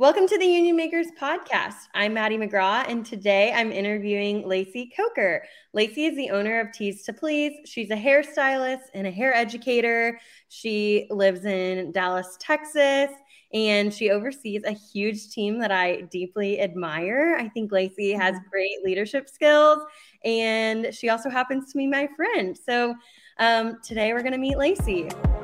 Welcome 0.00 0.26
to 0.28 0.38
the 0.38 0.46
Union 0.46 0.76
Makers 0.76 1.08
podcast. 1.20 1.74
I'm 1.92 2.14
Madi 2.14 2.38
McGraw, 2.38 2.88
and 2.88 3.04
today 3.04 3.52
I'm 3.52 3.70
interviewing 3.70 4.44
Laci 4.44 4.88
Coker. 4.96 5.44
Laci 5.76 6.08
is 6.08 6.16
the 6.16 6.30
owner 6.30 6.58
of 6.58 6.72
Tease 6.72 7.02
to 7.02 7.12
Please. 7.12 7.52
She's 7.66 7.90
a 7.90 7.96
hairstylist 7.96 8.84
and 8.94 9.06
a 9.06 9.10
hair 9.10 9.34
educator. 9.34 10.18
She 10.48 11.06
lives 11.10 11.44
in 11.44 11.92
Dallas, 11.92 12.38
Texas, 12.40 13.10
and 13.52 13.92
she 13.92 14.08
oversees 14.08 14.62
a 14.64 14.72
huge 14.72 15.28
team 15.32 15.58
that 15.58 15.70
I 15.70 16.00
deeply 16.10 16.62
admire. 16.62 17.36
I 17.38 17.50
think 17.50 17.70
Laci 17.70 18.18
has 18.18 18.36
mm-hmm. 18.36 18.48
great 18.48 18.82
leadership 18.82 19.28
skills, 19.28 19.80
and 20.24 20.94
she 20.94 21.10
also 21.10 21.28
happens 21.28 21.70
to 21.72 21.76
be 21.76 21.86
my 21.86 22.08
friend. 22.16 22.56
So 22.56 22.94
um, 23.38 23.76
today 23.84 24.14
we're 24.14 24.22
going 24.22 24.32
to 24.32 24.38
meet 24.38 24.56
Laci. 24.56 25.39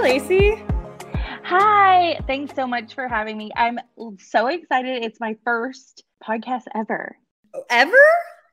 Laci. 0.00 0.66
Hi. 1.44 2.18
Thanks 2.26 2.54
so 2.54 2.66
much 2.66 2.94
for 2.94 3.06
having 3.06 3.36
me. 3.36 3.50
I'm 3.54 3.78
so 4.18 4.46
excited. 4.46 5.04
It's 5.04 5.20
my 5.20 5.36
first 5.44 6.04
podcast 6.26 6.62
ever. 6.74 7.16
Ever? 7.68 7.92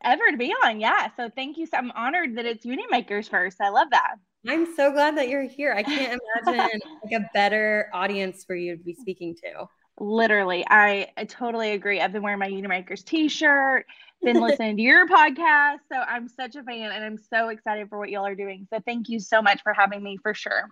Ever 0.04 0.32
to 0.32 0.38
be 0.38 0.54
on. 0.66 0.82
Yeah. 0.82 1.08
So 1.16 1.30
thank 1.34 1.58
you. 1.58 1.66
So 1.66 1.78
I'm 1.78 1.92
honored 1.92 2.36
that 2.36 2.46
it's 2.46 2.66
Union 2.66 2.88
Makers 2.92 3.30
first. 3.30 3.62
I 3.62 3.70
love 3.70 3.88
that. 3.92 4.16
I'm 4.46 4.76
so 4.76 4.92
glad 4.92 5.18
that 5.18 5.30
you're 5.30 5.48
here. 5.48 5.74
I 5.74 5.84
can't 5.84 6.20
imagine 6.46 6.82
like 7.04 7.22
a 7.22 7.30
better 7.34 7.90
audience 7.94 8.44
for 8.44 8.56
you 8.56 8.76
to 8.76 8.84
be 8.84 8.94
speaking 8.96 9.34
to. 9.44 9.68
Literally. 10.02 10.66
I, 10.70 11.08
I 11.16 11.24
totally 11.24 11.72
agree. 11.72 12.02
I've 12.02 12.12
been 12.12 12.24
wearing 12.24 12.40
my 12.40 12.48
Union 12.48 12.68
Makers 12.68 13.04
t-shirt, 13.04 13.86
been 14.22 14.42
listening 14.42 14.76
to 14.76 14.84
your 14.84 15.08
podcast. 15.08 15.78
So 15.90 15.98
I'm 15.98 16.28
such 16.28 16.58
a 16.58 16.64
fan 16.64 16.92
and 16.92 17.06
I'm 17.06 17.18
so 17.18 17.48
excited 17.48 17.88
for 17.88 18.00
what 18.00 18.10
y'all 18.10 18.26
are 18.26 18.36
doing. 18.36 18.68
So 18.70 18.82
thank 18.86 19.08
you 19.08 19.22
so 19.22 19.42
much 19.42 19.62
for 19.64 19.74
having 19.74 20.04
me 20.04 20.18
for 20.22 20.34
sure. 20.34 20.70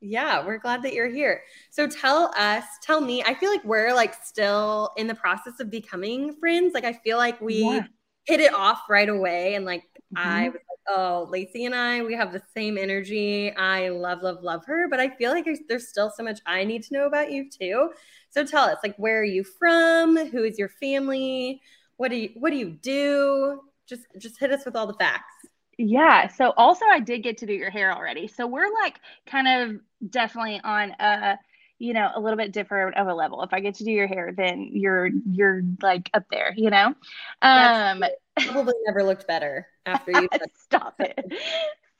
Yeah, 0.00 0.46
we're 0.46 0.58
glad 0.58 0.82
that 0.84 0.94
you're 0.94 1.08
here. 1.08 1.42
So 1.70 1.86
tell 1.88 2.32
us, 2.36 2.64
tell 2.82 3.00
me, 3.00 3.22
I 3.24 3.34
feel 3.34 3.50
like 3.50 3.64
we're 3.64 3.92
like 3.94 4.14
still 4.24 4.90
in 4.96 5.06
the 5.06 5.14
process 5.14 5.58
of 5.60 5.70
becoming 5.70 6.34
friends. 6.34 6.72
Like 6.72 6.84
I 6.84 6.92
feel 6.92 7.16
like 7.16 7.40
we 7.40 7.64
yeah. 7.64 7.86
hit 8.24 8.40
it 8.40 8.54
off 8.54 8.82
right 8.88 9.08
away 9.08 9.54
and 9.54 9.64
like 9.64 9.82
mm-hmm. 10.16 10.28
I 10.28 10.48
was 10.50 10.54
like, 10.54 10.96
oh, 10.96 11.28
Laci 11.32 11.66
and 11.66 11.74
I, 11.74 12.02
we 12.02 12.14
have 12.14 12.32
the 12.32 12.42
same 12.54 12.78
energy. 12.78 13.52
I 13.56 13.88
love, 13.88 14.22
love, 14.22 14.42
love 14.42 14.64
her. 14.66 14.88
But 14.88 15.00
I 15.00 15.10
feel 15.16 15.32
like 15.32 15.44
there's, 15.44 15.60
there's 15.68 15.88
still 15.88 16.12
so 16.16 16.22
much 16.22 16.40
I 16.46 16.64
need 16.64 16.84
to 16.84 16.94
know 16.94 17.06
about 17.06 17.32
you 17.32 17.50
too. 17.50 17.90
So 18.30 18.44
tell 18.44 18.64
us, 18.64 18.78
like, 18.82 18.96
where 18.96 19.20
are 19.20 19.24
you 19.24 19.42
from? 19.42 20.16
Who 20.28 20.44
is 20.44 20.58
your 20.58 20.68
family? 20.68 21.60
What 21.96 22.10
do 22.10 22.16
you 22.16 22.30
what 22.36 22.50
do 22.50 22.56
you 22.56 22.70
do? 22.70 23.60
Just 23.88 24.02
just 24.18 24.38
hit 24.38 24.52
us 24.52 24.64
with 24.64 24.76
all 24.76 24.86
the 24.86 24.94
facts. 24.94 25.34
Yeah. 25.78 26.26
So 26.26 26.52
also 26.56 26.84
I 26.90 26.98
did 26.98 27.22
get 27.22 27.38
to 27.38 27.46
do 27.46 27.52
your 27.52 27.70
hair 27.70 27.94
already. 27.94 28.26
So 28.26 28.46
we're 28.46 28.70
like 28.82 28.98
kind 29.26 29.46
of 29.48 29.80
definitely 30.10 30.60
on 30.62 30.90
a 30.98 31.38
you 31.78 31.94
know 31.94 32.10
a 32.14 32.20
little 32.20 32.36
bit 32.36 32.52
different 32.52 32.96
of 32.96 33.06
a 33.06 33.14
level. 33.14 33.42
If 33.44 33.52
I 33.52 33.60
get 33.60 33.76
to 33.76 33.84
do 33.84 33.92
your 33.92 34.08
hair, 34.08 34.32
then 34.36 34.70
you're 34.72 35.08
you're 35.30 35.62
like 35.80 36.10
up 36.12 36.24
there, 36.30 36.52
you 36.56 36.70
know. 36.70 36.94
Um 37.42 38.02
probably 38.40 38.74
never 38.86 39.04
looked 39.04 39.28
better 39.28 39.68
after 39.86 40.10
you 40.10 40.28
stop 40.56 40.96
it. 40.98 41.32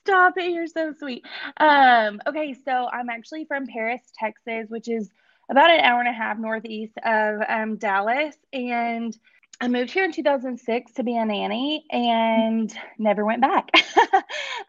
Stop 0.05 0.37
it. 0.39 0.51
You're 0.53 0.67
so 0.67 0.93
sweet. 0.99 1.25
Um 1.59 2.21
okay, 2.27 2.57
so 2.65 2.89
I'm 2.93 3.09
actually 3.09 3.45
from 3.45 3.69
Paris, 3.69 4.03
Texas, 4.19 4.69
which 4.69 4.89
is 4.89 5.09
about 5.49 5.71
an 5.71 5.81
hour 5.81 6.01
and 6.01 6.09
a 6.09 6.13
half 6.13 6.37
northeast 6.37 6.99
of 7.05 7.41
um 7.49 7.77
Dallas 7.77 8.35
and 8.53 9.17
I 9.61 9.67
moved 9.67 9.91
here 9.91 10.05
in 10.05 10.13
2006 10.13 10.93
to 10.93 11.03
be 11.03 11.17
a 11.17 11.25
nanny 11.25 11.85
and 11.91 12.73
never 12.97 13.25
went 13.25 13.41
back. 13.41 13.69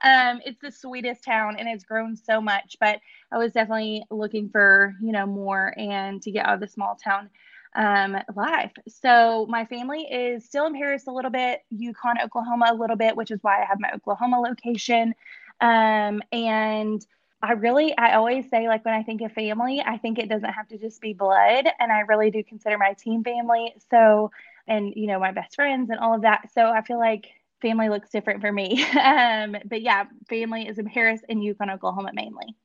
um, 0.03 0.41
it's 0.43 0.59
the 0.61 0.71
sweetest 0.71 1.23
town 1.23 1.57
and 1.59 1.69
it's 1.69 1.83
grown 1.83 2.15
so 2.15 2.41
much, 2.41 2.75
but 2.79 2.99
I 3.31 3.37
was 3.37 3.51
definitely 3.53 4.03
looking 4.09 4.49
for, 4.49 4.95
you 4.99 5.11
know, 5.11 5.27
more 5.27 5.75
and 5.77 6.19
to 6.23 6.31
get 6.31 6.47
out 6.47 6.55
of 6.55 6.59
the 6.59 6.67
small 6.67 6.95
town 6.95 7.29
um, 7.75 8.17
life. 8.35 8.71
So 8.87 9.45
my 9.47 9.65
family 9.65 10.01
is 10.01 10.45
still 10.45 10.65
in 10.65 10.73
Paris 10.73 11.05
a 11.05 11.11
little 11.11 11.31
bit, 11.31 11.61
Yukon, 11.69 12.19
Oklahoma 12.23 12.71
a 12.71 12.75
little 12.75 12.95
bit, 12.95 13.15
which 13.15 13.29
is 13.29 13.43
why 13.43 13.61
I 13.61 13.65
have 13.65 13.79
my 13.79 13.91
Oklahoma 13.93 14.39
location. 14.39 15.13
Um, 15.61 16.23
and 16.31 17.05
I 17.41 17.53
really, 17.53 17.95
I 17.95 18.15
always 18.15 18.49
say, 18.49 18.67
like, 18.67 18.83
when 18.83 18.95
I 18.95 19.03
think 19.03 19.21
of 19.21 19.31
family, 19.33 19.81
I 19.85 19.97
think 19.97 20.17
it 20.17 20.29
doesn't 20.29 20.51
have 20.51 20.67
to 20.69 20.77
just 20.77 20.99
be 20.99 21.13
blood. 21.13 21.67
And 21.79 21.91
I 21.91 21.99
really 22.01 22.31
do 22.31 22.43
consider 22.43 22.77
my 22.77 22.93
team 22.93 23.23
family. 23.23 23.75
So 23.89 24.31
and 24.69 24.93
you 24.95 25.07
know 25.07 25.19
my 25.19 25.31
best 25.31 25.55
friends 25.55 25.89
and 25.89 25.99
all 25.99 26.15
of 26.15 26.21
that. 26.21 26.49
So 26.53 26.69
i 26.69 26.81
feel 26.81 26.99
like 26.99 27.27
family 27.61 27.89
looks 27.89 28.09
different 28.09 28.39
for 28.41 28.51
me. 28.51 28.85
Um, 28.99 29.57
but 29.65 29.81
yeah 29.81 30.05
family 30.29 30.67
is 30.67 30.77
in 30.77 30.85
paris 30.85 31.21
and 31.29 31.43
yukon 31.43 31.69
oklahoma 31.69 32.11
mainly 32.13 32.55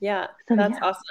yeah 0.00 0.26
so, 0.48 0.56
that's 0.56 0.78
yeah. 0.78 0.86
awesome. 0.86 1.02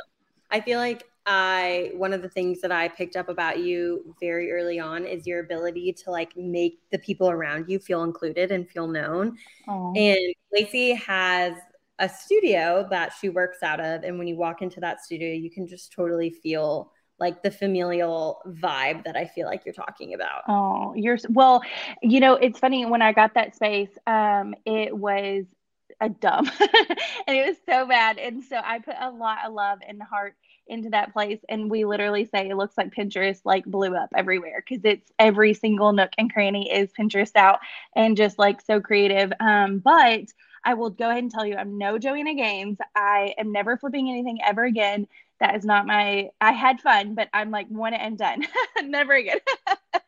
I 0.52 0.60
feel 0.62 0.80
like 0.80 1.04
i 1.26 1.92
one 1.96 2.14
of 2.14 2.22
the 2.22 2.30
things 2.30 2.60
that 2.62 2.72
i 2.72 2.88
picked 2.88 3.16
up 3.16 3.30
about 3.30 3.60
you 3.60 4.16
very 4.20 4.52
early 4.52 4.80
on 4.80 5.06
is 5.06 5.26
your 5.26 5.40
ability 5.40 5.94
to 5.94 6.12
like 6.12 6.36
make 6.36 6.80
the 6.92 7.00
people 7.00 7.30
around 7.30 7.70
you 7.70 7.80
feel 7.80 8.04
included 8.04 8.52
and 8.52 8.70
feel 8.70 8.88
known. 8.88 9.38
Aww. 9.68 9.98
and 9.98 10.36
laci 10.56 10.98
has 10.98 11.54
a 12.00 12.10
studio 12.10 12.86
that 12.90 13.14
she 13.20 13.30
works 13.30 13.64
out 13.64 13.80
of 13.80 14.04
and 14.04 14.18
when 14.18 14.28
you 14.28 14.36
walk 14.36 14.62
into 14.62 14.80
that 14.82 15.02
studio 15.02 15.34
you 15.34 15.50
can 15.50 15.66
just 15.66 15.94
totally 15.94 16.30
feel 16.30 16.92
like 17.24 17.42
the 17.42 17.52
familial 17.52 18.42
vibe 18.46 19.06
that 19.06 19.16
I 19.16 19.26
feel 19.26 19.48
like 19.48 19.64
you're 19.66 19.74
talking 19.74 20.14
about. 20.14 20.42
Oh, 20.50 20.94
you're 20.94 21.18
well, 21.30 21.64
you 22.02 22.20
know, 22.20 22.34
it's 22.34 22.60
funny 22.60 22.86
when 22.86 23.02
I 23.02 23.14
got 23.14 23.34
that 23.36 23.56
space, 23.56 23.98
um, 24.06 24.54
it 24.66 24.96
was 24.96 25.46
a 26.02 26.10
dump 26.10 26.50
and 26.60 27.38
it 27.38 27.48
was 27.48 27.56
so 27.66 27.88
bad. 27.88 28.18
And 28.18 28.44
so 28.44 28.58
I 28.58 28.80
put 28.80 28.96
a 29.00 29.10
lot 29.10 29.38
of 29.46 29.54
love 29.54 29.80
and 29.88 30.04
heart 30.04 30.36
into 30.68 30.90
that 30.90 31.14
place. 31.14 31.40
And 31.48 31.72
we 31.72 31.86
literally 31.86 32.26
say 32.26 32.50
it 32.50 32.58
looks 32.58 32.78
like 32.78 32.94
Pinterest 32.94 33.40
like 33.46 33.64
blew 33.66 33.96
up 33.96 34.10
everywhere 34.16 34.62
because 34.68 34.84
it's 34.84 35.10
every 35.18 35.54
single 35.54 35.94
nook 35.94 36.12
and 36.18 36.32
cranny 36.32 36.70
is 36.70 36.92
Pinterest 37.00 37.36
out 37.36 37.60
and 37.96 38.18
just 38.18 38.38
like 38.38 38.60
so 38.60 38.82
creative. 38.82 39.32
Um, 39.40 39.80
but 39.80 40.26
I 40.66 40.74
will 40.74 40.90
go 40.90 41.10
ahead 41.10 41.24
and 41.24 41.32
tell 41.32 41.46
you, 41.46 41.56
I'm 41.56 41.78
no 41.78 41.98
Joanna 41.98 42.36
Gaines. 42.36 42.78
I 42.96 43.34
am 43.38 43.52
never 43.52 43.78
flipping 43.78 44.10
anything 44.10 44.40
ever 44.46 44.64
again 44.64 45.08
that 45.44 45.56
is 45.56 45.66
not 45.66 45.86
my 45.86 46.30
i 46.40 46.54
had 46.54 46.80
fun 46.80 47.16
but 47.16 47.28
i'm 47.34 47.52
like 47.52 47.68
one 47.68 47.94
and 47.94 48.18
done. 48.18 48.44
Never 48.84 49.14
again. 49.14 49.40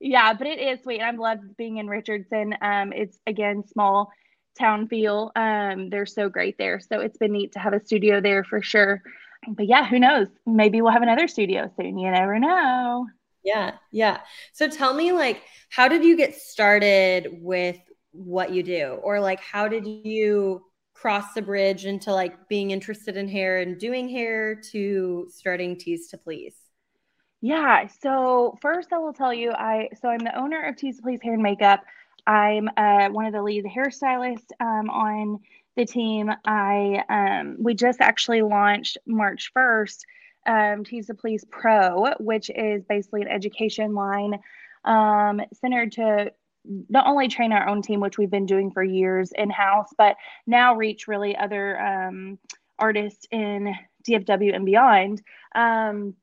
Yeah 0.00 0.34
but 0.34 0.46
it 0.46 0.58
is 0.58 0.82
sweet. 0.82 1.00
I'm 1.00 1.16
loved 1.16 1.56
being 1.56 1.78
in 1.78 1.88
richardson. 1.88 2.54
Um 2.60 2.92
it's 2.92 3.18
again 3.26 3.64
small 3.66 4.12
town 4.58 4.86
feel. 4.88 5.32
Um 5.34 5.90
they're 5.90 6.06
so 6.06 6.28
great 6.28 6.56
there. 6.58 6.78
So 6.80 7.00
it's 7.00 7.16
been 7.16 7.32
neat 7.32 7.52
to 7.52 7.58
have 7.58 7.72
a 7.72 7.84
studio 7.84 8.20
there 8.20 8.44
for 8.44 8.62
sure. 8.62 9.02
But 9.48 9.66
yeah 9.66 9.84
who 9.86 9.98
knows? 9.98 10.28
Maybe 10.46 10.80
we'll 10.80 10.92
have 10.92 11.02
another 11.02 11.26
studio 11.28 11.70
soon. 11.76 11.98
You 11.98 12.10
never 12.10 12.38
know. 12.38 13.06
Yeah 13.42 13.72
yeah. 13.90 14.20
So 14.52 14.68
tell 14.68 14.94
me 14.94 15.12
like 15.12 15.42
how 15.70 15.88
did 15.88 16.04
you 16.04 16.16
get 16.16 16.36
started 16.36 17.28
with 17.40 17.78
what 18.12 18.52
you 18.52 18.62
do? 18.62 19.00
Or 19.02 19.18
like 19.18 19.40
how 19.40 19.66
did 19.66 19.86
you 19.86 20.62
cross 20.94 21.34
the 21.34 21.42
bridge 21.42 21.84
into 21.84 22.12
like 22.12 22.48
being 22.48 22.70
interested 22.70 23.16
in 23.16 23.28
hair 23.28 23.58
and 23.58 23.78
doing 23.78 24.08
hair 24.08 24.54
to 24.54 25.26
starting 25.30 25.76
Tease 25.76 26.08
to 26.08 26.18
Please? 26.18 26.56
Yeah. 27.40 27.88
So 28.00 28.56
first, 28.62 28.92
I 28.92 28.98
will 28.98 29.12
tell 29.12 29.34
you, 29.34 29.52
I 29.52 29.90
so 30.00 30.08
I'm 30.08 30.20
the 30.20 30.34
owner 30.34 30.62
of 30.62 30.76
Tease 30.76 30.96
to 30.96 31.02
Please 31.02 31.20
Hair 31.22 31.34
and 31.34 31.42
Makeup. 31.42 31.84
I'm 32.26 32.70
uh, 32.76 33.08
one 33.10 33.26
of 33.26 33.34
the 33.34 33.42
lead 33.42 33.66
hairstylists 33.66 34.50
um, 34.60 34.88
on 34.88 35.40
the 35.76 35.84
team. 35.84 36.30
I 36.46 37.02
um, 37.10 37.56
we 37.58 37.74
just 37.74 38.00
actually 38.00 38.40
launched 38.42 38.96
March 39.06 39.52
1st 39.54 39.98
um, 40.46 40.84
Tease 40.84 41.08
to 41.08 41.14
Please 41.14 41.44
Pro, 41.50 42.14
which 42.18 42.50
is 42.50 42.84
basically 42.84 43.22
an 43.22 43.28
education 43.28 43.94
line 43.94 44.38
um, 44.84 45.42
centered 45.52 45.92
to 45.92 46.32
not 46.64 47.06
only 47.06 47.28
train 47.28 47.52
our 47.52 47.68
own 47.68 47.82
team, 47.82 48.00
which 48.00 48.18
we've 48.18 48.30
been 48.30 48.46
doing 48.46 48.70
for 48.70 48.82
years 48.82 49.32
in 49.36 49.50
house, 49.50 49.92
but 49.96 50.16
now 50.46 50.74
reach 50.74 51.08
really 51.08 51.36
other 51.36 51.80
um, 51.80 52.38
artists 52.78 53.26
in 53.30 53.74
DFW 54.08 54.54
and 54.54 54.66
beyond. 54.66 55.22
Um, 55.54 56.14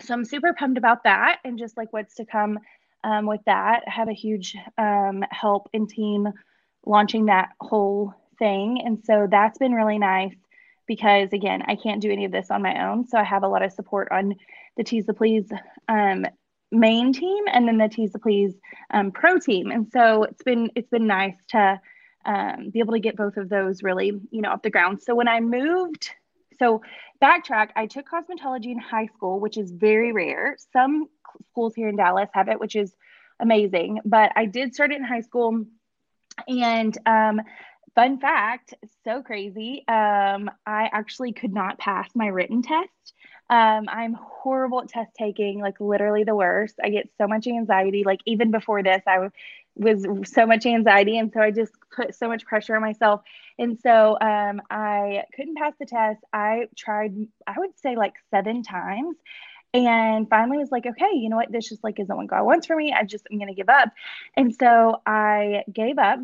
so 0.00 0.14
I'm 0.14 0.24
super 0.24 0.52
pumped 0.52 0.78
about 0.78 1.04
that 1.04 1.38
and 1.44 1.58
just 1.58 1.76
like 1.76 1.92
what's 1.92 2.16
to 2.16 2.24
come 2.24 2.58
um, 3.04 3.26
with 3.26 3.40
that. 3.46 3.82
I 3.86 3.90
have 3.90 4.08
a 4.08 4.14
huge 4.14 4.56
um, 4.76 5.24
help 5.30 5.68
in 5.72 5.86
team 5.86 6.28
launching 6.84 7.26
that 7.26 7.50
whole 7.60 8.14
thing. 8.38 8.82
And 8.84 9.02
so 9.04 9.26
that's 9.30 9.58
been 9.58 9.72
really 9.72 9.98
nice 9.98 10.34
because 10.86 11.32
again, 11.32 11.62
I 11.66 11.76
can't 11.76 12.02
do 12.02 12.10
any 12.10 12.24
of 12.24 12.32
this 12.32 12.50
on 12.50 12.62
my 12.62 12.86
own. 12.88 13.06
So 13.06 13.18
I 13.18 13.24
have 13.24 13.42
a 13.42 13.48
lot 13.48 13.62
of 13.62 13.72
support 13.72 14.08
on 14.10 14.34
the 14.76 14.84
Tease 14.84 15.06
to 15.06 15.14
Please 15.14 15.50
um, 15.88 16.26
main 16.76 17.12
team 17.12 17.44
and 17.52 17.66
then 17.66 17.78
the 17.78 17.88
to 17.88 18.18
Please 18.18 18.54
um, 18.90 19.10
pro 19.10 19.38
team. 19.38 19.70
And 19.70 19.90
so 19.92 20.24
it's 20.24 20.42
been 20.42 20.70
it's 20.74 20.90
been 20.90 21.06
nice 21.06 21.36
to 21.48 21.80
um, 22.24 22.70
be 22.70 22.80
able 22.80 22.94
to 22.94 23.00
get 23.00 23.16
both 23.16 23.36
of 23.36 23.48
those 23.48 23.82
really 23.82 24.20
you 24.30 24.42
know 24.42 24.50
off 24.50 24.62
the 24.62 24.70
ground. 24.70 25.02
So 25.02 25.14
when 25.14 25.28
I 25.28 25.40
moved, 25.40 26.10
so 26.58 26.82
backtrack, 27.22 27.70
I 27.76 27.86
took 27.86 28.06
cosmetology 28.08 28.66
in 28.66 28.78
high 28.78 29.06
school, 29.06 29.40
which 29.40 29.56
is 29.56 29.70
very 29.70 30.12
rare. 30.12 30.56
Some 30.72 31.08
schools 31.50 31.74
here 31.74 31.88
in 31.88 31.96
Dallas 31.96 32.28
have 32.34 32.48
it, 32.48 32.60
which 32.60 32.76
is 32.76 32.94
amazing. 33.40 34.00
But 34.04 34.32
I 34.36 34.46
did 34.46 34.74
start 34.74 34.92
it 34.92 34.96
in 34.96 35.04
high 35.04 35.20
school, 35.20 35.64
and 36.48 36.98
um, 37.06 37.40
fun 37.94 38.18
fact, 38.18 38.74
so 39.04 39.22
crazy. 39.22 39.84
Um, 39.88 40.50
I 40.66 40.88
actually 40.92 41.32
could 41.32 41.52
not 41.52 41.78
pass 41.78 42.08
my 42.14 42.26
written 42.26 42.62
test. 42.62 43.14
Um, 43.48 43.86
I'm 43.88 44.14
horrible 44.14 44.80
at 44.80 44.88
test 44.88 45.14
taking, 45.14 45.60
like 45.60 45.80
literally 45.80 46.24
the 46.24 46.34
worst. 46.34 46.76
I 46.82 46.88
get 46.88 47.08
so 47.18 47.26
much 47.28 47.46
anxiety. 47.46 48.02
Like 48.04 48.20
even 48.26 48.50
before 48.50 48.82
this, 48.82 49.02
I 49.06 49.30
was 49.76 50.06
so 50.24 50.46
much 50.46 50.66
anxiety, 50.66 51.18
and 51.18 51.32
so 51.32 51.40
I 51.40 51.50
just 51.50 51.72
put 51.94 52.14
so 52.14 52.28
much 52.28 52.44
pressure 52.44 52.74
on 52.74 52.82
myself. 52.82 53.22
And 53.58 53.78
so 53.78 54.18
um, 54.20 54.60
I 54.70 55.24
couldn't 55.34 55.56
pass 55.56 55.74
the 55.78 55.86
test. 55.86 56.20
I 56.32 56.68
tried, 56.76 57.14
I 57.46 57.58
would 57.58 57.78
say 57.78 57.96
like 57.96 58.14
seven 58.30 58.62
times, 58.62 59.16
and 59.74 60.28
finally 60.28 60.58
was 60.58 60.72
like, 60.72 60.86
okay, 60.86 61.12
you 61.14 61.28
know 61.28 61.36
what? 61.36 61.52
This 61.52 61.68
just 61.68 61.84
like 61.84 62.00
isn't 62.00 62.16
what 62.16 62.26
God 62.26 62.44
wants 62.44 62.66
for 62.66 62.74
me. 62.74 62.92
I 62.92 63.04
just 63.04 63.26
I'm 63.30 63.38
gonna 63.38 63.54
give 63.54 63.68
up. 63.68 63.90
And 64.36 64.54
so 64.54 65.00
I 65.06 65.64
gave 65.72 65.98
up 65.98 66.18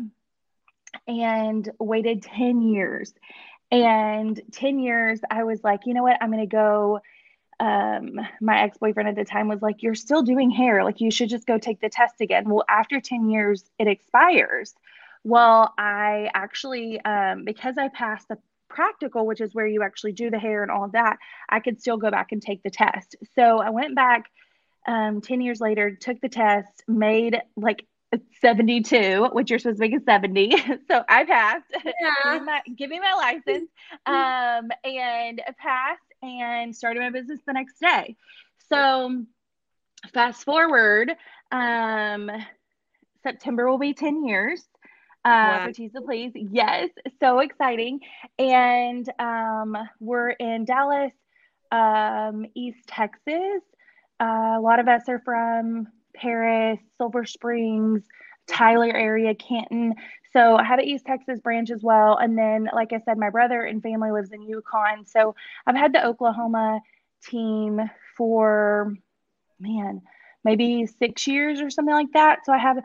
and 1.07 1.69
waited 1.79 2.23
10 2.23 2.61
years. 2.61 3.13
And 3.71 4.39
10 4.51 4.79
years, 4.79 5.19
I 5.29 5.43
was 5.43 5.63
like, 5.63 5.81
you 5.85 5.93
know 5.93 6.03
what? 6.03 6.17
I'm 6.21 6.31
going 6.31 6.43
to 6.43 6.47
go. 6.47 6.99
Um, 7.59 8.19
my 8.41 8.61
ex 8.61 8.77
boyfriend 8.77 9.09
at 9.09 9.15
the 9.15 9.25
time 9.25 9.47
was 9.47 9.61
like, 9.61 9.83
You're 9.83 9.95
still 9.95 10.23
doing 10.23 10.49
hair. 10.49 10.83
Like, 10.83 11.01
you 11.01 11.11
should 11.11 11.29
just 11.29 11.47
go 11.47 11.57
take 11.57 11.81
the 11.81 11.89
test 11.89 12.21
again. 12.21 12.49
Well, 12.49 12.65
after 12.69 12.99
10 12.99 13.29
years, 13.29 13.63
it 13.79 13.87
expires. 13.87 14.73
Well, 15.23 15.73
I 15.77 16.29
actually, 16.33 17.03
um, 17.05 17.45
because 17.45 17.77
I 17.77 17.87
passed 17.89 18.27
the 18.27 18.37
practical, 18.67 19.25
which 19.25 19.39
is 19.39 19.53
where 19.53 19.67
you 19.67 19.83
actually 19.83 20.11
do 20.13 20.29
the 20.29 20.39
hair 20.39 20.63
and 20.63 20.71
all 20.71 20.83
of 20.83 20.91
that, 20.93 21.17
I 21.49 21.59
could 21.59 21.79
still 21.79 21.97
go 21.97 22.11
back 22.11 22.31
and 22.31 22.41
take 22.41 22.63
the 22.63 22.69
test. 22.69 23.15
So 23.35 23.59
I 23.59 23.69
went 23.69 23.95
back 23.95 24.29
um, 24.87 25.21
10 25.21 25.41
years 25.41 25.61
later, 25.61 25.95
took 25.95 26.19
the 26.19 26.29
test, 26.29 26.83
made 26.87 27.39
like 27.55 27.85
72, 28.41 29.29
which 29.31 29.49
you're 29.49 29.59
supposed 29.59 29.77
to 29.77 29.81
make 29.81 29.95
a 29.95 30.03
70. 30.03 30.51
so 30.87 31.03
I 31.07 31.23
passed. 31.23 31.65
Yeah. 31.83 31.91
give, 32.23 32.33
me 32.33 32.45
my, 32.45 32.61
give 32.75 32.89
me 32.89 32.99
my 32.99 33.13
license. 33.13 33.69
Um, 34.05 34.69
and 34.83 35.41
passed 35.57 36.01
and 36.23 36.75
started 36.75 37.01
my 37.01 37.09
business 37.09 37.39
the 37.45 37.53
next 37.53 37.79
day. 37.79 38.15
So 38.69 39.23
fast 40.13 40.43
forward, 40.43 41.11
um, 41.51 42.31
September 43.21 43.69
will 43.69 43.77
be 43.77 43.93
10 43.93 44.25
years. 44.25 44.63
Uh, 45.25 45.67
wow. 45.67 45.71
the 45.93 46.01
Please. 46.01 46.31
Yes, 46.35 46.89
so 47.21 47.39
exciting. 47.39 48.01
And 48.37 49.07
um, 49.19 49.77
we're 49.99 50.31
in 50.31 50.65
Dallas, 50.65 51.13
um, 51.71 52.45
East 52.55 52.87
Texas. 52.87 53.61
Uh, 54.19 54.55
a 54.57 54.61
lot 54.61 54.79
of 54.79 54.87
us 54.87 55.03
are 55.07 55.21
from 55.23 55.87
Paris, 56.13 56.79
Sulphur 56.97 57.25
Springs, 57.25 58.03
Tyler 58.47 58.91
area, 58.93 59.33
Canton. 59.35 59.95
So 60.31 60.55
I 60.55 60.63
have 60.63 60.79
an 60.79 60.85
East 60.85 61.05
Texas 61.05 61.39
branch 61.39 61.69
as 61.69 61.81
well. 61.83 62.17
And 62.17 62.37
then, 62.37 62.69
like 62.73 62.91
I 62.91 62.99
said, 63.05 63.17
my 63.17 63.29
brother 63.29 63.63
and 63.63 63.81
family 63.81 64.11
lives 64.11 64.31
in 64.31 64.41
Yukon. 64.41 65.05
So 65.05 65.35
I've 65.65 65.75
had 65.75 65.93
the 65.93 66.05
Oklahoma 66.05 66.79
team 67.23 67.79
for, 68.17 68.95
man, 69.59 70.01
maybe 70.43 70.87
six 70.87 71.27
years 71.27 71.61
or 71.61 71.69
something 71.69 71.93
like 71.93 72.11
that. 72.13 72.39
So 72.45 72.51
I 72.51 72.57
have 72.57 72.77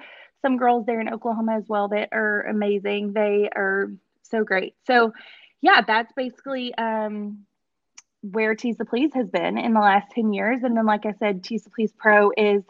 some 0.43 0.57
girls 0.57 0.87
there 0.87 1.01
in 1.01 1.13
Oklahoma 1.13 1.57
as 1.57 1.65
well 1.69 1.89
that 1.89 2.11
are 2.13 2.43
amazing. 2.43 3.13
They 3.15 3.49
are 3.55 3.91
so 4.23 4.45
great. 4.45 4.75
So, 4.87 5.13
yeah, 5.61 5.81
that's 5.85 6.13
basically 6.13 6.75
um, 6.75 7.47
where 8.21 8.55
Tease 8.55 8.77
to 8.77 8.85
Please 8.85 9.13
has 9.15 9.29
been 9.29 9.59
in 9.59 9.73
the 9.73 9.81
last 9.81 10.13
10 10.13 10.33
years. 10.33 10.63
And 10.63 10.77
then, 10.77 10.87
like 10.87 11.07
I 11.07 11.15
said, 11.19 11.43
Tease 11.43 11.65
to 11.65 11.71
Please 11.71 11.93
Pro 11.97 12.31
is 12.37 12.63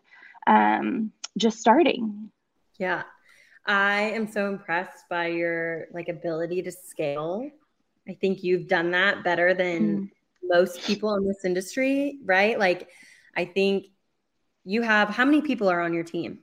um, 0.46 1.12
just 1.37 1.58
starting. 1.58 2.31
Yeah. 2.79 3.03
I 3.67 4.01
am 4.01 4.31
so 4.31 4.49
impressed 4.49 5.05
by 5.11 5.27
your 5.27 5.87
like 5.93 6.09
ability 6.09 6.63
to 6.63 6.73
scale. 6.73 7.51
I 8.09 8.15
think 8.15 8.43
you've 8.43 8.69
done 8.69 8.93
that 8.93 9.23
better 9.23 9.53
than 9.53 9.81
mm. 9.99 10.11
most 10.43 10.83
people 10.83 11.15
in 11.17 11.27
this 11.27 11.45
industry, 11.45 12.19
right? 12.25 12.59
Like 12.59 12.89
I 13.37 13.45
think 13.45 13.87
you 14.65 14.83
have 14.83 15.11
how 15.11 15.25
many 15.25 15.43
people 15.43 15.69
are 15.69 15.81
on 15.81 15.93
your 15.93 16.05
team? 16.05 16.39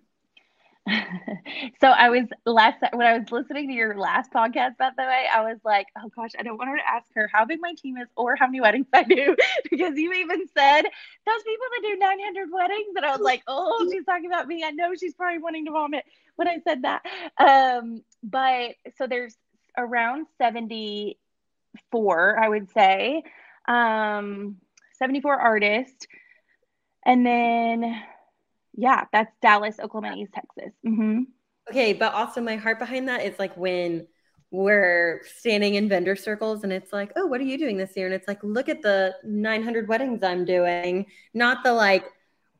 so 1.82 1.88
I 1.88 2.10
was 2.10 2.26
last 2.46 2.78
when 2.94 3.08
I 3.08 3.18
was 3.18 3.32
listening 3.32 3.68
to 3.70 3.74
your 3.74 3.98
last 3.98 4.32
podcast, 4.32 4.78
by 4.78 4.92
the 4.96 5.04
way, 5.04 5.26
I 5.34 5.42
was 5.42 5.58
like, 5.64 5.88
oh 5.98 6.10
gosh, 6.16 6.32
I 6.38 6.44
don't 6.44 6.58
want 6.58 6.70
her 6.70 6.78
to 6.78 6.88
ask 6.88 7.08
her 7.16 7.28
how 7.32 7.46
big 7.46 7.60
my 7.60 7.74
team 7.74 7.98
is 7.98 8.08
or 8.16 8.36
how 8.36 8.46
many 8.46 8.62
weddings 8.62 8.86
I 8.94 9.04
do 9.04 9.36
because 9.72 9.98
you 9.98 10.14
even 10.14 10.46
said 10.56 10.84
those 10.84 11.44
people 11.44 11.66
that 11.72 11.82
do 11.82 11.98
900 11.98 12.50
weddings, 12.52 12.94
and 12.96 13.06
I 13.06 13.12
was 13.12 13.22
like, 13.22 13.42
oh, 13.48 13.90
she's 13.92 14.06
talking 14.06 14.28
about 14.28 14.48
me. 14.48 14.64
I 14.64 14.72
know 14.72 14.94
she's 14.94 15.16
probably 15.16 15.40
wanting 15.40 15.66
to 15.66 15.72
vomit 15.72 16.06
when 16.36 16.48
I 16.48 16.60
said 16.64 16.84
that. 16.84 17.04
Um, 17.38 18.04
but 18.22 18.76
so 18.98 19.08
there's 19.08 19.36
around 19.78 20.28
74, 20.38 22.40
I 22.40 22.48
would 22.48 22.72
say, 22.72 23.24
um, 23.68 24.58
74 25.00 25.36
artists, 25.36 26.06
and 27.06 27.26
then 27.26 28.02
yeah, 28.78 29.06
that's 29.12 29.32
Dallas, 29.42 29.80
Oklahoma, 29.80 30.16
East 30.18 30.34
Texas. 30.34 30.74
Mm-hmm. 30.86 31.24
Okay, 31.70 31.94
but 31.94 32.14
also 32.14 32.42
my 32.42 32.56
heart 32.56 32.80
behind 32.80 33.08
that 33.10 33.24
is 33.24 33.40
like 33.40 33.56
when 33.58 34.08
we're 34.52 35.22
standing 35.38 35.76
in 35.76 35.90
vendor 35.90 36.16
circles 36.16 36.64
and 36.64 36.72
it's 36.72 36.94
like, 36.94 37.12
oh, 37.16 37.26
what 37.26 37.42
are 37.42 37.46
you 37.46 37.58
doing 37.58 37.78
this 37.78 37.96
year? 37.96 38.06
And 38.06 38.16
it's 38.16 38.28
like, 38.28 38.44
look 38.44 38.70
at 38.70 38.82
the 38.82 39.16
900 39.24 39.88
weddings 39.88 40.24
I'm 40.24 40.46
doing, 40.46 41.06
not 41.34 41.64
the 41.64 41.74
like, 41.74 42.06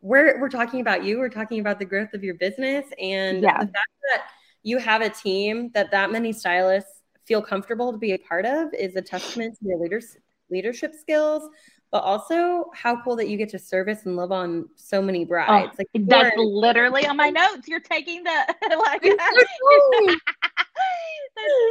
we're, 0.02 0.40
we're 0.40 0.50
talking 0.50 0.82
about 0.82 1.04
you, 1.04 1.20
we're 1.20 1.30
talking 1.30 1.60
about 1.60 1.80
the 1.80 1.86
growth 1.86 2.14
of 2.14 2.24
your 2.24 2.36
business. 2.36 2.86
And 3.00 3.42
yeah. 3.42 3.60
the 3.60 3.68
fact 3.68 3.92
that 4.12 4.24
you 4.64 4.78
have 4.80 5.02
a 5.02 5.10
team 5.10 5.70
that 5.74 5.92
that 5.92 6.12
many 6.12 6.34
stylists 6.34 7.02
feel 7.26 7.42
comfortable 7.42 7.92
to 7.92 7.98
be 7.98 8.14
a 8.14 8.18
part 8.18 8.46
of 8.46 8.74
is 8.74 8.96
a 8.96 9.02
testament 9.02 9.58
to 9.60 9.68
your 9.68 9.80
leaders, 9.80 10.18
leadership 10.50 10.94
skills, 10.94 11.50
but 11.92 12.04
also 12.04 12.72
how 12.74 13.02
cool 13.04 13.16
that 13.16 13.30
you 13.30 13.38
get 13.38 13.50
to 13.50 13.60
service 13.60 14.06
and 14.06 14.16
love 14.16 14.32
on 14.32 14.68
so 14.76 15.02
many 15.02 15.24
brides. 15.24 15.72
Oh, 15.74 15.76
like 15.78 16.08
that's 16.08 16.36
literally 16.38 17.06
on 17.06 17.18
my 17.18 17.30
notes. 17.32 17.68
You're 17.68 17.80
taking 17.80 18.24
the 18.24 18.56
like 18.78 19.02
that's 19.02 19.50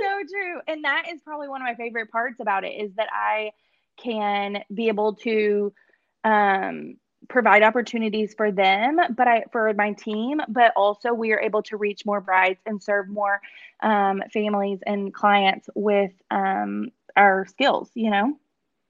so 0.02 0.22
true. 0.30 0.60
And 0.66 0.84
that 0.84 1.06
is 1.12 1.20
probably 1.22 1.48
one 1.48 1.60
of 1.60 1.66
my 1.66 1.74
favorite 1.74 2.10
parts 2.10 2.40
about 2.40 2.64
it 2.64 2.72
is 2.72 2.92
that 2.96 3.08
I 3.12 3.50
can 3.96 4.62
be 4.72 4.88
able 4.88 5.14
to 5.14 5.72
um 6.24 6.96
provide 7.28 7.62
opportunities 7.62 8.34
for 8.34 8.52
them 8.52 8.98
but 9.16 9.26
i 9.26 9.44
for 9.52 9.72
my 9.74 9.92
team 9.92 10.40
but 10.48 10.72
also 10.76 11.12
we 11.12 11.32
are 11.32 11.40
able 11.40 11.62
to 11.62 11.76
reach 11.76 12.04
more 12.04 12.20
brides 12.20 12.60
and 12.66 12.82
serve 12.82 13.08
more 13.08 13.40
um, 13.82 14.22
families 14.32 14.78
and 14.86 15.12
clients 15.14 15.68
with 15.74 16.12
um, 16.30 16.90
our 17.16 17.46
skills 17.46 17.90
you 17.94 18.10
know 18.10 18.36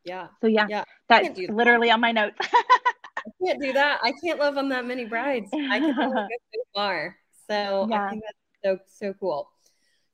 yeah. 0.04 0.28
So 0.40 0.46
yeah, 0.46 0.66
yeah. 0.68 0.84
that's 1.08 1.38
that. 1.38 1.50
literally 1.50 1.90
on 1.90 2.00
my 2.00 2.12
notes. 2.12 2.37
I 2.42 3.30
can't 3.42 3.61
do 3.61 3.73
that. 3.73 4.00
I 4.02 4.12
can't 4.23 4.38
love 4.38 4.58
on 4.58 4.68
that 4.68 4.84
many 4.84 5.04
brides. 5.04 5.50
I 5.52 5.78
can 5.78 5.99
only 5.99 6.14
go 6.14 6.28
so 6.54 6.61
far. 6.75 7.16
So 7.49 7.88
yeah. 7.90 8.06
I 8.06 8.11
think 8.11 8.23
that's 8.62 8.88
so 8.99 9.06
so 9.06 9.14
cool. 9.14 9.50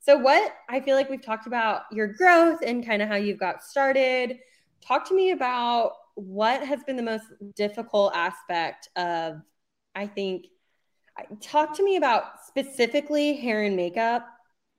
So 0.00 0.16
what 0.16 0.54
I 0.68 0.80
feel 0.80 0.96
like 0.96 1.10
we've 1.10 1.22
talked 1.22 1.46
about 1.46 1.82
your 1.92 2.06
growth 2.06 2.60
and 2.64 2.84
kind 2.84 3.02
of 3.02 3.08
how 3.08 3.16
you've 3.16 3.40
got 3.40 3.62
started. 3.62 4.38
Talk 4.80 5.06
to 5.08 5.14
me 5.14 5.32
about 5.32 5.92
what 6.14 6.62
has 6.62 6.82
been 6.84 6.96
the 6.96 7.02
most 7.02 7.26
difficult 7.54 8.12
aspect 8.14 8.88
of 8.96 9.40
I 9.94 10.06
think 10.06 10.46
talk 11.40 11.76
to 11.76 11.84
me 11.84 11.96
about 11.96 12.44
specifically 12.46 13.36
hair 13.36 13.64
and 13.64 13.76
makeup 13.76 14.26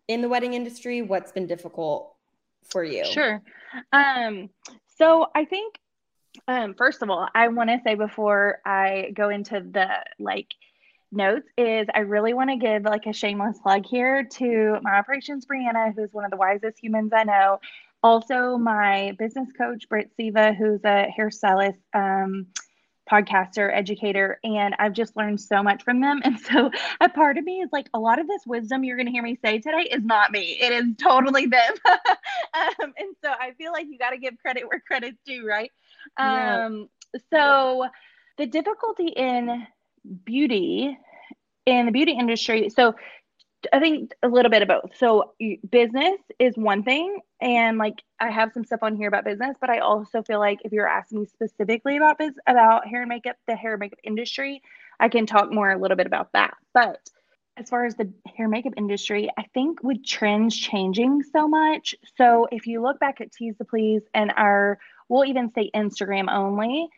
in 0.08 0.22
the 0.22 0.30
wedding 0.30 0.54
industry 0.54 1.02
what's 1.02 1.32
been 1.32 1.46
difficult 1.48 2.16
for 2.70 2.84
you 2.84 3.06
sure 3.06 3.42
um 3.94 4.50
so 5.02 5.28
I 5.34 5.46
think, 5.46 5.80
um, 6.48 6.76
first 6.76 7.02
of 7.02 7.10
all, 7.10 7.28
I 7.34 7.48
want 7.48 7.72
to 7.72 7.80
say 7.84 7.96
before 7.96 8.60
I 8.64 9.12
go 9.16 9.30
into 9.30 9.60
the 9.60 9.88
like 10.20 10.54
notes 11.12 11.48
is 11.58 11.88
I 11.94 12.02
really 12.02 12.34
want 12.34 12.52
to 12.52 12.56
give 12.56 12.84
like 12.84 13.08
a 13.08 13.14
shameless 13.14 13.58
plug 13.60 13.86
here 13.86 14.24
to 14.24 14.78
my 14.84 14.92
operations 14.92 15.46
Brianna, 15.46 15.94
who's 15.96 16.14
one 16.14 16.24
of 16.24 16.30
the 16.30 16.38
wisest 16.38 16.78
humans 16.80 17.12
I 17.16 17.24
know. 17.24 17.60
Also, 18.04 18.58
my 18.58 19.16
business 19.18 19.50
coach 19.58 19.90
Britt 19.90 20.12
Seva, 20.20 20.56
who's 20.56 20.82
a 20.84 21.08
hairstylist. 21.18 21.80
Um, 21.94 22.48
podcaster, 23.10 23.76
educator, 23.76 24.40
and 24.44 24.76
I've 24.80 24.94
just 24.94 25.16
learned 25.16 25.40
so 25.40 25.62
much 25.64 25.84
from 25.84 26.02
them. 26.02 26.22
And 26.24 26.40
so 26.52 26.72
a 27.00 27.10
part 27.10 27.38
of 27.38 27.44
me 27.44 27.62
is 27.62 27.70
like, 27.72 27.88
a 27.94 28.00
lot 28.00 28.20
of 28.20 28.28
this 28.28 28.42
wisdom 28.46 28.84
you're 28.84 28.98
going 28.98 29.08
to 29.08 29.12
hear 29.12 29.24
me 29.24 29.38
say 29.44 29.60
today 29.60 29.88
is 29.92 30.04
not 30.04 30.32
me. 30.32 30.58
It 30.60 30.72
is 30.72 30.86
totally 30.98 31.46
them. 31.46 31.74
um, 31.86 32.94
and 32.98 33.16
so 33.24 33.30
I 33.30 33.52
feel 33.58 33.72
like 33.72 33.88
you 33.90 33.98
got 33.98 34.12
to 34.12 34.18
give 34.18 34.38
credit 34.40 34.68
where 34.68 34.80
credit's 34.80 35.18
due, 35.26 35.48
right? 35.48 35.72
Yeah. 36.18 36.66
Um, 36.66 36.90
so 37.34 37.88
the 38.38 38.46
difficulty 38.48 39.08
in 39.08 39.68
beauty 40.26 40.98
in 41.66 41.86
the 41.86 41.92
beauty 41.92 42.14
industry. 42.14 42.70
So 42.70 42.96
I 43.72 43.80
think 43.80 44.14
a 44.24 44.28
little 44.28 44.50
bit 44.50 44.62
of 44.62 44.68
both. 44.68 44.98
So 44.98 45.34
business 45.70 46.18
is 46.40 46.56
one 46.56 46.84
thing, 46.84 47.20
and 47.42 47.78
like 47.78 48.02
I 48.20 48.30
have 48.30 48.54
some 48.54 48.64
stuff 48.64 48.84
on 48.84 48.96
here 48.96 49.08
about 49.08 49.26
business, 49.26 49.58
but 49.60 49.70
I 49.70 49.80
also 49.80 50.22
feel 50.22 50.40
like 50.40 50.60
if 50.64 50.72
you're 50.72 50.88
asking 50.88 51.22
me 51.22 51.26
specifically 51.26 51.98
about 51.98 52.18
biz 52.18 52.34
about 52.48 52.88
hair 52.88 53.02
and 53.02 53.10
makeup, 53.10 53.38
the 53.48 53.56
hair 53.56 53.74
and 53.74 53.80
makeup 53.80 54.00
industry, 54.04 54.62
I 55.00 55.10
can 55.10 55.26
talk 55.26 55.52
more 55.52 55.72
a 55.72 55.78
little 55.78 55.98
bit 55.98 56.08
about 56.08 56.32
that. 56.34 56.54
But 56.74 57.00
as 57.58 57.70
far 57.70 57.86
as 57.86 57.96
the 57.96 58.12
hair 58.36 58.48
makeup 58.48 58.74
industry, 58.78 59.30
I 59.38 59.44
think 59.54 59.84
with 59.84 60.06
trends 60.06 60.58
changing 60.58 61.24
so 61.24 61.48
much. 61.48 61.96
So 62.18 62.48
if 62.52 62.68
you 62.68 62.82
look 62.82 63.00
back 63.00 63.20
at 63.20 63.32
Tease 63.32 63.58
to 63.58 63.66
Please 63.66 64.04
and 64.14 64.32
our, 64.38 64.80
we'll 65.10 65.26
even 65.26 65.52
say 65.52 65.70
Instagram 65.76 66.32
only, 66.32 66.90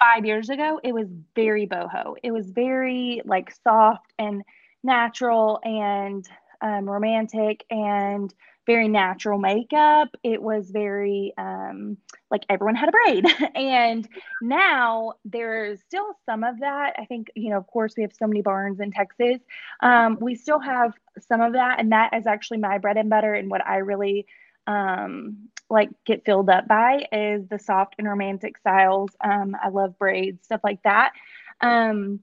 five 0.00 0.26
years 0.26 0.50
ago, 0.50 0.80
it 0.82 0.92
was 0.92 1.08
very 1.34 1.66
boho. 1.66 2.14
It 2.22 2.32
was 2.32 2.50
very 2.50 3.22
like 3.24 3.54
soft 3.62 4.12
and 4.18 4.42
natural 4.82 5.60
and 5.64 6.28
um, 6.60 6.88
romantic 6.88 7.64
and 7.70 8.32
very 8.66 8.88
natural 8.88 9.38
makeup. 9.38 10.08
It 10.22 10.42
was 10.42 10.70
very 10.70 11.32
um, 11.36 11.98
like 12.30 12.44
everyone 12.48 12.74
had 12.74 12.88
a 12.88 12.92
braid. 12.92 13.26
and 13.54 14.08
now 14.42 15.14
there's 15.24 15.80
still 15.82 16.14
some 16.26 16.44
of 16.44 16.60
that. 16.60 16.94
I 16.98 17.04
think, 17.04 17.30
you 17.34 17.50
know, 17.50 17.58
of 17.58 17.66
course, 17.66 17.94
we 17.96 18.02
have 18.02 18.12
so 18.12 18.26
many 18.26 18.42
barns 18.42 18.80
in 18.80 18.90
Texas. 18.90 19.40
Um, 19.80 20.18
we 20.20 20.34
still 20.34 20.60
have 20.60 20.94
some 21.28 21.40
of 21.40 21.52
that. 21.52 21.78
And 21.78 21.92
that 21.92 22.14
is 22.14 22.26
actually 22.26 22.58
my 22.58 22.78
bread 22.78 22.96
and 22.96 23.10
butter 23.10 23.34
and 23.34 23.50
what 23.50 23.64
I 23.66 23.78
really 23.78 24.26
um, 24.66 25.48
like 25.68 25.90
get 26.06 26.24
filled 26.24 26.48
up 26.48 26.66
by 26.66 27.06
is 27.12 27.46
the 27.48 27.58
soft 27.58 27.96
and 27.98 28.08
romantic 28.08 28.56
styles. 28.58 29.10
Um, 29.22 29.56
I 29.62 29.68
love 29.68 29.98
braids, 29.98 30.44
stuff 30.44 30.60
like 30.64 30.82
that. 30.84 31.12
Um, 31.60 32.20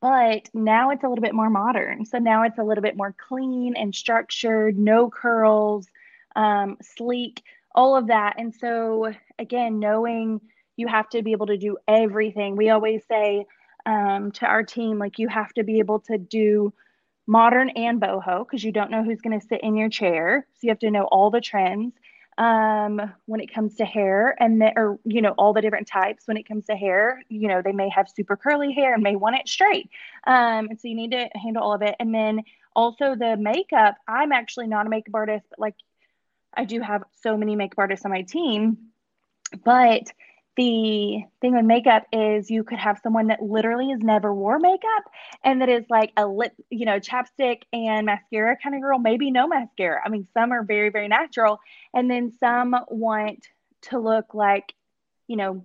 but 0.00 0.48
now 0.54 0.90
it's 0.90 1.04
a 1.04 1.08
little 1.08 1.22
bit 1.22 1.34
more 1.34 1.50
modern. 1.50 2.04
So 2.04 2.18
now 2.18 2.42
it's 2.44 2.58
a 2.58 2.64
little 2.64 2.82
bit 2.82 2.96
more 2.96 3.14
clean 3.28 3.74
and 3.76 3.94
structured, 3.94 4.78
no 4.78 5.10
curls, 5.10 5.86
um, 6.36 6.76
sleek, 6.82 7.42
all 7.74 7.96
of 7.96 8.08
that. 8.08 8.34
And 8.38 8.54
so, 8.54 9.12
again, 9.38 9.78
knowing 9.78 10.40
you 10.76 10.86
have 10.86 11.08
to 11.10 11.22
be 11.22 11.32
able 11.32 11.46
to 11.46 11.56
do 11.56 11.76
everything, 11.88 12.56
we 12.56 12.70
always 12.70 13.02
say 13.08 13.46
um, 13.86 14.30
to 14.32 14.46
our 14.46 14.62
team, 14.62 14.98
like, 14.98 15.18
you 15.18 15.28
have 15.28 15.52
to 15.54 15.64
be 15.64 15.78
able 15.78 16.00
to 16.00 16.18
do 16.18 16.72
modern 17.26 17.70
and 17.70 18.00
boho 18.00 18.46
because 18.46 18.64
you 18.64 18.72
don't 18.72 18.90
know 18.90 19.02
who's 19.02 19.20
going 19.20 19.38
to 19.38 19.46
sit 19.46 19.60
in 19.62 19.76
your 19.76 19.88
chair. 19.88 20.46
So 20.54 20.58
you 20.62 20.70
have 20.70 20.78
to 20.80 20.90
know 20.90 21.04
all 21.04 21.30
the 21.30 21.40
trends 21.40 21.92
um, 22.38 23.12
when 23.26 23.40
it 23.40 23.52
comes 23.52 23.74
to 23.74 23.84
hair 23.84 24.34
and 24.40 24.60
the, 24.60 24.72
or 24.76 24.98
you 25.04 25.20
know 25.20 25.34
all 25.36 25.52
the 25.52 25.60
different 25.60 25.86
types 25.86 26.26
when 26.26 26.36
it 26.36 26.48
comes 26.48 26.66
to 26.66 26.76
hair 26.76 27.22
you 27.28 27.48
know 27.48 27.60
they 27.62 27.72
may 27.72 27.88
have 27.90 28.08
super 28.08 28.36
curly 28.36 28.72
hair 28.72 28.94
and 28.94 29.02
may 29.02 29.16
want 29.16 29.36
it 29.36 29.46
straight. 29.48 29.90
Um, 30.26 30.68
and 30.70 30.80
so 30.80 30.88
you 30.88 30.94
need 30.94 31.10
to 31.10 31.28
handle 31.34 31.62
all 31.62 31.74
of 31.74 31.82
it. 31.82 31.96
And 32.00 32.14
then 32.14 32.42
also 32.78 33.16
the 33.16 33.36
makeup 33.36 33.96
i'm 34.06 34.30
actually 34.30 34.68
not 34.68 34.86
a 34.86 34.88
makeup 34.88 35.14
artist 35.14 35.44
but 35.50 35.58
like 35.58 35.74
i 36.54 36.64
do 36.64 36.80
have 36.80 37.02
so 37.22 37.36
many 37.36 37.56
makeup 37.56 37.78
artists 37.78 38.04
on 38.04 38.12
my 38.12 38.22
team 38.22 38.78
but 39.64 40.12
the 40.58 41.22
thing 41.40 41.54
with 41.54 41.64
makeup 41.64 42.04
is 42.12 42.50
you 42.50 42.64
could 42.64 42.78
have 42.78 42.98
someone 43.00 43.28
that 43.28 43.40
literally 43.40 43.90
has 43.90 44.00
never 44.00 44.34
wore 44.34 44.58
makeup 44.58 45.04
and 45.44 45.62
that 45.62 45.68
is 45.68 45.84
like 45.88 46.10
a 46.16 46.26
lip, 46.26 46.52
you 46.68 46.84
know, 46.84 46.98
chapstick 46.98 47.62
and 47.72 48.06
mascara 48.06 48.56
kind 48.60 48.74
of 48.74 48.82
girl, 48.82 48.98
maybe 48.98 49.30
no 49.30 49.46
mascara. 49.46 50.02
I 50.04 50.08
mean, 50.08 50.26
some 50.34 50.50
are 50.50 50.64
very, 50.64 50.90
very 50.90 51.06
natural. 51.06 51.60
And 51.94 52.10
then 52.10 52.32
some 52.40 52.74
want 52.88 53.46
to 53.82 54.00
look 54.00 54.34
like, 54.34 54.74
you 55.28 55.36
know, 55.36 55.64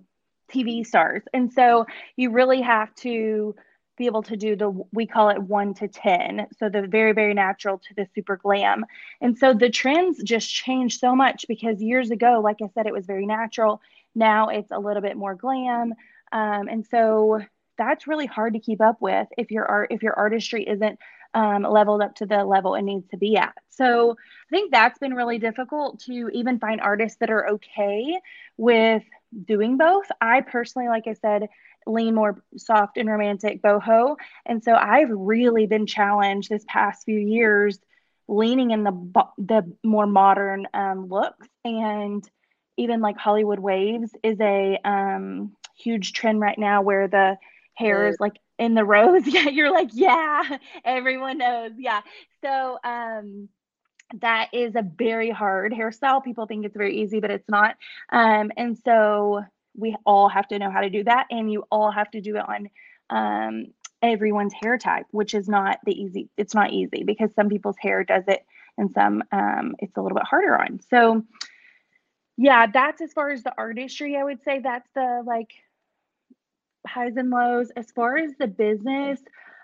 TV 0.52 0.86
stars. 0.86 1.24
And 1.34 1.52
so 1.52 1.86
you 2.14 2.30
really 2.30 2.62
have 2.62 2.94
to 2.96 3.56
be 3.96 4.06
able 4.06 4.22
to 4.22 4.36
do 4.36 4.54
the 4.54 4.70
we 4.92 5.06
call 5.06 5.28
it 5.28 5.40
1 5.40 5.74
to 5.74 5.86
10 5.86 6.48
so 6.58 6.68
the 6.68 6.82
very 6.82 7.12
very 7.12 7.32
natural 7.32 7.78
to 7.78 7.94
the 7.94 8.08
super 8.12 8.36
glam 8.36 8.84
and 9.20 9.38
so 9.38 9.54
the 9.54 9.70
trends 9.70 10.20
just 10.24 10.52
changed 10.52 10.98
so 10.98 11.14
much 11.14 11.46
because 11.46 11.80
years 11.80 12.10
ago 12.10 12.40
like 12.42 12.56
i 12.60 12.68
said 12.74 12.86
it 12.86 12.92
was 12.92 13.06
very 13.06 13.24
natural 13.24 13.80
now 14.14 14.48
it's 14.48 14.70
a 14.70 14.78
little 14.78 15.02
bit 15.02 15.16
more 15.16 15.34
glam. 15.34 15.94
Um, 16.32 16.68
and 16.68 16.86
so 16.86 17.40
that's 17.76 18.06
really 18.06 18.26
hard 18.26 18.54
to 18.54 18.60
keep 18.60 18.80
up 18.80 19.00
with 19.00 19.28
if 19.36 19.50
your 19.50 19.66
art 19.66 19.88
if 19.90 20.02
your 20.02 20.14
artistry 20.14 20.66
isn't 20.68 20.98
um, 21.34 21.62
leveled 21.64 22.00
up 22.00 22.14
to 22.16 22.26
the 22.26 22.44
level 22.44 22.76
it 22.76 22.82
needs 22.82 23.08
to 23.10 23.16
be 23.16 23.36
at. 23.36 23.54
So 23.70 24.12
I 24.12 24.50
think 24.50 24.70
that's 24.70 24.98
been 24.98 25.14
really 25.14 25.38
difficult 25.38 26.00
to 26.04 26.30
even 26.32 26.60
find 26.60 26.80
artists 26.80 27.18
that 27.18 27.30
are 27.30 27.48
okay 27.50 28.20
with 28.56 29.02
doing 29.44 29.76
both. 29.76 30.06
I 30.20 30.42
personally, 30.42 30.88
like 30.88 31.08
I 31.08 31.14
said, 31.14 31.48
lean 31.86 32.14
more 32.14 32.42
soft 32.56 32.96
and 32.96 33.08
romantic 33.08 33.62
boho, 33.62 34.16
and 34.46 34.62
so 34.62 34.74
I've 34.74 35.10
really 35.10 35.66
been 35.66 35.86
challenged 35.86 36.50
this 36.50 36.64
past 36.68 37.04
few 37.04 37.18
years, 37.18 37.80
leaning 38.28 38.70
in 38.70 38.84
the 38.84 38.92
the 39.38 39.72
more 39.82 40.06
modern 40.06 40.68
um, 40.72 41.08
looks 41.08 41.48
and 41.64 42.24
even 42.76 43.00
like 43.00 43.16
Hollywood 43.16 43.58
waves 43.58 44.10
is 44.22 44.40
a 44.40 44.78
um, 44.84 45.56
huge 45.76 46.12
trend 46.12 46.40
right 46.40 46.58
now 46.58 46.82
where 46.82 47.08
the 47.08 47.36
hair 47.74 48.08
is 48.08 48.16
like 48.20 48.38
in 48.58 48.74
the 48.74 48.84
rows. 48.84 49.22
Yeah, 49.26 49.48
you're 49.48 49.72
like, 49.72 49.90
yeah, 49.92 50.58
everyone 50.84 51.38
knows. 51.38 51.72
Yeah. 51.76 52.00
So 52.42 52.78
um, 52.84 53.48
that 54.20 54.48
is 54.52 54.74
a 54.76 54.82
very 54.82 55.30
hard 55.30 55.72
hairstyle. 55.72 56.22
People 56.22 56.46
think 56.46 56.64
it's 56.64 56.76
very 56.76 57.00
easy, 57.00 57.20
but 57.20 57.30
it's 57.30 57.48
not. 57.48 57.76
Um, 58.10 58.52
and 58.56 58.78
so 58.78 59.42
we 59.76 59.96
all 60.06 60.28
have 60.28 60.46
to 60.48 60.58
know 60.58 60.70
how 60.70 60.80
to 60.80 60.90
do 60.90 61.04
that, 61.04 61.26
and 61.30 61.50
you 61.50 61.64
all 61.70 61.90
have 61.90 62.10
to 62.12 62.20
do 62.20 62.36
it 62.36 62.44
on 62.48 62.70
um, 63.10 63.66
everyone's 64.02 64.54
hair 64.54 64.78
type, 64.78 65.06
which 65.10 65.34
is 65.34 65.48
not 65.48 65.78
the 65.84 65.92
easy. 65.92 66.28
It's 66.36 66.54
not 66.54 66.72
easy 66.72 67.02
because 67.04 67.34
some 67.34 67.48
people's 67.48 67.76
hair 67.80 68.04
does 68.04 68.24
it, 68.28 68.44
and 68.78 68.90
some 68.92 69.22
um, 69.32 69.74
it's 69.80 69.96
a 69.96 70.02
little 70.02 70.16
bit 70.16 70.26
harder 70.26 70.60
on. 70.60 70.80
So 70.90 71.24
yeah, 72.36 72.66
that's 72.72 73.00
as 73.00 73.12
far 73.12 73.30
as 73.30 73.42
the 73.42 73.52
artistry, 73.56 74.16
I 74.16 74.24
would 74.24 74.42
say 74.42 74.60
that's 74.60 74.88
the 74.94 75.22
like 75.24 75.50
highs 76.86 77.16
and 77.16 77.30
lows. 77.30 77.70
As 77.76 77.90
far 77.92 78.16
as 78.16 78.32
the 78.38 78.46
business, 78.46 79.20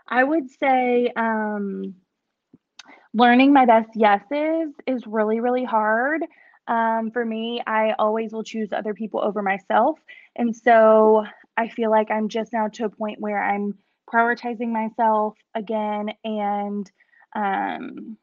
I 0.09 0.25
would 0.25 0.51
say 0.51 1.13
um, 1.17 1.95
learning 3.15 3.53
my 3.53 3.67
best 3.67 3.91
yeses 3.95 4.73
is 4.87 5.07
really, 5.07 5.41
really 5.41 5.65
hard. 5.65 6.23
Um, 6.69 7.11
for 7.13 7.25
me, 7.25 7.61
I 7.67 7.95
always 7.99 8.33
will 8.33 8.45
choose 8.45 8.73
other 8.73 8.95
people 8.95 9.21
over 9.21 9.43
myself. 9.43 9.99
And 10.37 10.55
so 10.55 11.25
I 11.57 11.69
feel 11.69 11.91
like 11.91 12.11
I'm 12.11 12.29
just 12.29 12.53
now 12.53 12.69
to 12.69 12.85
a 12.85 12.91
point 12.91 13.21
where 13.21 13.43
I'm 13.43 13.77
prioritizing 14.13 14.69
myself 14.71 15.37
again. 15.55 16.11
And 16.25 16.91
um, 17.35 18.17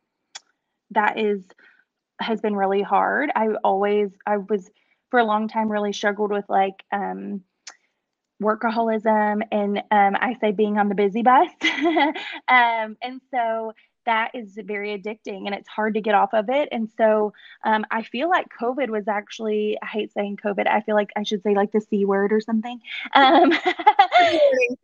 that 0.91 1.19
is 1.19 1.43
has 2.19 2.41
been 2.41 2.55
really 2.55 2.81
hard. 2.81 3.31
I 3.35 3.49
always, 3.63 4.09
I 4.25 4.37
was 4.37 4.69
for 5.09 5.19
a 5.19 5.25
long 5.25 5.47
time 5.47 5.71
really 5.71 5.93
struggled 5.93 6.31
with 6.31 6.45
like 6.49 6.83
um, 6.91 7.43
workaholism 8.41 9.41
and 9.51 9.77
um, 9.91 10.15
I 10.19 10.35
say 10.41 10.51
being 10.51 10.77
on 10.77 10.89
the 10.89 10.95
busy 10.95 11.23
bus. 11.23 11.49
um, 12.47 12.97
and 13.01 13.21
so 13.31 13.73
that 14.07 14.31
is 14.33 14.57
very 14.65 14.97
addicting 14.97 15.45
and 15.45 15.53
it's 15.53 15.67
hard 15.67 15.93
to 15.93 16.01
get 16.01 16.15
off 16.15 16.33
of 16.33 16.49
it. 16.49 16.69
And 16.71 16.89
so 16.97 17.33
um, 17.63 17.85
I 17.91 18.03
feel 18.03 18.29
like 18.29 18.47
COVID 18.59 18.89
was 18.89 19.07
actually, 19.07 19.77
I 19.83 19.85
hate 19.85 20.13
saying 20.13 20.39
COVID, 20.43 20.65
I 20.65 20.81
feel 20.81 20.95
like 20.95 21.11
I 21.15 21.23
should 21.23 21.43
say 21.43 21.53
like 21.53 21.73
the 21.73 21.81
C 21.81 22.05
word 22.05 22.31
or 22.31 22.39
something. 22.39 22.79
Um, 23.13 23.51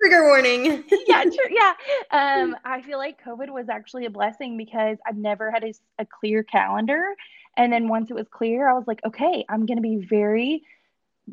trigger 0.01 0.25
warning. 0.25 0.83
yeah, 1.07 1.23
true, 1.23 1.49
yeah. 1.49 1.73
Um, 2.11 2.55
I 2.63 2.81
feel 2.81 2.97
like 2.97 3.23
COVID 3.23 3.49
was 3.49 3.69
actually 3.69 4.05
a 4.05 4.09
blessing 4.09 4.55
because 4.55 4.97
I've 5.07 5.17
never 5.17 5.49
had 5.49 5.63
a, 5.63 5.73
a 5.99 6.05
clear 6.05 6.43
calendar. 6.43 7.15
And 7.57 7.71
then 7.71 7.87
once 7.87 8.11
it 8.11 8.13
was 8.13 8.27
clear, 8.29 8.69
I 8.69 8.73
was 8.73 8.85
like, 8.85 8.99
okay, 9.05 9.45
I'm 9.49 9.65
going 9.65 9.77
to 9.77 9.81
be 9.81 10.05
very 10.05 10.63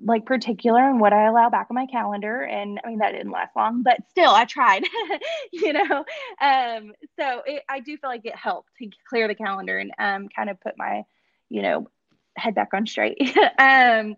like 0.05 0.25
particular 0.25 0.89
in 0.89 0.99
what 0.99 1.13
I 1.13 1.27
allow 1.27 1.51
back 1.51 1.67
on 1.71 1.75
my 1.75 1.87
calendar. 1.87 2.43
And 2.43 2.81
I 2.85 2.89
mean, 2.89 2.99
that 2.99 3.13
didn't 3.13 3.33
last 3.33 3.57
long, 3.57 3.83
but 3.83 3.99
still, 4.11 4.31
I 4.31 4.45
tried, 4.45 4.85
you 5.53 5.73
know. 5.73 6.05
Um, 6.41 6.93
so 7.19 7.43
it, 7.45 7.65
I 7.69 7.81
do 7.81 7.97
feel 7.97 8.11
like 8.11 8.25
it 8.25 8.37
helped 8.37 8.71
to 8.79 8.89
clear 9.09 9.27
the 9.27 9.35
calendar 9.35 9.79
and 9.79 9.93
um, 9.99 10.29
kind 10.29 10.49
of 10.49 10.61
put 10.61 10.75
my, 10.77 11.05
you 11.49 11.63
know, 11.63 11.89
head 12.37 12.55
back 12.55 12.69
on 12.73 12.87
straight. 12.87 13.19
um, 13.59 14.17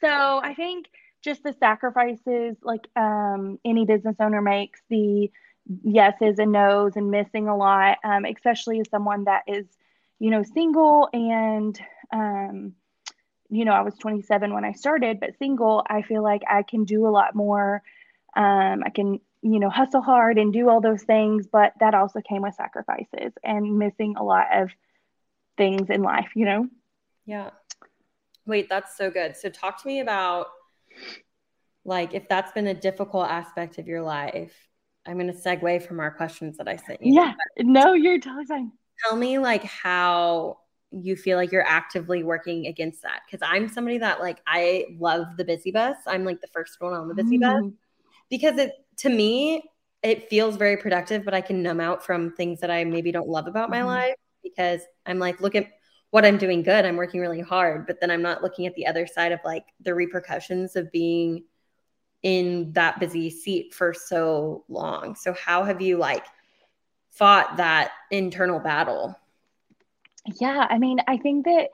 so 0.00 0.40
I 0.42 0.54
think 0.54 0.86
just 1.22 1.42
the 1.42 1.54
sacrifices 1.58 2.56
like 2.62 2.86
um, 2.94 3.58
any 3.64 3.86
business 3.86 4.16
owner 4.20 4.42
makes, 4.42 4.80
the 4.90 5.30
yeses 5.82 6.38
and 6.38 6.52
nos 6.52 6.94
and 6.94 7.10
missing 7.10 7.48
a 7.48 7.56
lot, 7.56 7.98
um, 8.04 8.24
especially 8.24 8.80
as 8.80 8.90
someone 8.90 9.24
that 9.24 9.42
is, 9.48 9.66
you 10.18 10.30
know, 10.30 10.42
single 10.42 11.08
and, 11.12 11.80
um, 12.12 12.74
you 13.50 13.64
know, 13.64 13.72
I 13.72 13.82
was 13.82 13.94
27 13.94 14.52
when 14.52 14.64
I 14.64 14.72
started, 14.72 15.20
but 15.20 15.38
single, 15.38 15.84
I 15.88 16.02
feel 16.02 16.22
like 16.22 16.42
I 16.48 16.62
can 16.62 16.84
do 16.84 17.06
a 17.06 17.10
lot 17.10 17.34
more. 17.34 17.82
Um, 18.34 18.82
I 18.84 18.90
can, 18.90 19.20
you 19.42 19.60
know, 19.60 19.70
hustle 19.70 20.02
hard 20.02 20.38
and 20.38 20.52
do 20.52 20.68
all 20.68 20.80
those 20.80 21.02
things, 21.02 21.46
but 21.46 21.72
that 21.80 21.94
also 21.94 22.20
came 22.20 22.42
with 22.42 22.54
sacrifices 22.54 23.32
and 23.44 23.78
missing 23.78 24.16
a 24.16 24.24
lot 24.24 24.46
of 24.54 24.70
things 25.56 25.88
in 25.90 26.02
life, 26.02 26.28
you 26.34 26.44
know? 26.44 26.68
Yeah. 27.24 27.50
Wait, 28.46 28.68
that's 28.68 28.96
so 28.96 29.10
good. 29.10 29.36
So, 29.36 29.48
talk 29.48 29.82
to 29.82 29.88
me 29.88 30.00
about 30.00 30.48
like 31.84 32.14
if 32.14 32.28
that's 32.28 32.52
been 32.52 32.66
a 32.66 32.74
difficult 32.74 33.28
aspect 33.28 33.78
of 33.78 33.86
your 33.86 34.02
life. 34.02 34.52
I'm 35.06 35.18
going 35.18 35.32
to 35.32 35.32
segue 35.32 35.86
from 35.86 36.00
our 36.00 36.10
questions 36.10 36.56
that 36.56 36.66
I 36.66 36.76
sent 36.76 37.00
you. 37.00 37.14
Yeah. 37.14 37.34
No, 37.60 37.92
you're 37.92 38.18
totally 38.18 38.44
fine. 38.44 38.72
Tell 39.04 39.16
me 39.16 39.38
like 39.38 39.62
how 39.62 40.58
you 41.02 41.16
feel 41.16 41.36
like 41.36 41.52
you're 41.52 41.66
actively 41.66 42.22
working 42.22 42.66
against 42.66 43.02
that 43.02 43.20
because 43.26 43.46
i'm 43.48 43.68
somebody 43.68 43.98
that 43.98 44.20
like 44.20 44.38
i 44.46 44.84
love 44.98 45.26
the 45.36 45.44
busy 45.44 45.70
bus 45.70 45.96
i'm 46.06 46.24
like 46.24 46.40
the 46.40 46.46
first 46.48 46.80
one 46.80 46.92
on 46.92 47.08
the 47.08 47.14
busy 47.14 47.38
mm. 47.38 47.42
bus 47.42 47.72
because 48.30 48.58
it 48.58 48.72
to 48.96 49.08
me 49.08 49.62
it 50.06 50.28
feels 50.28 50.56
very 50.56 50.76
productive, 50.76 51.24
but 51.24 51.34
I 51.34 51.40
can 51.40 51.62
numb 51.62 51.80
out 51.80 52.04
from 52.04 52.32
things 52.32 52.60
that 52.60 52.70
I 52.70 52.84
maybe 52.84 53.10
don't 53.10 53.28
love 53.28 53.48
about 53.48 53.70
my 53.70 53.78
mm-hmm. 53.78 53.88
life 53.88 54.14
because 54.42 54.82
I'm 55.04 55.18
like, 55.18 55.40
look 55.40 55.56
at 55.56 55.66
what 56.10 56.24
I'm 56.24 56.38
doing 56.38 56.62
good. 56.62 56.84
I'm 56.84 56.96
working 56.96 57.20
really 57.20 57.40
hard, 57.40 57.88
but 57.88 58.00
then 58.00 58.12
I'm 58.12 58.22
not 58.22 58.40
looking 58.40 58.66
at 58.66 58.74
the 58.76 58.86
other 58.86 59.06
side 59.06 59.32
of 59.32 59.40
like 59.44 59.64
the 59.80 59.94
repercussions 59.94 60.76
of 60.76 60.92
being 60.92 61.44
in 62.22 62.72
that 62.72 63.00
busy 63.00 63.30
seat 63.30 63.74
for 63.74 63.92
so 63.92 64.64
long. 64.68 65.16
So 65.16 65.32
how 65.32 65.64
have 65.64 65.80
you 65.80 65.96
like 65.96 66.24
fought 67.10 67.56
that 67.56 67.90
internal 68.12 68.60
battle? 68.60 69.18
Yeah, 70.40 70.66
I 70.68 70.78
mean, 70.78 70.98
I 71.06 71.18
think 71.18 71.44
that 71.44 71.68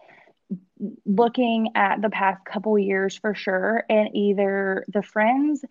looking 1.06 1.70
at 1.74 2.02
the 2.02 2.10
past 2.10 2.44
couple 2.44 2.78
years 2.78 3.16
for 3.16 3.34
sure 3.34 3.84
and 3.88 4.10
either 4.14 4.84
the 4.88 5.02
friends 5.02 5.64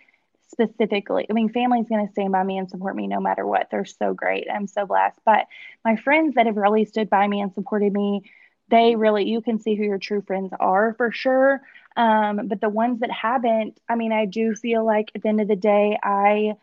specifically 0.47 1.25
i 1.29 1.33
mean 1.33 1.49
family's 1.49 1.87
going 1.87 2.05
to 2.05 2.11
stand 2.11 2.31
by 2.31 2.43
me 2.43 2.57
and 2.57 2.69
support 2.69 2.95
me 2.95 3.07
no 3.07 3.19
matter 3.19 3.45
what. 3.45 3.67
They're 3.71 3.85
so 3.85 4.13
great. 4.13 4.47
I'm 4.53 4.67
so 4.67 4.85
blessed. 4.85 5.19
But 5.25 5.47
my 5.85 5.95
friends 5.95 6.35
that 6.35 6.45
have 6.45 6.57
really 6.57 6.85
stood 6.85 7.09
by 7.09 7.27
me 7.27 7.41
and 7.41 7.53
supported 7.53 7.93
me 7.93 8.23
they 8.69 8.95
really 8.95 9.29
you 9.29 9.41
can 9.41 9.59
see 9.59 9.75
who 9.75 9.83
your 9.83 9.97
true 9.97 10.21
friends 10.21 10.51
are 10.59 10.93
for 10.95 11.11
sure. 11.11 11.61
Um, 11.97 12.47
but 12.47 12.61
the 12.61 12.69
ones 12.69 13.01
that 13.01 13.11
haven't 13.11 13.79
i 13.89 13.95
mean 13.95 14.13
i 14.13 14.25
do 14.25 14.55
feel 14.55 14.85
like 14.85 15.11
at 15.15 15.23
the 15.23 15.29
end 15.29 15.41
of 15.41 15.47
the 15.47 15.55
day 15.57 15.97
i 16.01 16.55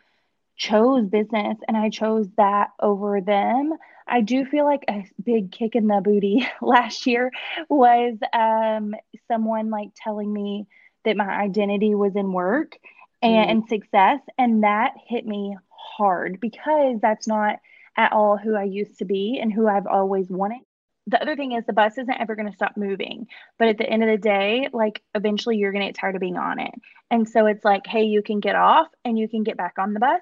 chose 0.59 1.07
business 1.07 1.57
and 1.69 1.77
i 1.77 1.89
chose 1.89 2.27
that 2.37 2.71
over 2.81 3.21
them 3.21 3.73
i 4.09 4.21
do 4.21 4.45
feel 4.45 4.65
like 4.65 4.85
a 4.91 5.09
big 5.25 5.53
kick 5.53 5.77
in 5.77 5.87
the 5.87 6.01
booty 6.03 6.47
last 6.61 7.07
year 7.07 7.31
was 7.71 8.19
um, 8.33 8.95
someone 9.29 9.71
like 9.71 9.91
telling 9.95 10.31
me 10.33 10.67
that 11.05 11.17
my 11.17 11.29
identity 11.29 11.95
was 11.95 12.15
in 12.17 12.33
work 12.33 12.77
and, 13.23 13.65
mm. 13.65 13.69
success 13.69 14.21
and 14.37 14.63
that 14.65 14.93
hit 15.07 15.25
me 15.25 15.57
hard 15.69 16.39
because 16.41 16.99
that's 17.01 17.27
not 17.27 17.57
at 17.97 18.13
all 18.13 18.37
who 18.37 18.55
i 18.55 18.65
used 18.65 18.99
to 18.99 19.05
be 19.05 19.39
and 19.41 19.53
who 19.53 19.69
i've 19.69 19.87
always 19.87 20.29
wanted 20.29 20.61
the 21.07 21.21
other 21.23 21.37
thing 21.37 21.53
is 21.53 21.65
the 21.67 21.73
bus 21.73 21.97
isn't 21.97 22.21
ever 22.21 22.35
going 22.35 22.49
to 22.51 22.57
stop 22.57 22.77
moving 22.77 23.27
but 23.59 23.69
at 23.69 23.79
the 23.79 23.89
end 23.89 24.03
of 24.03 24.09
the 24.09 24.19
day 24.19 24.69
like 24.73 25.03
eventually 25.15 25.57
you're 25.57 25.73
going 25.73 25.83
to 25.83 25.89
get 25.89 25.99
tired 25.99 26.15
of 26.15 26.21
being 26.21 26.37
on 26.37 26.59
it 26.59 26.75
and 27.11 27.29
so 27.29 27.47
it's 27.47 27.65
like 27.65 27.87
hey 27.87 28.03
you 28.03 28.23
can 28.23 28.41
get 28.41 28.57
off 28.57 28.89
and 29.05 29.19
you 29.19 29.29
can 29.29 29.43
get 29.43 29.57
back 29.57 29.75
on 29.79 29.95
the 29.95 30.01
bus 30.01 30.21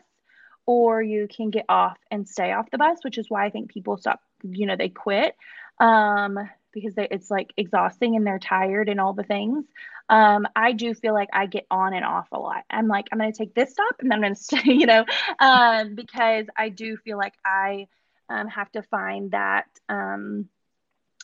or 0.66 1.02
you 1.02 1.28
can 1.28 1.50
get 1.50 1.64
off 1.68 1.96
and 2.10 2.28
stay 2.28 2.52
off 2.52 2.70
the 2.70 2.78
bus 2.78 2.98
which 3.02 3.18
is 3.18 3.30
why 3.30 3.46
i 3.46 3.50
think 3.50 3.70
people 3.70 3.96
stop 3.96 4.20
you 4.42 4.66
know 4.66 4.76
they 4.76 4.88
quit 4.88 5.34
um, 5.78 6.38
because 6.72 6.94
they, 6.94 7.08
it's 7.10 7.30
like 7.30 7.52
exhausting 7.56 8.16
and 8.16 8.26
they're 8.26 8.38
tired 8.38 8.88
and 8.88 9.00
all 9.00 9.12
the 9.12 9.22
things. 9.22 9.64
Um, 10.08 10.46
i 10.54 10.70
do 10.70 10.94
feel 10.94 11.14
like 11.14 11.30
i 11.32 11.46
get 11.46 11.66
on 11.68 11.92
and 11.92 12.04
off 12.04 12.28
a 12.30 12.38
lot. 12.38 12.62
I'm 12.70 12.86
like 12.86 13.06
i'm 13.10 13.18
going 13.18 13.32
to 13.32 13.36
take 13.36 13.54
this 13.54 13.72
stop 13.72 13.96
and 13.98 14.08
then 14.08 14.16
i'm 14.16 14.22
going 14.22 14.34
to 14.36 14.40
stay 14.40 14.60
you 14.64 14.86
know 14.86 15.04
um, 15.40 15.96
because 15.96 16.46
i 16.56 16.68
do 16.68 16.96
feel 16.98 17.18
like 17.18 17.34
i 17.44 17.88
um, 18.28 18.46
have 18.46 18.70
to 18.72 18.82
find 18.82 19.32
that 19.32 19.66
um, 19.88 20.48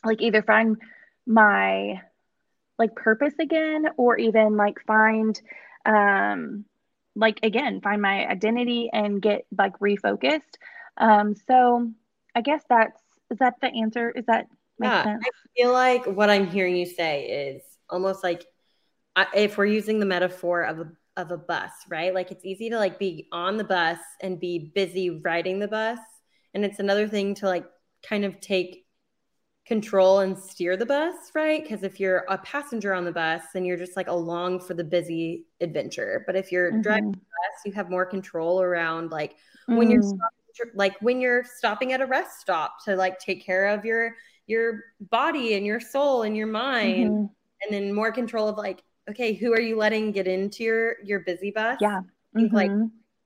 like 0.03 0.21
either 0.21 0.41
find 0.41 0.77
my 1.25 2.01
like 2.77 2.93
purpose 2.95 3.35
again 3.39 3.85
or 3.95 4.17
even 4.17 4.57
like 4.57 4.79
find 4.85 5.39
um 5.85 6.65
like 7.15 7.39
again 7.43 7.81
find 7.81 8.01
my 8.01 8.27
identity 8.27 8.89
and 8.91 9.21
get 9.21 9.45
like 9.57 9.77
refocused. 9.79 10.41
Um 10.97 11.35
so 11.47 11.91
i 12.35 12.41
guess 12.41 12.63
that's 12.69 12.99
is 13.31 13.37
that 13.39 13.55
the 13.61 13.67
answer? 13.67 14.11
Is 14.11 14.25
that 14.25 14.47
yeah 14.79 15.03
sense? 15.03 15.23
i 15.23 15.29
feel 15.55 15.71
like 15.71 16.05
what 16.05 16.29
i'm 16.29 16.47
hearing 16.47 16.75
you 16.75 16.85
say 16.85 17.25
is 17.25 17.61
almost 17.89 18.23
like 18.23 18.43
if 19.35 19.57
we're 19.57 19.65
using 19.65 19.99
the 19.99 20.05
metaphor 20.05 20.63
of 20.63 20.79
a 20.79 20.91
of 21.17 21.31
a 21.31 21.37
bus 21.37 21.71
right? 21.89 22.13
Like 22.13 22.31
it's 22.31 22.45
easy 22.45 22.69
to 22.69 22.77
like 22.77 22.99
be 22.99 23.27
on 23.31 23.57
the 23.57 23.63
bus 23.63 23.99
and 24.21 24.39
be 24.39 24.71
busy 24.73 25.21
riding 25.23 25.59
the 25.59 25.67
bus. 25.67 25.99
And 26.53 26.65
it's 26.65 26.79
another 26.79 27.07
thing 27.07 27.35
to 27.35 27.45
like 27.45 27.65
kind 28.07 28.25
of 28.25 28.39
take 28.39 28.85
control 29.65 30.19
and 30.19 30.37
steer 30.37 30.75
the 30.75 30.85
bus, 30.85 31.15
right? 31.33 31.63
Because 31.63 31.83
if 31.83 31.99
you're 31.99 32.25
a 32.29 32.37
passenger 32.39 32.93
on 32.93 33.05
the 33.05 33.11
bus, 33.11 33.41
then 33.53 33.63
you're 33.63 33.77
just 33.77 33.95
like 33.95 34.07
along 34.07 34.59
for 34.59 34.73
the 34.73 34.83
busy 34.83 35.45
adventure. 35.61 36.23
But 36.25 36.35
if 36.35 36.51
you're 36.51 36.71
mm-hmm. 36.71 36.81
driving 36.81 37.11
the 37.11 37.17
bus, 37.17 37.61
you 37.65 37.71
have 37.73 37.89
more 37.89 38.05
control 38.05 38.61
around 38.61 39.11
like 39.11 39.35
mm. 39.69 39.77
when 39.77 39.89
you're 39.89 40.01
mm. 40.01 40.07
stopping, 40.07 40.75
like 40.75 41.01
when 41.01 41.21
you're 41.21 41.43
stopping 41.43 41.93
at 41.93 42.01
a 42.01 42.05
rest 42.05 42.41
stop 42.41 42.83
to 42.85 42.95
like 42.95 43.19
take 43.19 43.45
care 43.45 43.67
of 43.67 43.85
your 43.85 44.15
your 44.45 44.81
body 44.99 45.53
and 45.53 45.65
your 45.65 45.79
soul 45.79 46.23
and 46.23 46.35
your 46.35 46.47
mind, 46.47 47.11
mm-hmm. 47.11 47.25
and 47.61 47.71
then 47.71 47.93
more 47.93 48.11
control 48.11 48.49
of 48.49 48.57
like, 48.57 48.83
okay, 49.09 49.33
who 49.33 49.53
are 49.53 49.61
you 49.61 49.77
letting 49.77 50.11
get 50.11 50.27
into 50.27 50.63
your 50.63 50.95
your 51.05 51.21
busy 51.21 51.51
bus? 51.51 51.77
Yeah, 51.79 52.01
mm-hmm. 52.35 52.53
like 52.53 52.71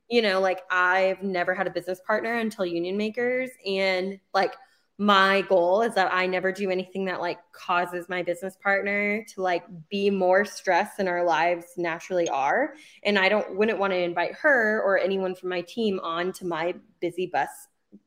you 0.07 0.21
know, 0.21 0.39
like 0.39 0.61
I've 0.69 1.23
never 1.23 1.55
had 1.55 1.65
a 1.65 1.71
business 1.71 1.99
partner 2.05 2.35
until 2.35 2.65
Union 2.67 2.95
Makers, 2.95 3.49
and 3.65 4.19
like 4.35 4.53
my 4.97 5.41
goal 5.41 5.83
is 5.83 5.93
that 5.93 6.11
I 6.11 6.25
never 6.25 6.51
do 6.51 6.71
anything 6.71 7.05
that 7.05 7.21
like 7.21 7.37
causes 7.51 8.09
my 8.09 8.23
business 8.23 8.57
partner 8.61 9.23
to 9.35 9.41
like 9.41 9.63
be 9.89 10.09
more 10.09 10.43
stressed 10.43 10.97
than 10.97 11.07
our 11.07 11.23
lives 11.23 11.65
naturally 11.77 12.27
are. 12.29 12.73
And 13.03 13.19
I 13.19 13.29
don't 13.29 13.55
wouldn't 13.55 13.77
want 13.77 13.93
to 13.93 13.99
invite 13.99 14.33
her 14.35 14.81
or 14.83 14.97
anyone 14.97 15.35
from 15.35 15.49
my 15.49 15.61
team 15.61 15.99
on 16.01 16.31
to 16.33 16.45
my 16.45 16.73
busy 16.99 17.27
bus. 17.27 17.49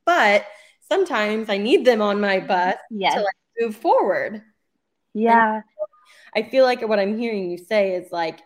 But 0.05 0.47
sometimes 0.81 1.49
I 1.49 1.59
need 1.59 1.85
them 1.85 2.03
on 2.03 2.21
my 2.21 2.41
bus 2.41 2.77
yes. 2.91 3.15
to 3.15 3.21
like 3.21 3.37
move 3.61 3.77
forward. 3.77 4.43
Yeah. 5.15 5.55
And 5.55 5.65
I 6.35 6.49
feel 6.49 6.65
like 6.65 6.87
what 6.87 6.99
I'm 6.99 7.19
hearing 7.19 7.51
you 7.51 7.59
say 7.59 7.95
is 7.95 8.11
like 8.11 8.41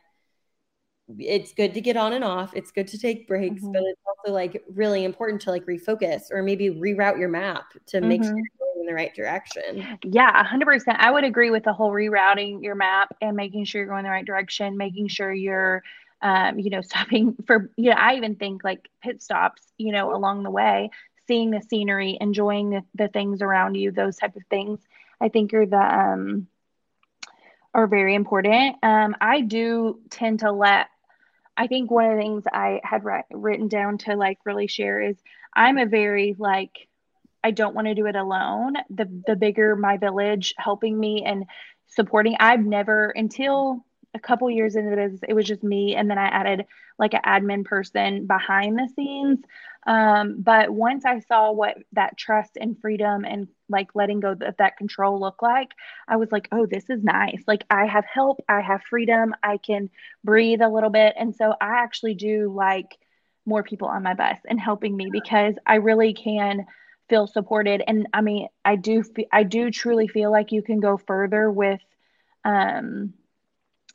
it's 1.18 1.52
good 1.52 1.74
to 1.74 1.80
get 1.80 1.96
on 1.96 2.12
and 2.12 2.24
off. 2.24 2.54
It's 2.54 2.70
good 2.70 2.88
to 2.88 2.98
take 2.98 3.28
breaks, 3.28 3.62
mm-hmm. 3.62 3.72
but 3.72 3.82
it's 3.82 4.00
also 4.06 4.32
like 4.32 4.64
really 4.72 5.04
important 5.04 5.40
to 5.42 5.50
like 5.50 5.66
refocus 5.66 6.30
or 6.30 6.42
maybe 6.42 6.70
reroute 6.70 7.18
your 7.18 7.28
map 7.28 7.72
to 7.86 7.98
mm-hmm. 7.98 8.08
make 8.08 8.22
sure 8.22 8.32
mm-hmm. 8.32 8.38
you're 8.38 8.74
going 8.74 8.80
in 8.80 8.86
the 8.86 8.94
right 8.94 9.14
direction. 9.14 9.98
Yeah, 10.02 10.44
100%. 10.44 10.96
I 10.98 11.10
would 11.10 11.24
agree 11.24 11.50
with 11.50 11.64
the 11.64 11.72
whole 11.72 11.90
rerouting 11.90 12.62
your 12.62 12.74
map 12.74 13.14
and 13.20 13.36
making 13.36 13.64
sure 13.64 13.82
you're 13.82 13.90
going 13.90 14.04
the 14.04 14.10
right 14.10 14.24
direction, 14.24 14.76
making 14.76 15.08
sure 15.08 15.32
you're 15.32 15.82
um, 16.22 16.58
you 16.58 16.70
know, 16.70 16.80
stopping 16.82 17.36
for 17.46 17.70
you 17.76 17.90
know, 17.90 17.96
I 17.96 18.16
even 18.16 18.34
think 18.34 18.64
like 18.64 18.88
pit 19.02 19.22
stops, 19.22 19.62
you 19.78 19.92
know, 19.92 20.14
along 20.14 20.42
the 20.42 20.50
way, 20.50 20.90
seeing 21.28 21.50
the 21.50 21.60
scenery, 21.60 22.18
enjoying 22.20 22.70
the, 22.70 22.82
the 22.94 23.08
things 23.08 23.42
around 23.42 23.76
you, 23.76 23.92
those 23.92 24.16
type 24.16 24.34
of 24.34 24.42
things. 24.50 24.80
I 25.20 25.28
think 25.28 25.54
are 25.54 25.66
the 25.66 25.76
um 25.76 26.48
are 27.72 27.86
very 27.86 28.14
important. 28.14 28.76
Um, 28.82 29.16
I 29.20 29.40
do 29.40 30.00
tend 30.10 30.40
to 30.40 30.52
let 30.52 30.88
I 31.56 31.66
think 31.66 31.90
one 31.90 32.06
of 32.06 32.16
the 32.16 32.22
things 32.22 32.44
I 32.52 32.80
had 32.82 33.04
ri- 33.04 33.22
written 33.30 33.68
down 33.68 33.98
to 33.98 34.16
like 34.16 34.38
really 34.44 34.66
share 34.66 35.00
is 35.00 35.16
I'm 35.54 35.78
a 35.78 35.86
very 35.86 36.34
like 36.38 36.88
I 37.42 37.50
don't 37.50 37.74
want 37.74 37.86
to 37.88 37.94
do 37.94 38.06
it 38.06 38.16
alone. 38.16 38.74
The 38.90 39.08
the 39.26 39.36
bigger 39.36 39.76
my 39.76 39.96
village 39.98 40.54
helping 40.56 40.98
me 40.98 41.22
and 41.24 41.44
supporting, 41.86 42.36
I've 42.40 42.64
never 42.64 43.10
until 43.10 43.84
a 44.14 44.18
couple 44.18 44.50
years 44.50 44.76
into 44.76 44.90
the 44.90 44.96
business, 44.96 45.20
it 45.28 45.34
was 45.34 45.46
just 45.46 45.62
me, 45.62 45.94
and 45.96 46.10
then 46.10 46.18
I 46.18 46.26
added 46.26 46.66
like 46.98 47.14
an 47.14 47.20
admin 47.24 47.64
person 47.64 48.26
behind 48.26 48.78
the 48.78 48.88
scenes. 48.94 49.40
Um, 49.86 50.36
but 50.40 50.70
once 50.70 51.04
I 51.04 51.20
saw 51.20 51.52
what 51.52 51.76
that 51.92 52.16
trust 52.16 52.56
and 52.58 52.78
freedom 52.80 53.24
and 53.24 53.48
like 53.68 53.94
letting 53.94 54.20
go 54.20 54.32
of 54.32 54.56
that 54.58 54.76
control 54.76 55.20
look 55.20 55.42
like, 55.42 55.70
I 56.08 56.16
was 56.16 56.32
like, 56.32 56.48
oh, 56.52 56.66
this 56.66 56.88
is 56.88 57.02
nice. 57.02 57.42
Like 57.46 57.64
I 57.70 57.86
have 57.86 58.04
help, 58.06 58.42
I 58.48 58.60
have 58.60 58.82
freedom, 58.82 59.34
I 59.42 59.58
can 59.58 59.90
breathe 60.22 60.62
a 60.62 60.68
little 60.68 60.90
bit. 60.90 61.14
And 61.18 61.34
so 61.34 61.54
I 61.60 61.82
actually 61.82 62.14
do 62.14 62.52
like 62.54 62.98
more 63.46 63.62
people 63.62 63.88
on 63.88 64.02
my 64.02 64.14
bus 64.14 64.38
and 64.48 64.58
helping 64.58 64.96
me 64.96 65.10
because 65.12 65.54
I 65.66 65.76
really 65.76 66.14
can 66.14 66.66
feel 67.10 67.26
supported. 67.26 67.82
And 67.86 68.06
I 68.14 68.22
mean, 68.22 68.48
I 68.64 68.76
do, 68.76 69.04
I 69.30 69.42
do 69.42 69.70
truly 69.70 70.08
feel 70.08 70.30
like 70.32 70.52
you 70.52 70.62
can 70.62 70.80
go 70.80 70.96
further 70.96 71.50
with, 71.50 71.80
um, 72.44 73.12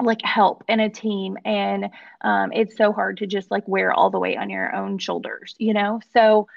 like 0.02 0.22
help 0.24 0.64
and 0.68 0.82
a 0.82 0.90
team 0.90 1.38
and 1.46 1.90
um, 2.22 2.52
it's 2.54 2.78
so 2.78 2.92
hard 2.92 3.18
to 3.18 3.28
just 3.28 3.52
like 3.52 3.68
wear 3.68 3.92
all 3.92 4.10
the 4.10 4.20
weight 4.20 4.38
on 4.38 4.50
your 4.50 4.76
own 4.76 4.98
shoulders 4.98 5.56
you 5.58 5.74
know? 5.74 6.00
So 6.14 6.48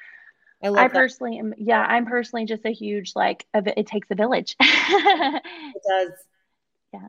i, 0.62 0.68
I 0.68 0.88
personally 0.88 1.38
am 1.38 1.54
yeah 1.58 1.80
i'm 1.80 2.06
personally 2.06 2.44
just 2.46 2.64
a 2.64 2.70
huge 2.70 3.12
like 3.16 3.46
it 3.54 3.86
takes 3.86 4.08
a 4.10 4.14
village. 4.14 4.56
It 4.60 5.82
does. 5.88 6.12
Yeah. 6.92 7.08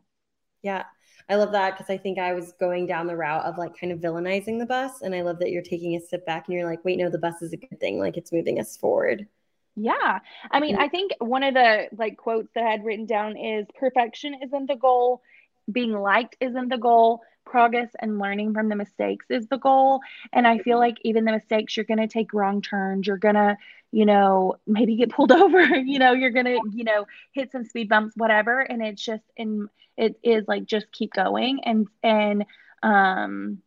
Yeah. 0.63 0.83
I 1.29 1.35
love 1.35 1.51
that 1.51 1.77
because 1.77 1.89
i 1.89 1.97
think 1.97 2.19
i 2.19 2.33
was 2.33 2.53
going 2.59 2.85
down 2.87 3.07
the 3.07 3.15
route 3.15 3.45
of 3.45 3.57
like 3.57 3.79
kind 3.79 3.93
of 3.93 3.99
villainizing 3.99 4.59
the 4.59 4.65
bus 4.65 5.01
and 5.01 5.15
i 5.15 5.21
love 5.21 5.39
that 5.39 5.51
you're 5.51 5.61
taking 5.61 5.95
a 5.95 6.01
step 6.01 6.25
back 6.25 6.47
and 6.47 6.55
you're 6.55 6.69
like 6.69 6.83
wait 6.83 6.97
no 6.97 7.09
the 7.09 7.17
bus 7.17 7.41
is 7.41 7.53
a 7.53 7.57
good 7.57 7.79
thing 7.79 7.99
like 7.99 8.17
it's 8.17 8.31
moving 8.31 8.59
us 8.59 8.75
forward. 8.75 9.27
Yeah. 9.75 10.19
I 10.51 10.59
mean, 10.59 10.77
I 10.77 10.87
think 10.87 11.13
one 11.19 11.43
of 11.43 11.55
the 11.55 11.87
like 11.97 12.17
quotes 12.17 12.49
that 12.53 12.63
I 12.63 12.71
had 12.71 12.85
written 12.85 13.05
down 13.05 13.37
is 13.37 13.65
perfection 13.79 14.35
isn't 14.43 14.67
the 14.67 14.75
goal, 14.75 15.21
being 15.71 15.93
liked 15.93 16.37
isn't 16.39 16.69
the 16.69 16.77
goal. 16.77 17.21
Progress 17.45 17.89
and 17.99 18.19
learning 18.19 18.53
from 18.53 18.69
the 18.69 18.75
mistakes 18.75 19.25
is 19.29 19.47
the 19.47 19.57
goal. 19.57 19.99
And 20.31 20.47
i 20.47 20.57
feel 20.59 20.79
like 20.79 20.97
even 21.03 21.25
the 21.25 21.31
mistakes 21.31 21.75
you're 21.75 21.85
going 21.85 21.99
to 21.99 22.07
take 22.07 22.33
wrong 22.33 22.61
turns. 22.61 23.05
You're 23.05 23.17
going 23.17 23.35
to 23.35 23.57
you 23.91 24.05
know 24.05 24.55
maybe 24.65 24.95
get 24.95 25.11
pulled 25.11 25.31
over. 25.43 25.61
You 25.61 25.99
know 25.99 26.13
you're 26.13 26.31
going 26.31 26.45
to 26.45 26.59
you 26.73 26.83
know 26.83 27.05
hit 27.31 27.51
some 27.51 27.65
speed 27.65 27.89
bumps 27.89 28.13
whatever. 28.15 28.61
And 28.61 28.81
it's 28.81 29.03
just 29.03 29.23
in 29.35 29.67
it 29.97 30.19
is 30.23 30.47
like 30.47 30.65
just 30.65 30.91
keep 30.91 31.13
going. 31.13 31.59
And 31.63 31.87
and 32.01 32.45
um 32.81 33.61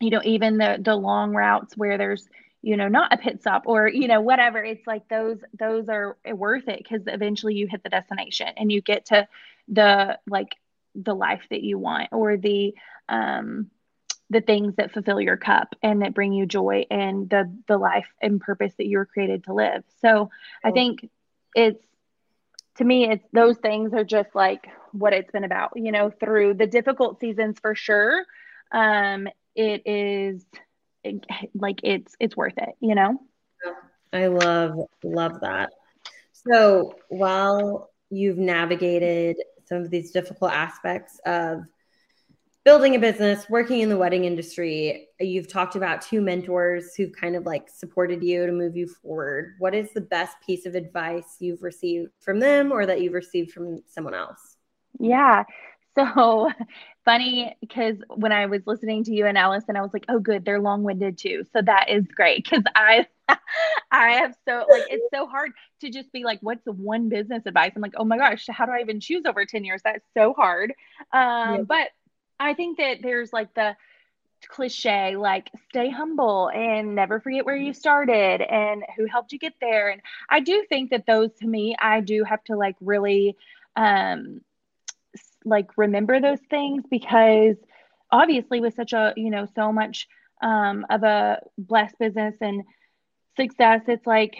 you 0.00 0.10
know 0.10 0.20
even 0.24 0.58
the 0.58 0.78
the 0.80 0.94
long 0.94 1.34
routes 1.34 1.76
where 1.76 1.98
there's 1.98 2.28
you 2.62 2.76
know 2.76 2.88
not 2.88 3.12
a 3.12 3.16
pit 3.16 3.40
stop 3.40 3.62
or 3.66 3.88
you 3.88 4.08
know 4.08 4.20
whatever 4.20 4.62
it's 4.62 4.86
like 4.86 5.08
those 5.08 5.38
those 5.58 5.88
are 5.88 6.16
worth 6.32 6.68
it 6.68 6.78
because 6.78 7.02
eventually 7.06 7.54
you 7.54 7.66
hit 7.66 7.82
the 7.82 7.88
destination 7.88 8.48
and 8.56 8.72
you 8.72 8.80
get 8.80 9.06
to 9.06 9.26
the 9.68 10.18
like 10.26 10.56
the 11.02 11.14
life 11.14 11.42
that 11.50 11.62
you 11.62 11.78
want 11.78 12.08
or 12.12 12.36
the 12.36 12.74
um 13.08 13.70
the 14.28 14.40
things 14.40 14.74
that 14.76 14.92
fulfill 14.92 15.20
your 15.20 15.36
cup 15.36 15.74
and 15.82 16.02
that 16.02 16.14
bring 16.14 16.32
you 16.32 16.46
joy 16.46 16.84
and 16.90 17.30
the 17.30 17.52
the 17.68 17.76
life 17.76 18.08
and 18.20 18.40
purpose 18.40 18.72
that 18.78 18.86
you 18.86 18.98
were 18.98 19.06
created 19.06 19.44
to 19.44 19.54
live. 19.54 19.84
So 20.00 20.30
i 20.64 20.70
think 20.70 21.08
it's 21.54 21.84
to 22.76 22.84
me 22.84 23.08
it's 23.08 23.26
those 23.32 23.56
things 23.58 23.92
are 23.94 24.04
just 24.04 24.34
like 24.34 24.66
what 24.92 25.12
it's 25.12 25.30
been 25.30 25.44
about 25.44 25.72
you 25.76 25.92
know 25.92 26.10
through 26.10 26.54
the 26.54 26.66
difficult 26.66 27.20
seasons 27.20 27.58
for 27.60 27.74
sure. 27.74 28.24
Um 28.72 29.28
it 29.54 29.82
is 29.86 30.44
like 31.54 31.80
it's 31.84 32.14
it's 32.18 32.36
worth 32.36 32.58
it 32.58 32.74
you 32.80 32.94
know? 32.94 33.20
I 34.12 34.26
love 34.26 34.78
love 35.04 35.40
that. 35.40 35.70
So 36.32 36.94
while 37.08 37.90
you've 38.10 38.38
navigated 38.38 39.36
some 39.66 39.78
of 39.78 39.90
these 39.90 40.10
difficult 40.10 40.52
aspects 40.52 41.20
of 41.26 41.64
building 42.66 42.96
a 42.96 42.98
business, 42.98 43.48
working 43.48 43.80
in 43.80 43.88
the 43.88 43.96
wedding 43.96 44.24
industry, 44.24 45.06
you've 45.20 45.46
talked 45.46 45.76
about 45.76 46.02
two 46.02 46.20
mentors 46.20 46.96
who 46.96 47.08
kind 47.08 47.36
of 47.36 47.46
like 47.46 47.68
supported 47.68 48.24
you 48.24 48.44
to 48.44 48.50
move 48.50 48.76
you 48.76 48.88
forward. 48.88 49.54
What 49.60 49.72
is 49.72 49.92
the 49.92 50.00
best 50.00 50.36
piece 50.44 50.66
of 50.66 50.74
advice 50.74 51.36
you've 51.38 51.62
received 51.62 52.10
from 52.18 52.40
them 52.40 52.72
or 52.72 52.84
that 52.84 53.00
you've 53.00 53.12
received 53.12 53.52
from 53.52 53.82
someone 53.86 54.14
else? 54.14 54.56
Yeah. 54.98 55.44
So 55.96 56.50
funny 57.04 57.56
because 57.60 57.98
when 58.08 58.32
I 58.32 58.46
was 58.46 58.62
listening 58.66 59.04
to 59.04 59.14
you 59.14 59.26
and 59.26 59.38
Allison, 59.38 59.76
I 59.76 59.80
was 59.80 59.92
like, 59.92 60.06
oh, 60.08 60.18
good, 60.18 60.44
they're 60.44 60.60
long 60.60 60.82
winded 60.82 61.18
too. 61.18 61.44
So 61.52 61.62
that 61.62 61.88
is 61.88 62.04
great 62.08 62.42
because 62.42 62.64
I, 62.74 63.06
I 63.90 64.12
have 64.12 64.36
so 64.46 64.66
like 64.68 64.84
it's 64.88 65.06
so 65.12 65.26
hard 65.26 65.52
to 65.80 65.90
just 65.90 66.12
be 66.12 66.24
like, 66.24 66.38
what's 66.42 66.64
the 66.64 66.72
one 66.72 67.08
business 67.08 67.42
advice? 67.46 67.72
I'm 67.74 67.82
like, 67.82 67.94
oh 67.96 68.04
my 68.04 68.18
gosh, 68.18 68.46
how 68.48 68.66
do 68.66 68.72
I 68.72 68.80
even 68.80 69.00
choose 69.00 69.24
over 69.26 69.44
10 69.44 69.64
years? 69.64 69.82
That's 69.84 70.04
so 70.14 70.32
hard. 70.34 70.74
Um. 71.12 71.64
But 71.64 71.88
I 72.38 72.54
think 72.54 72.78
that 72.78 72.98
there's 73.02 73.32
like 73.32 73.54
the 73.54 73.76
cliche 74.48 75.16
like 75.16 75.50
stay 75.70 75.90
humble 75.90 76.50
and 76.50 76.94
never 76.94 77.20
forget 77.20 77.46
where 77.46 77.56
you 77.56 77.72
started 77.72 78.42
and 78.42 78.84
who 78.96 79.06
helped 79.06 79.32
you 79.32 79.38
get 79.38 79.54
there 79.60 79.88
and 79.88 80.00
I 80.28 80.40
do 80.40 80.64
think 80.68 80.90
that 80.90 81.06
those 81.06 81.32
to 81.40 81.46
me 81.46 81.74
I 81.80 82.00
do 82.00 82.22
have 82.22 82.44
to 82.44 82.56
like 82.56 82.76
really 82.80 83.36
um 83.76 84.42
like 85.44 85.70
remember 85.76 86.20
those 86.20 86.40
things 86.50 86.84
because 86.90 87.56
obviously 88.10 88.60
with 88.60 88.74
such 88.74 88.92
a 88.92 89.14
you 89.16 89.30
know 89.30 89.46
so 89.54 89.72
much 89.72 90.06
um 90.42 90.84
of 90.90 91.02
a 91.02 91.40
blessed 91.56 91.98
business 91.98 92.36
and 92.40 92.62
success 93.36 93.82
it's 93.88 94.06
like 94.06 94.36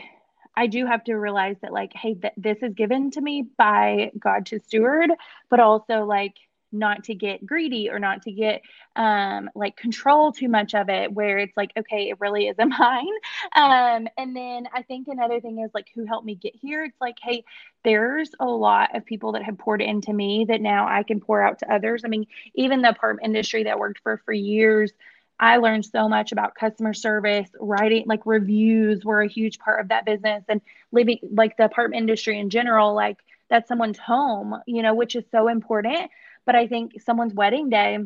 I 0.58 0.68
do 0.68 0.86
have 0.86 1.04
to 1.04 1.14
realize 1.14 1.56
that 1.62 1.72
like 1.72 1.92
hey 1.94 2.14
th- 2.14 2.32
this 2.36 2.58
is 2.62 2.74
given 2.74 3.10
to 3.12 3.20
me 3.20 3.46
by 3.58 4.10
God 4.18 4.46
to 4.46 4.60
steward 4.60 5.10
but 5.50 5.60
also 5.60 6.04
like 6.04 6.34
not 6.72 7.04
to 7.04 7.14
get 7.14 7.46
greedy 7.46 7.88
or 7.90 7.98
not 7.98 8.22
to 8.22 8.32
get 8.32 8.60
um, 8.96 9.48
like 9.54 9.76
control 9.76 10.32
too 10.32 10.48
much 10.48 10.74
of 10.74 10.88
it 10.88 11.12
where 11.12 11.38
it's 11.38 11.56
like 11.56 11.70
okay 11.78 12.08
it 12.10 12.20
really 12.20 12.48
isn't 12.48 12.68
mine. 12.78 13.06
Um, 13.54 14.08
and 14.18 14.36
then 14.36 14.66
i 14.72 14.82
think 14.82 15.08
another 15.08 15.40
thing 15.40 15.60
is 15.60 15.70
like 15.74 15.86
who 15.94 16.04
helped 16.04 16.26
me 16.26 16.34
get 16.34 16.54
here? 16.54 16.84
It's 16.84 17.00
like 17.00 17.16
hey 17.22 17.44
there's 17.84 18.30
a 18.40 18.46
lot 18.46 18.96
of 18.96 19.04
people 19.04 19.32
that 19.32 19.44
have 19.44 19.58
poured 19.58 19.80
into 19.82 20.12
me 20.12 20.44
that 20.48 20.60
now 20.60 20.86
i 20.88 21.02
can 21.02 21.20
pour 21.20 21.42
out 21.42 21.60
to 21.60 21.72
others. 21.72 22.02
I 22.04 22.08
mean 22.08 22.26
even 22.54 22.82
the 22.82 22.90
apartment 22.90 23.26
industry 23.26 23.64
that 23.64 23.78
worked 23.78 24.00
for 24.02 24.20
for 24.24 24.32
years 24.32 24.92
I 25.38 25.58
learned 25.58 25.84
so 25.84 26.08
much 26.08 26.32
about 26.32 26.54
customer 26.54 26.94
service, 26.94 27.48
writing 27.60 28.04
like 28.06 28.24
reviews 28.24 29.04
were 29.04 29.20
a 29.20 29.28
huge 29.28 29.58
part 29.58 29.80
of 29.80 29.88
that 29.88 30.04
business 30.06 30.44
and 30.48 30.60
living 30.92 31.18
like 31.30 31.56
the 31.56 31.64
apartment 31.64 32.00
industry 32.00 32.38
in 32.38 32.50
general, 32.50 32.94
like 32.94 33.18
that's 33.50 33.68
someone's 33.68 33.98
home, 33.98 34.56
you 34.66 34.82
know, 34.82 34.94
which 34.94 35.14
is 35.14 35.24
so 35.30 35.48
important. 35.48 36.10
But 36.46 36.56
I 36.56 36.66
think 36.66 37.00
someone's 37.02 37.34
wedding 37.34 37.68
day 37.68 37.98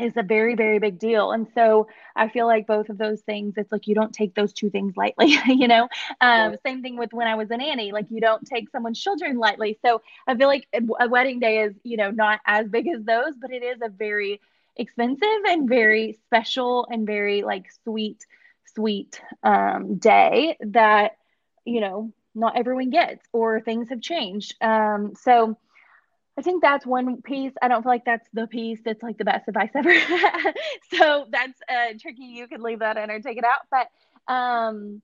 is 0.00 0.16
a 0.16 0.22
very 0.22 0.54
very 0.54 0.78
big 0.78 0.98
deal. 0.98 1.32
And 1.32 1.46
so 1.54 1.86
i 2.16 2.28
feel 2.28 2.46
like 2.46 2.66
both 2.66 2.88
of 2.88 2.98
those 2.98 3.20
things 3.22 3.54
it's 3.56 3.70
like 3.72 3.86
you 3.86 3.94
don't 3.94 4.12
take 4.12 4.34
those 4.34 4.52
two 4.52 4.70
things 4.70 4.96
lightly 4.96 5.36
you 5.46 5.68
know? 5.68 5.88
Um, 6.20 6.56
same 6.64 6.82
thing 6.82 6.96
with 6.96 7.12
when 7.12 7.26
i 7.26 7.34
was 7.34 7.50
a 7.50 7.56
nanny 7.56 7.92
like 7.92 8.06
you 8.10 8.20
don't 8.20 8.46
take 8.46 8.70
someone's 8.70 9.00
children 9.00 9.38
lightly. 9.38 9.78
So 9.84 10.02
i 10.26 10.34
feel 10.34 10.48
like 10.48 10.66
a 10.72 11.08
wedding 11.08 11.40
day 11.40 11.62
is 11.62 11.74
you 11.82 11.96
know 11.96 12.10
not 12.10 12.40
as 12.46 12.68
big 12.68 12.88
as 12.88 13.02
those 13.04 13.34
but 13.40 13.50
it 13.50 13.62
is 13.62 13.80
a 13.82 13.88
very 13.88 14.40
expensive 14.76 15.28
and 15.48 15.68
very 15.68 16.18
special 16.24 16.86
and 16.90 17.06
very 17.06 17.42
like 17.42 17.66
sweet 17.84 18.24
sweet 18.74 19.20
um, 19.42 19.96
day 19.96 20.56
that 20.60 21.16
you 21.64 21.80
know 21.80 22.12
not 22.34 22.56
everyone 22.56 22.90
gets 22.90 23.26
or 23.32 23.60
things 23.60 23.88
have 23.90 24.00
changed 24.00 24.54
um, 24.62 25.12
so 25.14 25.56
I 26.36 26.42
think 26.42 26.62
that's 26.62 26.86
one 26.86 27.20
piece. 27.20 27.52
I 27.60 27.68
don't 27.68 27.82
feel 27.82 27.92
like 27.92 28.06
that's 28.06 28.28
the 28.32 28.46
piece 28.46 28.80
that's 28.84 29.02
like 29.02 29.18
the 29.18 29.24
best 29.24 29.48
advice 29.48 29.70
ever. 29.74 29.94
so 30.94 31.26
that's 31.30 31.60
uh, 31.68 31.92
tricky. 32.00 32.24
You 32.24 32.48
could 32.48 32.60
leave 32.60 32.78
that 32.78 32.96
in 32.96 33.10
or 33.10 33.20
take 33.20 33.36
it 33.36 33.44
out. 33.44 33.66
But 33.70 34.32
um, 34.32 35.02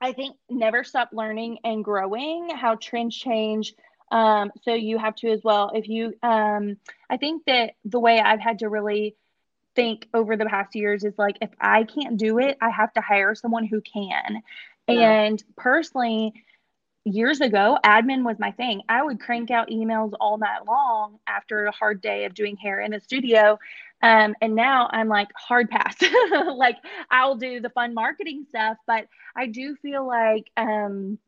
I 0.00 0.12
think 0.12 0.36
never 0.48 0.84
stop 0.84 1.10
learning 1.12 1.58
and 1.64 1.84
growing, 1.84 2.50
how 2.50 2.76
trends 2.76 3.16
change. 3.16 3.74
Um, 4.10 4.50
so 4.62 4.74
you 4.74 4.98
have 4.98 5.14
to 5.16 5.30
as 5.30 5.42
well. 5.44 5.70
If 5.74 5.88
you, 5.88 6.14
um, 6.22 6.76
I 7.08 7.16
think 7.16 7.44
that 7.46 7.74
the 7.84 8.00
way 8.00 8.20
I've 8.20 8.40
had 8.40 8.60
to 8.60 8.68
really 8.68 9.16
think 9.76 10.08
over 10.12 10.36
the 10.36 10.46
past 10.46 10.74
years 10.74 11.04
is 11.04 11.14
like, 11.16 11.38
if 11.40 11.50
I 11.60 11.84
can't 11.84 12.16
do 12.16 12.38
it, 12.38 12.58
I 12.60 12.70
have 12.70 12.92
to 12.94 13.00
hire 13.00 13.34
someone 13.34 13.64
who 13.64 13.80
can. 13.80 14.42
Yeah. 14.88 15.22
And 15.22 15.42
personally, 15.56 16.32
years 17.04 17.40
ago, 17.40 17.78
admin 17.84 18.24
was 18.24 18.38
my 18.38 18.50
thing. 18.50 18.82
I 18.88 19.02
would 19.02 19.20
crank 19.20 19.50
out 19.50 19.68
emails 19.68 20.12
all 20.20 20.38
night 20.38 20.66
long 20.66 21.18
after 21.26 21.66
a 21.66 21.72
hard 21.72 22.00
day 22.00 22.24
of 22.24 22.34
doing 22.34 22.56
hair 22.56 22.80
in 22.80 22.90
the 22.90 23.00
studio. 23.00 23.58
Um, 24.02 24.34
and 24.40 24.54
now 24.54 24.88
I'm 24.90 25.08
like 25.08 25.28
hard 25.34 25.70
pass. 25.70 25.96
like 26.54 26.76
I'll 27.10 27.36
do 27.36 27.60
the 27.60 27.70
fun 27.70 27.94
marketing 27.94 28.46
stuff, 28.48 28.76
but 28.86 29.06
I 29.36 29.46
do 29.46 29.76
feel 29.76 30.06
like 30.06 30.50
um, 30.56 31.18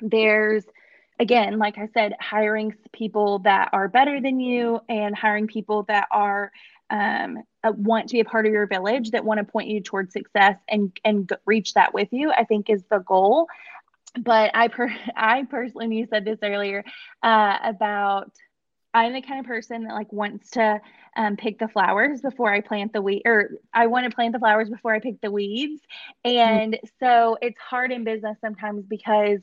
there's 0.00 0.64
again, 1.18 1.58
like 1.58 1.78
I 1.78 1.88
said, 1.94 2.14
hiring 2.20 2.74
people 2.92 3.40
that 3.40 3.70
are 3.72 3.88
better 3.88 4.20
than 4.20 4.40
you 4.40 4.80
and 4.88 5.16
hiring 5.16 5.46
people 5.46 5.84
that 5.84 6.08
are 6.10 6.50
um, 6.90 7.42
uh, 7.62 7.72
want 7.72 8.08
to 8.08 8.12
be 8.14 8.20
a 8.20 8.24
part 8.24 8.46
of 8.46 8.52
your 8.52 8.66
village 8.66 9.10
that 9.12 9.24
want 9.24 9.38
to 9.38 9.44
point 9.44 9.68
you 9.68 9.80
towards 9.80 10.12
success 10.12 10.56
and 10.68 10.96
and 11.04 11.30
reach 11.46 11.74
that 11.74 11.94
with 11.94 12.08
you. 12.12 12.30
I 12.30 12.44
think 12.44 12.68
is 12.68 12.84
the 12.90 12.98
goal 12.98 13.48
but 14.18 14.50
I 14.54 14.68
per 14.68 14.94
I 15.16 15.44
personally, 15.44 15.96
you 15.96 16.06
said 16.08 16.24
this 16.24 16.38
earlier 16.42 16.84
uh, 17.22 17.58
about 17.62 18.32
I'm 18.92 19.12
the 19.12 19.22
kind 19.22 19.40
of 19.40 19.46
person 19.46 19.84
that 19.84 19.94
like 19.94 20.12
wants 20.12 20.50
to 20.50 20.80
um, 21.16 21.36
pick 21.36 21.58
the 21.58 21.68
flowers 21.68 22.20
before 22.20 22.52
I 22.52 22.60
plant 22.60 22.92
the 22.92 23.02
weed, 23.02 23.22
or 23.24 23.50
I 23.72 23.88
want 23.88 24.08
to 24.08 24.14
plant 24.14 24.32
the 24.32 24.38
flowers 24.38 24.70
before 24.70 24.94
I 24.94 25.00
pick 25.00 25.20
the 25.20 25.32
weeds. 25.32 25.82
And 26.24 26.74
mm-hmm. 26.74 26.86
so 27.00 27.36
it's 27.42 27.58
hard 27.58 27.90
in 27.90 28.04
business 28.04 28.36
sometimes 28.40 28.84
because 28.86 29.40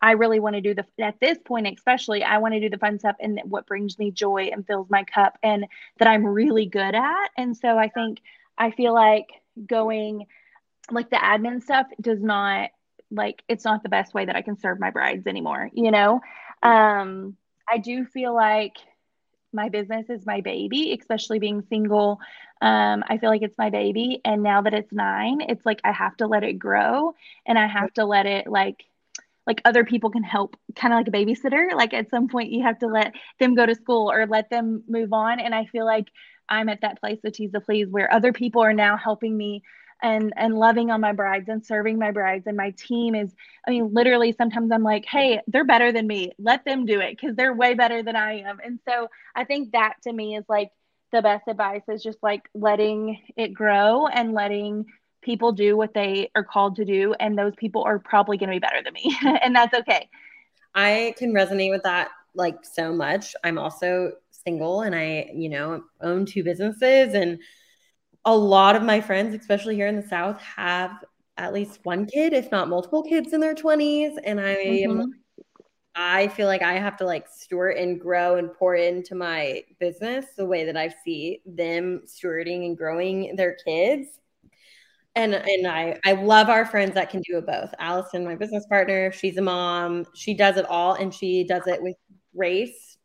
I 0.00 0.12
really 0.12 0.40
want 0.40 0.54
to 0.56 0.60
do 0.60 0.74
the 0.74 0.84
at 0.98 1.18
this 1.20 1.38
point, 1.44 1.66
especially 1.66 2.22
I 2.22 2.38
want 2.38 2.54
to 2.54 2.60
do 2.60 2.68
the 2.68 2.78
fun 2.78 2.98
stuff 2.98 3.16
and 3.20 3.40
what 3.44 3.66
brings 3.66 3.98
me 3.98 4.10
joy 4.10 4.50
and 4.52 4.66
fills 4.66 4.90
my 4.90 5.04
cup 5.04 5.38
and 5.42 5.66
that 5.98 6.08
I'm 6.08 6.26
really 6.26 6.66
good 6.66 6.94
at. 6.94 7.28
And 7.36 7.56
so 7.56 7.78
I 7.78 7.88
think 7.88 8.20
I 8.58 8.70
feel 8.70 8.92
like 8.92 9.28
going 9.66 10.26
like 10.90 11.10
the 11.10 11.16
admin 11.16 11.62
stuff 11.62 11.86
does 12.00 12.20
not 12.22 12.70
like 13.10 13.42
it's 13.48 13.64
not 13.64 13.82
the 13.82 13.88
best 13.88 14.14
way 14.14 14.24
that 14.26 14.36
I 14.36 14.42
can 14.42 14.58
serve 14.58 14.78
my 14.78 14.90
brides 14.90 15.26
anymore, 15.26 15.70
you 15.72 15.90
know? 15.90 16.20
Um, 16.62 17.36
I 17.68 17.78
do 17.78 18.04
feel 18.04 18.34
like 18.34 18.76
my 19.52 19.68
business 19.68 20.10
is 20.10 20.26
my 20.26 20.40
baby, 20.40 20.96
especially 20.98 21.38
being 21.38 21.62
single. 21.62 22.18
Um, 22.60 23.04
I 23.08 23.18
feel 23.18 23.30
like 23.30 23.42
it's 23.42 23.56
my 23.56 23.70
baby. 23.70 24.20
And 24.24 24.42
now 24.42 24.62
that 24.62 24.74
it's 24.74 24.92
nine, 24.92 25.40
it's 25.40 25.64
like 25.64 25.80
I 25.84 25.92
have 25.92 26.16
to 26.18 26.26
let 26.26 26.42
it 26.42 26.58
grow 26.58 27.14
and 27.46 27.58
I 27.58 27.66
have 27.66 27.92
to 27.94 28.04
let 28.04 28.26
it 28.26 28.46
like 28.46 28.84
like 29.46 29.60
other 29.64 29.84
people 29.84 30.10
can 30.10 30.22
help 30.22 30.56
kind 30.74 30.92
of 30.92 30.98
like 30.98 31.08
a 31.08 31.10
babysitter. 31.10 31.72
Like 31.74 31.94
at 31.94 32.10
some 32.10 32.28
point 32.28 32.50
you 32.50 32.62
have 32.62 32.78
to 32.80 32.86
let 32.86 33.12
them 33.38 33.54
go 33.54 33.66
to 33.66 33.74
school 33.74 34.10
or 34.10 34.26
let 34.26 34.50
them 34.50 34.82
move 34.88 35.12
on. 35.12 35.40
And 35.40 35.54
i 35.54 35.66
feel 35.66 35.84
like 35.84 36.08
i'm 36.48 36.68
at 36.68 36.80
that 36.82 37.00
place 37.00 37.18
with 37.22 37.34
the 37.36 37.60
please 37.60 37.88
where 37.88 38.12
other 38.12 38.32
people 38.32 38.62
are 38.62 38.74
now 38.74 38.96
helping 38.96 39.36
me 39.36 39.62
and 40.02 40.32
and 40.36 40.54
loving 40.54 40.90
on 40.90 41.00
my 41.00 41.12
brides 41.12 41.48
and 41.48 41.64
serving 41.64 41.98
my 41.98 42.10
brides. 42.10 42.46
And 42.46 42.56
my 42.56 42.70
team 42.76 43.14
is 43.14 43.32
i 43.66 43.70
mean 43.70 43.92
literally 43.92 44.34
sometimes 44.36 44.70
i'm 44.72 44.82
like 44.82 45.04
hey 45.06 45.40
they're 45.46 45.64
better 45.64 45.92
than 45.92 46.06
me. 46.06 46.32
Let 46.38 46.64
them 46.64 46.86
do 46.86 47.00
it 47.00 47.16
because 47.18 47.36
they're 47.36 47.54
way 47.54 47.74
better 47.74 48.02
than 48.02 48.16
i 48.16 48.40
am. 48.40 48.58
And 48.64 48.78
so 48.88 49.08
i 49.34 49.44
think 49.44 49.72
that 49.72 49.94
to 50.04 50.12
me 50.12 50.36
is 50.36 50.44
like 50.48 50.70
the 51.12 51.22
best 51.22 51.46
advice 51.46 51.82
is 51.88 52.02
just 52.02 52.18
like 52.22 52.42
letting 52.54 53.20
it 53.36 53.54
grow 53.54 54.08
and 54.08 54.34
letting 54.34 54.86
people 55.24 55.52
do 55.52 55.76
what 55.76 55.94
they 55.94 56.30
are 56.34 56.44
called 56.44 56.76
to 56.76 56.84
do 56.84 57.14
and 57.20 57.38
those 57.38 57.54
people 57.56 57.82
are 57.82 57.98
probably 57.98 58.36
going 58.36 58.48
to 58.48 58.54
be 58.54 58.60
better 58.60 58.82
than 58.82 58.92
me 58.92 59.16
and 59.42 59.54
that's 59.56 59.74
okay 59.74 60.08
i 60.74 61.14
can 61.18 61.32
resonate 61.32 61.70
with 61.70 61.82
that 61.82 62.08
like 62.34 62.64
so 62.64 62.92
much 62.92 63.34
i'm 63.42 63.58
also 63.58 64.12
single 64.30 64.82
and 64.82 64.94
i 64.94 65.30
you 65.34 65.48
know 65.48 65.82
own 66.00 66.26
two 66.26 66.44
businesses 66.44 67.14
and 67.14 67.38
a 68.24 68.36
lot 68.36 68.76
of 68.76 68.82
my 68.82 69.00
friends, 69.00 69.34
especially 69.34 69.74
here 69.74 69.86
in 69.86 69.96
the 69.96 70.06
South, 70.06 70.40
have 70.40 71.04
at 71.36 71.52
least 71.52 71.80
one 71.82 72.06
kid, 72.06 72.32
if 72.32 72.50
not 72.50 72.68
multiple 72.68 73.02
kids 73.02 73.32
in 73.32 73.40
their 73.40 73.54
20s. 73.54 74.16
And 74.24 74.40
I 74.40 74.54
mm-hmm. 74.56 75.00
am 75.00 75.20
I 75.96 76.26
feel 76.28 76.48
like 76.48 76.62
I 76.62 76.74
have 76.74 76.96
to 76.96 77.04
like 77.04 77.28
steward 77.28 77.76
and 77.76 78.00
grow 78.00 78.36
and 78.36 78.52
pour 78.52 78.74
into 78.74 79.14
my 79.14 79.62
business 79.78 80.26
the 80.36 80.46
way 80.46 80.64
that 80.64 80.76
I 80.76 80.92
see 81.04 81.40
them 81.46 82.02
stewarding 82.06 82.66
and 82.66 82.76
growing 82.76 83.36
their 83.36 83.56
kids. 83.64 84.08
And 85.16 85.34
and 85.34 85.66
I 85.66 85.98
I 86.04 86.12
love 86.12 86.48
our 86.48 86.66
friends 86.66 86.94
that 86.94 87.10
can 87.10 87.20
do 87.22 87.38
it 87.38 87.46
both. 87.46 87.72
Allison, 87.78 88.24
my 88.24 88.34
business 88.34 88.66
partner, 88.66 89.12
she's 89.12 89.36
a 89.36 89.42
mom. 89.42 90.06
She 90.14 90.34
does 90.34 90.56
it 90.56 90.66
all 90.66 90.94
and 90.94 91.14
she 91.14 91.44
does 91.44 91.66
it 91.66 91.80
with 91.80 91.96
grace 92.36 92.98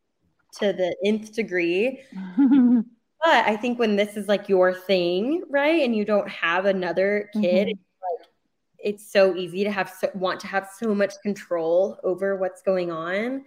to 0.59 0.73
the 0.73 0.95
nth 1.05 1.33
degree. 1.33 2.01
but 2.37 3.45
I 3.45 3.55
think 3.55 3.77
when 3.77 3.95
this 3.95 4.17
is 4.17 4.27
like 4.27 4.49
your 4.49 4.73
thing, 4.73 5.43
right? 5.49 5.83
And 5.83 5.95
you 5.95 6.03
don't 6.03 6.29
have 6.29 6.65
another 6.65 7.29
kid, 7.33 7.67
mm-hmm 7.67 7.81
it's 8.83 9.11
so 9.11 9.35
easy 9.35 9.63
to 9.63 9.71
have 9.71 9.89
so, 9.89 10.09
want 10.13 10.39
to 10.39 10.47
have 10.47 10.69
so 10.77 10.95
much 10.95 11.13
control 11.21 11.99
over 12.03 12.35
what's 12.37 12.61
going 12.61 12.91
on 12.91 13.43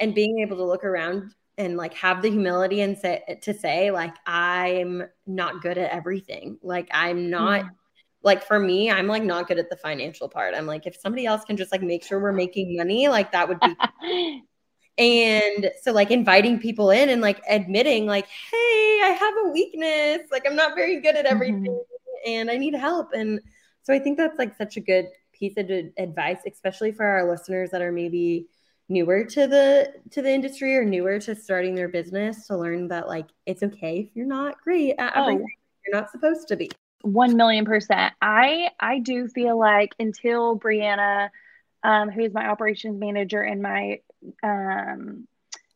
and 0.00 0.14
being 0.14 0.40
able 0.40 0.56
to 0.56 0.64
look 0.64 0.84
around 0.84 1.34
and 1.58 1.76
like 1.76 1.94
have 1.94 2.22
the 2.22 2.30
humility 2.30 2.82
and 2.82 2.98
say 2.98 3.22
to 3.42 3.54
say 3.54 3.90
like 3.90 4.14
i'm 4.26 5.02
not 5.26 5.62
good 5.62 5.78
at 5.78 5.90
everything 5.90 6.58
like 6.62 6.88
i'm 6.92 7.30
not 7.30 7.62
mm. 7.62 7.70
Like 8.26 8.44
for 8.44 8.58
me 8.58 8.90
i'm 8.90 9.06
like 9.06 9.22
not 9.22 9.48
good 9.48 9.58
at 9.58 9.70
the 9.70 9.76
financial 9.76 10.28
part 10.28 10.54
i'm 10.54 10.66
like 10.66 10.86
if 10.86 10.96
somebody 11.00 11.24
else 11.24 11.44
can 11.44 11.56
just 11.56 11.72
like 11.72 11.82
make 11.82 12.04
sure 12.04 12.20
we're 12.20 12.32
making 12.32 12.76
money 12.76 13.08
like 13.08 13.32
that 13.32 13.48
would 13.48 13.58
be 13.60 14.42
and 14.98 15.70
so 15.80 15.92
like 15.92 16.10
inviting 16.10 16.58
people 16.58 16.90
in 16.90 17.08
and 17.08 17.22
like 17.22 17.40
admitting 17.48 18.06
like 18.06 18.26
hey 18.26 19.00
i 19.04 19.16
have 19.18 19.34
a 19.46 19.48
weakness 19.48 20.20
like 20.30 20.44
i'm 20.46 20.56
not 20.56 20.74
very 20.74 21.00
good 21.00 21.16
at 21.16 21.24
everything 21.24 21.64
mm-hmm. 21.64 22.30
and 22.30 22.50
i 22.50 22.56
need 22.56 22.74
help 22.74 23.12
and 23.14 23.40
so 23.86 23.94
I 23.94 24.00
think 24.00 24.18
that's 24.18 24.36
like 24.36 24.56
such 24.56 24.76
a 24.76 24.80
good 24.80 25.06
piece 25.32 25.56
of 25.56 25.70
advice, 25.96 26.38
especially 26.44 26.90
for 26.90 27.06
our 27.06 27.30
listeners 27.30 27.70
that 27.70 27.82
are 27.82 27.92
maybe 27.92 28.48
newer 28.88 29.24
to 29.24 29.46
the 29.46 29.92
to 30.10 30.22
the 30.22 30.30
industry 30.30 30.76
or 30.76 30.84
newer 30.84 31.20
to 31.20 31.36
starting 31.36 31.76
their 31.76 31.88
business 31.88 32.48
to 32.48 32.56
learn 32.56 32.88
that 32.88 33.06
like 33.06 33.26
it's 33.46 33.62
okay 33.62 33.98
if 33.98 34.16
you're 34.16 34.26
not 34.26 34.60
great 34.60 34.96
at 34.98 35.12
oh. 35.14 35.22
everything. 35.22 35.46
You're 35.86 36.00
not 36.00 36.10
supposed 36.10 36.48
to 36.48 36.56
be. 36.56 36.68
One 37.02 37.36
million 37.36 37.64
percent. 37.64 38.14
I 38.20 38.70
I 38.80 38.98
do 38.98 39.28
feel 39.28 39.58
like 39.58 39.94
until 39.98 40.58
Brianna, 40.58 41.30
um, 41.82 42.10
who's 42.10 42.32
my 42.32 42.48
operations 42.48 42.98
manager 42.98 43.40
and 43.42 43.62
my 43.62 44.00
um, 44.42 45.28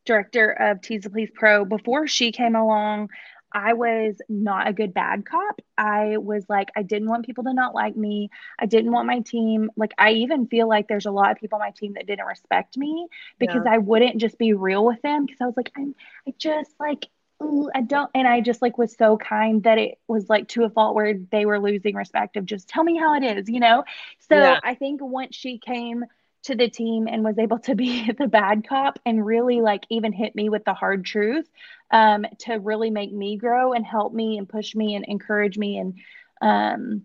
director 0.05 0.51
of 0.51 0.81
Tease 0.81 1.05
to 1.05 1.11
Please 1.11 1.31
Pro, 1.33 1.65
before 1.65 2.07
she 2.07 2.33
came 2.33 2.57
along, 2.57 3.11
I 3.53 3.73
was 3.73 4.21
not 4.29 4.69
a 4.69 4.73
good 4.73 4.95
bad 4.95 5.27
cop. 5.27 5.61
I 5.77 6.17
was 6.17 6.45
like, 6.49 6.71
I 6.77 6.83
didn't 6.83 7.09
want 7.09 7.27
people 7.27 7.45
to 7.45 7.53
not 7.53 7.75
like 7.75 7.97
me. 7.97 8.31
I 8.59 8.67
didn't 8.67 8.93
want 8.93 9.07
my 9.07 9.21
team. 9.21 9.71
Like, 9.77 9.93
I 9.99 10.13
even 10.13 10.47
feel 10.47 10.69
like 10.69 10.89
there's 10.89 11.07
a 11.07 11.11
lot 11.11 11.31
of 11.31 11.39
people 11.39 11.57
on 11.57 11.61
my 11.67 11.73
team 11.73 11.95
that 11.95 12.07
didn't 12.07 12.27
respect 12.27 12.77
me 12.77 13.09
because 13.39 13.63
yeah. 13.65 13.73
I 13.73 13.79
wouldn't 13.79 14.19
just 14.19 14.39
be 14.39 14.53
real 14.53 14.85
with 14.85 15.03
them 15.03 15.27
because 15.27 15.41
I 15.41 15.47
was 15.47 15.57
like, 15.57 15.73
I'm, 15.77 15.95
I 16.29 16.35
just 16.39 16.73
like, 16.79 17.09
I 17.74 17.81
don't. 17.83 18.11
And 18.14 18.29
I 18.29 18.40
just 18.40 18.61
like 18.61 18.76
was 18.76 18.94
so 18.96 19.16
kind 19.16 19.62
that 19.62 19.79
it 19.79 19.98
was 20.09 20.29
like 20.29 20.48
to 20.48 20.64
a 20.64 20.70
fault 20.70 20.94
where 20.94 21.14
they 21.31 21.46
were 21.46 21.59
losing 21.59 21.94
respect 21.94 22.37
of 22.37 22.44
just 22.44 22.68
tell 22.68 22.85
me 22.85 22.98
how 22.98 23.14
it 23.14 23.22
is, 23.22 23.48
you 23.48 23.61
know? 23.61 23.85
So 24.29 24.37
yeah. 24.37 24.61
I 24.62 24.74
think 24.74 25.00
once 25.03 25.35
she 25.37 25.59
came, 25.59 26.05
to 26.42 26.55
the 26.55 26.68
team 26.68 27.07
and 27.07 27.22
was 27.22 27.38
able 27.38 27.59
to 27.59 27.74
be 27.74 28.11
the 28.18 28.26
bad 28.26 28.66
cop 28.66 28.98
and 29.05 29.24
really 29.24 29.61
like 29.61 29.85
even 29.90 30.12
hit 30.12 30.35
me 30.35 30.48
with 30.48 30.64
the 30.64 30.74
hard 30.74 31.05
truth 31.05 31.48
um, 31.90 32.24
to 32.38 32.55
really 32.55 32.90
make 32.90 33.12
me 33.12 33.37
grow 33.37 33.72
and 33.72 33.85
help 33.85 34.12
me 34.12 34.38
and 34.38 34.48
push 34.48 34.74
me 34.74 34.94
and 34.94 35.05
encourage 35.07 35.59
me 35.59 35.79
and 35.79 35.94
um, 36.40 37.03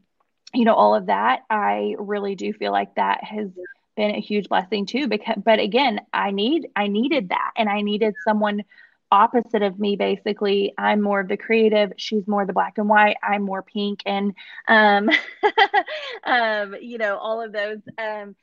you 0.53 0.63
know 0.63 0.73
all 0.73 0.95
of 0.95 1.07
that 1.07 1.41
i 1.49 1.95
really 1.99 2.35
do 2.35 2.53
feel 2.53 2.71
like 2.71 2.95
that 2.95 3.21
has 3.23 3.49
been 3.97 4.11
a 4.11 4.21
huge 4.21 4.47
blessing 4.47 4.85
too 4.85 5.07
because 5.07 5.35
but 5.43 5.59
again 5.59 5.99
i 6.13 6.31
need 6.31 6.67
i 6.77 6.87
needed 6.87 7.29
that 7.29 7.51
and 7.57 7.67
i 7.67 7.81
needed 7.81 8.13
someone 8.23 8.63
opposite 9.15 9.61
of 9.61 9.79
me 9.79 9.95
basically 9.95 10.73
i'm 10.77 11.01
more 11.01 11.21
of 11.21 11.27
the 11.27 11.37
creative 11.37 11.91
she's 11.97 12.27
more 12.27 12.45
the 12.45 12.53
black 12.53 12.77
and 12.77 12.89
white 12.89 13.17
i'm 13.23 13.41
more 13.41 13.63
pink 13.63 14.01
and 14.05 14.33
um, 14.67 15.09
um 16.25 16.75
you 16.81 16.97
know 16.97 17.17
all 17.17 17.41
of 17.41 17.51
those 17.51 17.79
um 17.97 18.35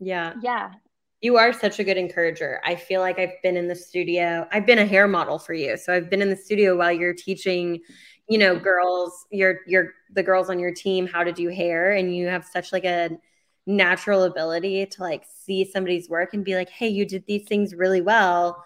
yeah. 0.00 0.34
Yeah. 0.42 0.72
You 1.20 1.38
are 1.38 1.52
such 1.52 1.78
a 1.78 1.84
good 1.84 1.96
encourager. 1.96 2.60
I 2.64 2.74
feel 2.74 3.00
like 3.00 3.18
I've 3.18 3.40
been 3.42 3.56
in 3.56 3.66
the 3.66 3.74
studio. 3.74 4.46
I've 4.52 4.66
been 4.66 4.78
a 4.78 4.86
hair 4.86 5.08
model 5.08 5.38
for 5.38 5.54
you. 5.54 5.76
So 5.76 5.94
I've 5.94 6.10
been 6.10 6.20
in 6.20 6.28
the 6.28 6.36
studio 6.36 6.76
while 6.76 6.92
you're 6.92 7.14
teaching, 7.14 7.80
you 8.28 8.36
know, 8.36 8.58
girls, 8.58 9.26
your 9.30 9.60
your 9.66 9.94
the 10.12 10.22
girls 10.22 10.50
on 10.50 10.58
your 10.58 10.72
team 10.72 11.06
how 11.06 11.24
to 11.24 11.32
do 11.32 11.48
hair 11.48 11.92
and 11.92 12.14
you 12.14 12.26
have 12.26 12.44
such 12.44 12.72
like 12.72 12.84
a 12.84 13.10
natural 13.66 14.24
ability 14.24 14.84
to 14.84 15.02
like 15.02 15.24
see 15.46 15.64
somebody's 15.64 16.10
work 16.10 16.34
and 16.34 16.44
be 16.44 16.54
like, 16.54 16.68
"Hey, 16.68 16.88
you 16.88 17.06
did 17.06 17.24
these 17.26 17.48
things 17.48 17.74
really 17.74 18.02
well." 18.02 18.62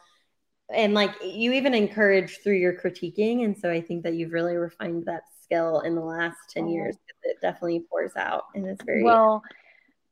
And 0.74 0.94
like 0.94 1.14
you 1.22 1.52
even 1.52 1.74
encourage 1.74 2.40
through 2.42 2.56
your 2.56 2.74
critiquing 2.74 3.44
and 3.44 3.56
so 3.56 3.70
I 3.70 3.80
think 3.80 4.02
that 4.02 4.14
you've 4.14 4.32
really 4.32 4.56
refined 4.56 5.06
that 5.06 5.22
skill 5.42 5.80
in 5.80 5.94
the 5.94 6.02
last 6.02 6.36
10 6.50 6.68
years. 6.68 6.96
It 7.22 7.38
definitely 7.40 7.84
pours 7.90 8.12
out 8.16 8.44
and 8.54 8.66
it's 8.66 8.84
very 8.84 9.02
Well, 9.02 9.42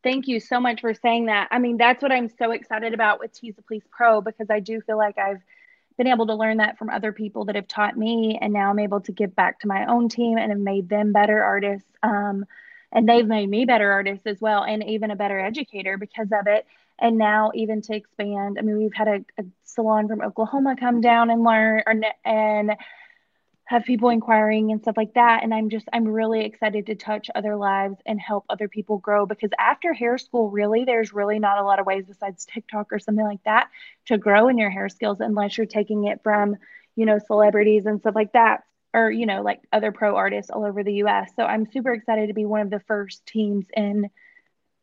Thank 0.07 0.29
you 0.29 0.39
so 0.39 0.61
much 0.61 0.83
for 0.83 0.95
saying 0.95 1.27
that. 1.27 1.49
I 1.51 1.59
mean, 1.59 1.79
that's 1.79 2.01
what 2.01 2.13
I'm 2.13 2.29
so 2.29 2.53
excited 2.53 2.95
about 2.95 3.19
with 3.19 3.33
Tease 3.33 3.57
to 3.57 3.63
Please 3.63 3.83
Pro 3.91 4.21
because 4.21 4.47
I 4.51 4.61
do 4.61 4.81
feel 4.83 4.97
like 4.97 5.19
I've 5.19 5.43
been 5.99 6.07
able 6.07 6.29
to 6.29 6.35
learn 6.35 6.59
that 6.59 6.79
from 6.79 6.91
other 6.91 7.11
people 7.11 7.45
that 7.47 7.57
have 7.57 7.67
taught 7.67 7.97
me. 7.97 8.39
And 8.41 8.53
now 8.53 8.71
I'm 8.71 8.79
able 8.79 9.01
to 9.01 9.11
give 9.11 9.35
back 9.35 9.59
to 9.61 9.67
my 9.67 9.85
own 9.87 10.09
team 10.09 10.39
and 10.39 10.53
have 10.53 10.61
made 10.61 10.89
them 10.89 11.13
better 11.13 11.43
artists. 11.43 11.91
Um, 12.05 12.47
and 12.93 13.09
they've 13.09 13.27
made 13.27 13.49
me 13.49 13.65
better 13.65 13.91
artists 13.91 14.29
as 14.29 14.41
well 14.41 14.63
and 14.63 14.85
even 14.85 15.11
a 15.11 15.17
better 15.17 15.41
educator 15.41 15.99
because 15.99 16.29
of 16.31 16.47
it. 16.47 16.67
And 16.99 17.19
now, 17.19 17.51
even 17.55 17.83
to 17.83 17.95
expand, 17.95 18.57
I 18.59 18.63
mean, 18.63 18.79
we've 18.79 18.95
had 18.95 19.09
a, 19.09 19.25
a 19.39 19.45
salon 19.65 20.09
from 20.09 20.23
Oklahoma 20.23 20.77
come 20.79 21.01
down 21.01 21.31
and 21.31 21.45
learn, 21.45 21.83
or, 21.87 21.95
and 22.25 22.77
have 23.67 23.85
people 23.85 24.11
inquiring 24.11 24.71
and 24.71 24.81
stuff 24.81 24.97
like 24.97 25.13
that. 25.15 25.43
And 25.43 25.53
i'm 25.53 25.69
just 25.69 25.89
i'm 25.93 26.07
really 26.07 26.45
excited 26.45 26.87
to 26.87 26.95
touch 26.95 27.29
other 27.35 27.57
lives 27.57 27.97
and 28.07 28.21
help 28.21 28.45
other 28.49 28.69
people 28.69 28.99
grow 28.99 29.27
because 29.27 29.51
after 29.59 29.93
hair 29.93 30.19
school 30.19 30.51
really 30.51 30.85
there's 30.85 31.13
really 31.13 31.39
not 31.39 31.59
a 31.59 31.65
lot 31.65 31.79
of 31.79 31.87
ways 31.87 32.05
besides 32.07 32.47
tiktok 32.47 32.93
or 32.93 32.99
something 32.99 33.25
like 33.25 33.43
that 33.45 33.69
to 34.07 34.19
grow 34.19 34.49
in 34.49 34.59
your 34.59 34.71
hair 34.71 34.89
skills 34.89 35.19
unless 35.21 35.57
you're 35.57 35.67
taking 35.67 36.05
it 36.05 36.21
from 36.23 36.57
you 36.95 37.05
know 37.05 37.19
celebrities 37.19 37.87
and 37.87 38.01
stuff 38.01 38.15
like 38.15 38.33
that 38.33 38.63
or 38.95 39.11
you 39.11 39.27
know 39.27 39.43
like 39.43 39.61
other 39.73 39.93
pro 39.93 40.17
artists 40.17 40.51
all 40.51 40.65
over 40.65 40.83
the 40.83 40.93
us 40.93 41.31
so 41.37 41.45
i'm 41.45 41.67
super 41.67 41.93
excited 41.93 42.29
to 42.29 42.35
be 42.35 42.45
one 42.45 42.61
of 42.61 42.71
the 42.71 42.81
first 42.81 43.27
teams 43.27 43.67
in 43.77 44.09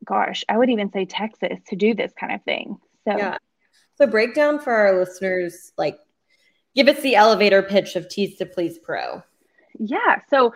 gosh 0.04 0.44
i 0.50 0.58
would 0.58 0.70
even 0.70 0.92
say 0.92 1.06
texas 1.06 1.60
to 1.68 1.76
do 1.76 1.94
this 1.94 2.12
kind 2.20 2.34
of 2.34 2.42
thing 2.44 2.78
so 3.08 3.18
yeah 3.18 3.38
so 3.96 4.08
breakdown 4.08 4.60
for 4.60 4.74
our 4.74 5.00
listeners 5.00 5.72
like 5.78 5.98
give 6.76 6.88
us 6.88 7.00
the 7.02 7.16
elevator 7.16 7.62
pitch 7.62 7.96
of 7.96 8.10
Tease 8.10 8.38
to 8.38 8.46
Please 8.46 8.78
Pro. 8.78 9.24
Yeah. 9.80 10.20
So 10.30 10.54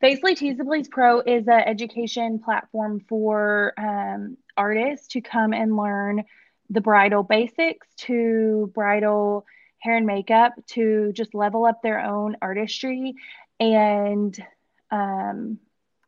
basically, 0.00 0.34
Tease 0.34 0.58
to 0.58 0.64
Please 0.64 0.88
Pro 0.88 1.20
is 1.20 1.48
an 1.48 1.60
education 1.66 2.38
platform 2.38 3.00
for 3.08 3.72
um, 3.78 4.36
artists 4.56 5.08
to 5.08 5.20
come 5.20 5.52
and 5.52 5.76
learn 5.76 6.24
the 6.70 6.80
bridal 6.80 7.22
basics 7.22 7.88
to 7.96 8.70
bridal 8.74 9.46
hair 9.78 9.96
and 9.96 10.06
makeup 10.06 10.52
to 10.66 11.12
just 11.12 11.34
level 11.34 11.64
up 11.64 11.82
their 11.82 12.00
own 12.00 12.36
artistry 12.42 13.14
and 13.58 14.44
um, 14.90 15.58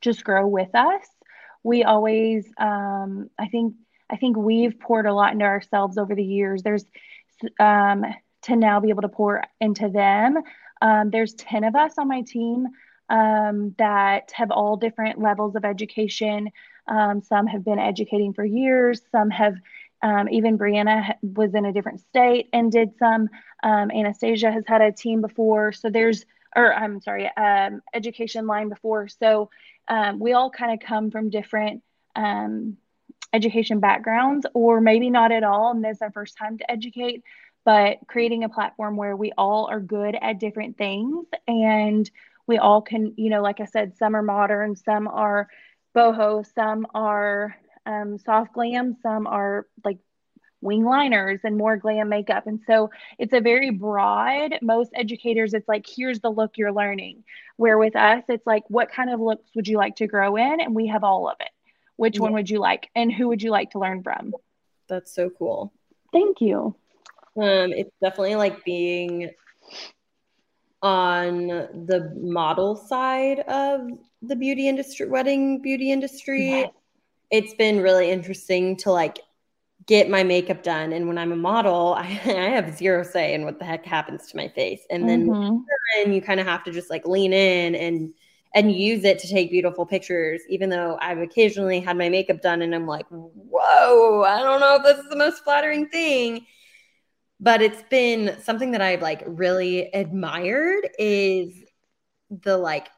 just 0.00 0.22
grow 0.24 0.46
with 0.46 0.74
us. 0.74 1.06
We 1.62 1.84
always, 1.84 2.50
um, 2.58 3.30
I 3.38 3.48
think, 3.48 3.74
I 4.10 4.16
think 4.16 4.36
we've 4.36 4.78
poured 4.78 5.06
a 5.06 5.14
lot 5.14 5.32
into 5.32 5.44
ourselves 5.44 5.98
over 5.98 6.14
the 6.14 6.24
years. 6.24 6.62
There's 6.62 6.84
um, 7.58 8.04
to 8.42 8.56
now 8.56 8.80
be 8.80 8.90
able 8.90 9.02
to 9.02 9.08
pour 9.08 9.44
into 9.60 9.88
them. 9.88 10.38
Um, 10.82 11.10
there's 11.10 11.34
10 11.34 11.64
of 11.64 11.76
us 11.76 11.98
on 11.98 12.08
my 12.08 12.22
team 12.22 12.68
um, 13.08 13.74
that 13.78 14.32
have 14.34 14.50
all 14.50 14.76
different 14.76 15.20
levels 15.20 15.56
of 15.56 15.64
education. 15.64 16.50
Um, 16.86 17.22
some 17.22 17.46
have 17.46 17.64
been 17.64 17.78
educating 17.78 18.32
for 18.32 18.44
years, 18.44 19.02
some 19.10 19.30
have. 19.30 19.54
Um, 20.02 20.30
even 20.30 20.56
Brianna 20.56 21.12
was 21.20 21.54
in 21.54 21.66
a 21.66 21.74
different 21.74 22.00
state 22.00 22.48
and 22.54 22.72
did 22.72 22.96
some. 22.98 23.28
Anastasia 23.62 24.50
has 24.50 24.64
had 24.66 24.80
a 24.80 24.90
team 24.90 25.20
before, 25.20 25.72
so 25.72 25.90
there's, 25.90 26.24
or 26.56 26.72
I'm 26.72 27.02
sorry, 27.02 27.30
education 27.92 28.46
line 28.46 28.70
before. 28.70 29.08
So 29.08 29.50
we 30.18 30.32
all 30.32 30.50
kind 30.50 30.72
of 30.72 30.86
come 30.86 31.10
from 31.10 31.30
different 31.30 31.82
education 33.32 33.80
backgrounds, 33.80 34.46
or 34.54 34.80
maybe 34.80 35.10
not 35.10 35.32
at 35.32 35.44
all, 35.44 35.70
and 35.70 35.84
this 35.84 35.98
is 35.98 36.02
our 36.02 36.10
first 36.10 36.36
time 36.36 36.58
to 36.58 36.70
educate 36.70 37.22
but 37.64 37.98
creating 38.06 38.44
a 38.44 38.48
platform 38.48 38.96
where 38.96 39.16
we 39.16 39.32
all 39.36 39.68
are 39.70 39.80
good 39.80 40.16
at 40.20 40.40
different 40.40 40.78
things 40.78 41.26
and 41.46 42.10
we 42.46 42.58
all 42.58 42.82
can, 42.82 43.14
you 43.16 43.30
know, 43.30 43.42
like 43.42 43.60
I 43.60 43.66
said, 43.66 43.96
some 43.96 44.16
are 44.16 44.22
modern, 44.22 44.74
some 44.74 45.06
are 45.06 45.48
boho, 45.94 46.44
some 46.54 46.86
are 46.94 47.56
um, 47.86 48.18
soft 48.18 48.54
glam, 48.54 48.96
some 49.02 49.26
are 49.26 49.66
like 49.84 49.98
wing 50.60 50.84
liners 50.84 51.40
and 51.44 51.56
more 51.56 51.76
glam 51.76 52.08
makeup. 52.08 52.46
And 52.46 52.60
so 52.66 52.90
it's 53.18 53.32
a 53.32 53.40
very 53.40 53.70
broad, 53.70 54.58
most 54.62 54.90
educators, 54.94 55.54
it's 55.54 55.68
like, 55.68 55.86
here's 55.86 56.20
the 56.20 56.30
look 56.30 56.58
you're 56.58 56.72
learning. 56.72 57.24
Where 57.56 57.78
with 57.78 57.96
us, 57.96 58.24
it's 58.28 58.46
like, 58.46 58.64
what 58.68 58.90
kind 58.90 59.10
of 59.10 59.20
looks 59.20 59.44
would 59.54 59.68
you 59.68 59.76
like 59.78 59.96
to 59.96 60.06
grow 60.06 60.36
in? 60.36 60.60
And 60.60 60.74
we 60.74 60.86
have 60.88 61.04
all 61.04 61.28
of 61.28 61.36
it. 61.40 61.50
which 62.00 62.16
yeah. 62.16 62.22
one 62.22 62.32
would 62.32 62.48
you 62.48 62.58
like 62.58 62.88
and 62.94 63.12
who 63.12 63.28
would 63.28 63.42
you 63.42 63.50
like 63.50 63.70
to 63.72 63.78
learn 63.78 64.02
from 64.02 64.32
that's 64.88 65.14
so 65.14 65.28
cool 65.28 65.70
thank 66.14 66.40
you 66.40 66.74
um 67.36 67.72
it's 67.72 67.94
definitely 68.02 68.36
like 68.36 68.64
being 68.64 69.30
on 70.80 71.46
the 71.46 72.10
model 72.16 72.74
side 72.74 73.40
of 73.40 73.82
the 74.22 74.34
beauty 74.34 74.66
industry 74.66 75.06
wedding 75.06 75.60
beauty 75.60 75.92
industry 75.92 76.48
yes. 76.48 76.70
it's 77.30 77.52
been 77.54 77.80
really 77.80 78.10
interesting 78.10 78.78
to 78.78 78.90
like 78.90 79.18
get 79.86 80.10
my 80.10 80.22
makeup 80.22 80.62
done 80.62 80.92
and 80.92 81.08
when 81.08 81.18
i'm 81.18 81.32
a 81.32 81.36
model 81.36 81.94
i, 81.98 82.02
I 82.26 82.48
have 82.50 82.76
zero 82.76 83.02
say 83.02 83.34
in 83.34 83.44
what 83.44 83.58
the 83.58 83.64
heck 83.64 83.84
happens 83.84 84.26
to 84.28 84.36
my 84.36 84.48
face 84.48 84.82
and 84.90 85.08
then 85.08 85.26
mm-hmm. 85.26 86.12
you 86.12 86.20
kind 86.20 86.40
of 86.40 86.46
have 86.46 86.64
to 86.64 86.72
just 86.72 86.90
like 86.90 87.06
lean 87.06 87.32
in 87.32 87.74
and 87.74 88.12
and 88.54 88.72
use 88.72 89.04
it 89.04 89.18
to 89.20 89.28
take 89.28 89.50
beautiful 89.50 89.86
pictures, 89.86 90.40
even 90.48 90.70
though 90.70 90.98
I've 91.00 91.18
occasionally 91.18 91.80
had 91.80 91.96
my 91.96 92.08
makeup 92.08 92.42
done 92.42 92.62
and 92.62 92.74
I'm 92.74 92.86
like, 92.86 93.06
whoa, 93.08 94.24
I 94.24 94.40
don't 94.40 94.60
know 94.60 94.76
if 94.76 94.82
this 94.82 94.98
is 94.98 95.08
the 95.08 95.16
most 95.16 95.44
flattering 95.44 95.88
thing. 95.88 96.46
But 97.38 97.62
it's 97.62 97.82
been 97.88 98.36
something 98.42 98.72
that 98.72 98.82
I've 98.82 99.02
like 99.02 99.22
really 99.26 99.88
admired 99.94 100.88
is 100.98 101.54
the 102.28 102.56
like 102.58 102.88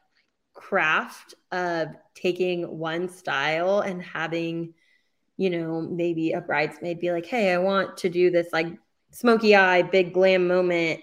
craft 0.53 1.35
of 1.51 1.89
taking 2.15 2.77
one 2.77 3.07
style 3.07 3.79
and 3.79 4.01
having, 4.01 4.73
you 5.37 5.49
know, 5.49 5.81
maybe 5.81 6.31
a 6.33 6.41
bridesmaid 6.41 6.99
be 6.99 7.11
like, 7.11 7.25
hey, 7.25 7.51
I 7.53 7.57
want 7.57 7.97
to 7.97 8.09
do 8.09 8.29
this 8.29 8.47
like 8.53 8.67
smoky 9.11 9.55
eye, 9.55 9.81
big 9.81 10.13
glam 10.13 10.47
moment 10.47 11.01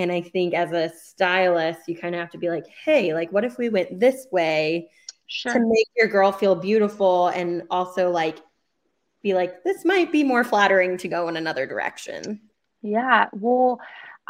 and 0.00 0.10
I 0.10 0.22
think 0.22 0.54
as 0.54 0.72
a 0.72 0.88
stylist, 0.88 1.80
you 1.86 1.94
kind 1.94 2.14
of 2.14 2.20
have 2.20 2.30
to 2.30 2.38
be 2.38 2.48
like, 2.48 2.64
hey, 2.84 3.12
like, 3.12 3.32
what 3.32 3.44
if 3.44 3.58
we 3.58 3.68
went 3.68 4.00
this 4.00 4.26
way 4.32 4.88
sure. 5.26 5.52
to 5.52 5.60
make 5.60 5.88
your 5.94 6.08
girl 6.08 6.32
feel 6.32 6.54
beautiful 6.54 7.28
and 7.28 7.64
also 7.70 8.10
like 8.10 8.38
be 9.22 9.34
like, 9.34 9.62
this 9.62 9.84
might 9.84 10.10
be 10.10 10.24
more 10.24 10.42
flattering 10.42 10.96
to 10.98 11.08
go 11.08 11.28
in 11.28 11.36
another 11.36 11.66
direction. 11.66 12.40
Yeah. 12.80 13.26
Well, 13.34 13.78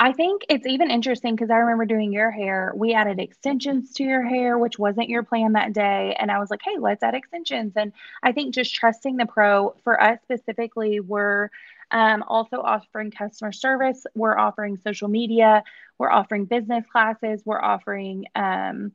I 0.03 0.15
think 0.15 0.47
it's 0.49 0.67
even 0.67 0.91
interesting 0.91 1.37
because 1.37 1.51
I 1.51 1.57
remember 1.57 1.85
doing 1.85 2.11
your 2.11 2.31
hair. 2.31 2.73
We 2.75 2.95
added 2.95 3.21
extensions 3.21 3.93
to 3.95 4.03
your 4.03 4.23
hair, 4.27 4.57
which 4.57 4.79
wasn't 4.79 5.11
your 5.11 5.23
plan 5.23 5.53
that 5.53 5.75
day. 5.75 6.17
And 6.19 6.31
I 6.31 6.39
was 6.39 6.51
like, 6.51 6.63
hey, 6.65 6.79
let's 6.79 7.03
add 7.03 7.15
extensions. 7.15 7.75
And 7.77 7.93
I 8.23 8.33
think 8.33 8.55
just 8.55 8.75
trusting 8.75 9.19
the 9.19 9.27
pro 9.27 9.75
for 9.85 10.03
us 10.03 10.19
specifically, 10.23 11.01
we're 11.01 11.51
um, 11.91 12.25
also 12.27 12.63
offering 12.63 13.11
customer 13.11 13.53
service. 13.53 14.07
We're 14.15 14.39
offering 14.39 14.79
social 14.79 15.09
media. 15.09 15.65
We're 15.99 16.11
offering 16.11 16.47
business 16.47 16.87
classes. 16.91 17.43
We're 17.45 17.61
offering 17.61 18.25
um, 18.35 18.93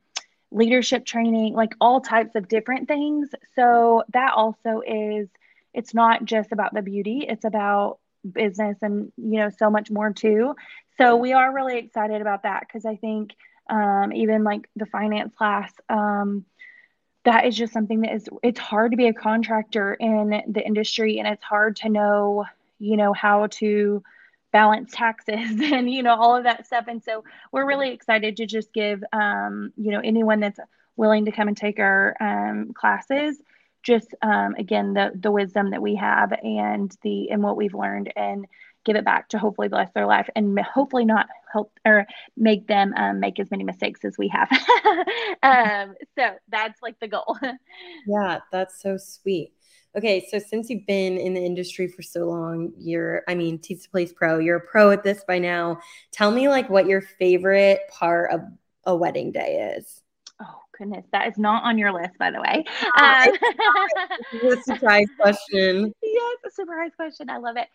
leadership 0.50 1.06
training, 1.06 1.54
like 1.54 1.74
all 1.80 2.00
types 2.00 2.34
of 2.34 2.48
different 2.48 2.88
things. 2.88 3.28
So 3.54 4.02
that 4.12 4.32
also 4.32 4.82
is, 4.84 5.28
it's 5.72 5.94
not 5.94 6.24
just 6.24 6.50
about 6.50 6.74
the 6.74 6.82
beauty, 6.82 7.26
it's 7.28 7.44
about 7.44 8.00
business 8.32 8.78
and, 8.82 9.12
you 9.16 9.38
know, 9.38 9.50
so 9.50 9.70
much 9.70 9.90
more 9.90 10.12
too. 10.12 10.54
So 10.98 11.16
we 11.16 11.32
are 11.32 11.54
really 11.54 11.78
excited 11.78 12.20
about 12.20 12.44
that 12.44 12.60
because 12.60 12.86
I 12.86 12.96
think 12.96 13.32
um, 13.68 14.12
even 14.12 14.44
like 14.44 14.68
the 14.76 14.86
finance 14.86 15.34
class, 15.36 15.72
um, 15.88 16.44
that 17.24 17.44
is 17.44 17.56
just 17.56 17.72
something 17.72 18.02
that 18.02 18.14
is 18.14 18.28
it's 18.42 18.60
hard 18.60 18.92
to 18.92 18.96
be 18.96 19.08
a 19.08 19.12
contractor 19.12 19.94
in 19.94 20.42
the 20.48 20.64
industry 20.64 21.18
and 21.18 21.26
it's 21.26 21.42
hard 21.42 21.76
to 21.76 21.88
know 21.88 22.44
you 22.78 22.96
know, 22.96 23.12
how 23.12 23.46
to 23.46 24.02
balance 24.52 24.92
taxes 24.92 25.60
and, 25.60 25.90
you 25.90 26.02
know, 26.02 26.14
all 26.14 26.36
of 26.36 26.44
that 26.44 26.66
stuff. 26.66 26.86
And 26.88 27.02
so 27.02 27.24
we're 27.52 27.66
really 27.66 27.90
excited 27.90 28.36
to 28.36 28.46
just 28.46 28.72
give, 28.72 29.02
um, 29.12 29.72
you 29.76 29.90
know, 29.90 30.00
anyone 30.00 30.40
that's 30.40 30.60
willing 30.96 31.26
to 31.26 31.32
come 31.32 31.48
and 31.48 31.56
take 31.56 31.78
our 31.78 32.16
um, 32.20 32.72
classes 32.72 33.38
just 33.86 34.14
um, 34.22 34.54
again 34.58 34.92
the 34.94 35.12
the 35.14 35.30
wisdom 35.30 35.70
that 35.70 35.80
we 35.80 35.94
have 35.94 36.32
and 36.42 36.94
the 37.02 37.30
and 37.30 37.42
what 37.42 37.56
we've 37.56 37.74
learned 37.74 38.12
and 38.16 38.46
give 38.84 38.96
it 38.96 39.04
back 39.04 39.28
to 39.28 39.38
hopefully 39.38 39.68
bless 39.68 39.90
their 39.94 40.06
life 40.06 40.28
and 40.36 40.58
hopefully 40.60 41.04
not 41.04 41.26
help 41.52 41.72
or 41.84 42.06
make 42.36 42.66
them 42.66 42.92
um, 42.96 43.20
make 43.20 43.38
as 43.38 43.50
many 43.50 43.64
mistakes 43.64 44.04
as 44.04 44.16
we 44.18 44.28
have 44.28 44.48
um, 45.42 45.94
so 46.18 46.30
that's 46.48 46.82
like 46.82 46.98
the 47.00 47.08
goal 47.08 47.36
yeah 48.06 48.40
that's 48.50 48.82
so 48.82 48.96
sweet 48.96 49.52
Okay, 49.96 50.26
so 50.30 50.38
since 50.38 50.68
you've 50.68 50.86
been 50.86 51.16
in 51.16 51.32
the 51.32 51.42
industry 51.42 51.88
for 51.88 52.02
so 52.02 52.26
long, 52.26 52.70
you're, 52.76 53.22
I 53.28 53.34
mean, 53.34 53.58
Tees 53.58 53.86
Place 53.86 54.12
Pro, 54.12 54.38
you're 54.38 54.58
a 54.58 54.60
pro 54.60 54.90
at 54.90 55.02
this 55.02 55.24
by 55.26 55.38
now. 55.38 55.80
Tell 56.12 56.30
me 56.30 56.50
like 56.50 56.68
what 56.68 56.84
your 56.84 57.00
favorite 57.00 57.80
part 57.90 58.30
of 58.30 58.42
a 58.84 58.94
wedding 58.94 59.32
day 59.32 59.74
is. 59.78 60.02
Goodness, 60.78 61.04
that 61.12 61.28
is 61.28 61.38
not 61.38 61.64
on 61.64 61.78
your 61.78 61.92
list, 61.92 62.18
by 62.18 62.30
the 62.30 62.40
way. 62.40 62.64
Um, 63.00 64.62
surprise 64.62 65.06
question. 65.18 65.92
Yes, 66.02 66.36
a 66.46 66.50
surprise 66.50 66.92
question. 66.96 67.30
I 67.30 67.38
love 67.38 67.56
it. 67.56 67.68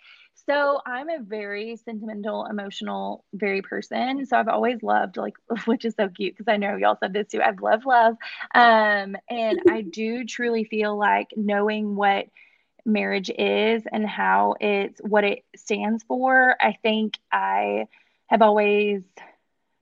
So 0.46 0.82
I'm 0.86 1.10
a 1.10 1.20
very 1.22 1.76
sentimental, 1.78 2.46
emotional, 2.46 3.24
very 3.34 3.62
person. 3.62 4.26
So 4.26 4.38
I've 4.38 4.48
always 4.48 4.82
loved 4.82 5.18
like, 5.18 5.34
which 5.66 5.86
is 5.86 5.96
so 5.96 6.10
cute 6.10 6.36
because 6.36 6.52
I 6.52 6.58
know 6.58 6.76
y'all 6.76 6.98
said 7.00 7.14
this 7.14 7.28
too. 7.28 7.42
I've 7.42 7.62
loved 7.62 7.86
love, 7.86 8.16
um, 8.56 9.16
and 9.30 9.60
I 9.70 9.82
do 9.82 10.26
truly 10.26 10.64
feel 10.64 10.98
like 10.98 11.30
knowing 11.36 11.96
what 11.96 12.28
marriage 12.86 13.30
is 13.30 13.84
and 13.92 14.08
how 14.08 14.56
it's 14.60 15.00
what 15.02 15.24
it 15.24 15.44
stands 15.56 16.04
for. 16.04 16.56
I 16.60 16.78
think 16.82 17.20
I 17.32 17.86
have 18.28 18.42
always 18.42 19.04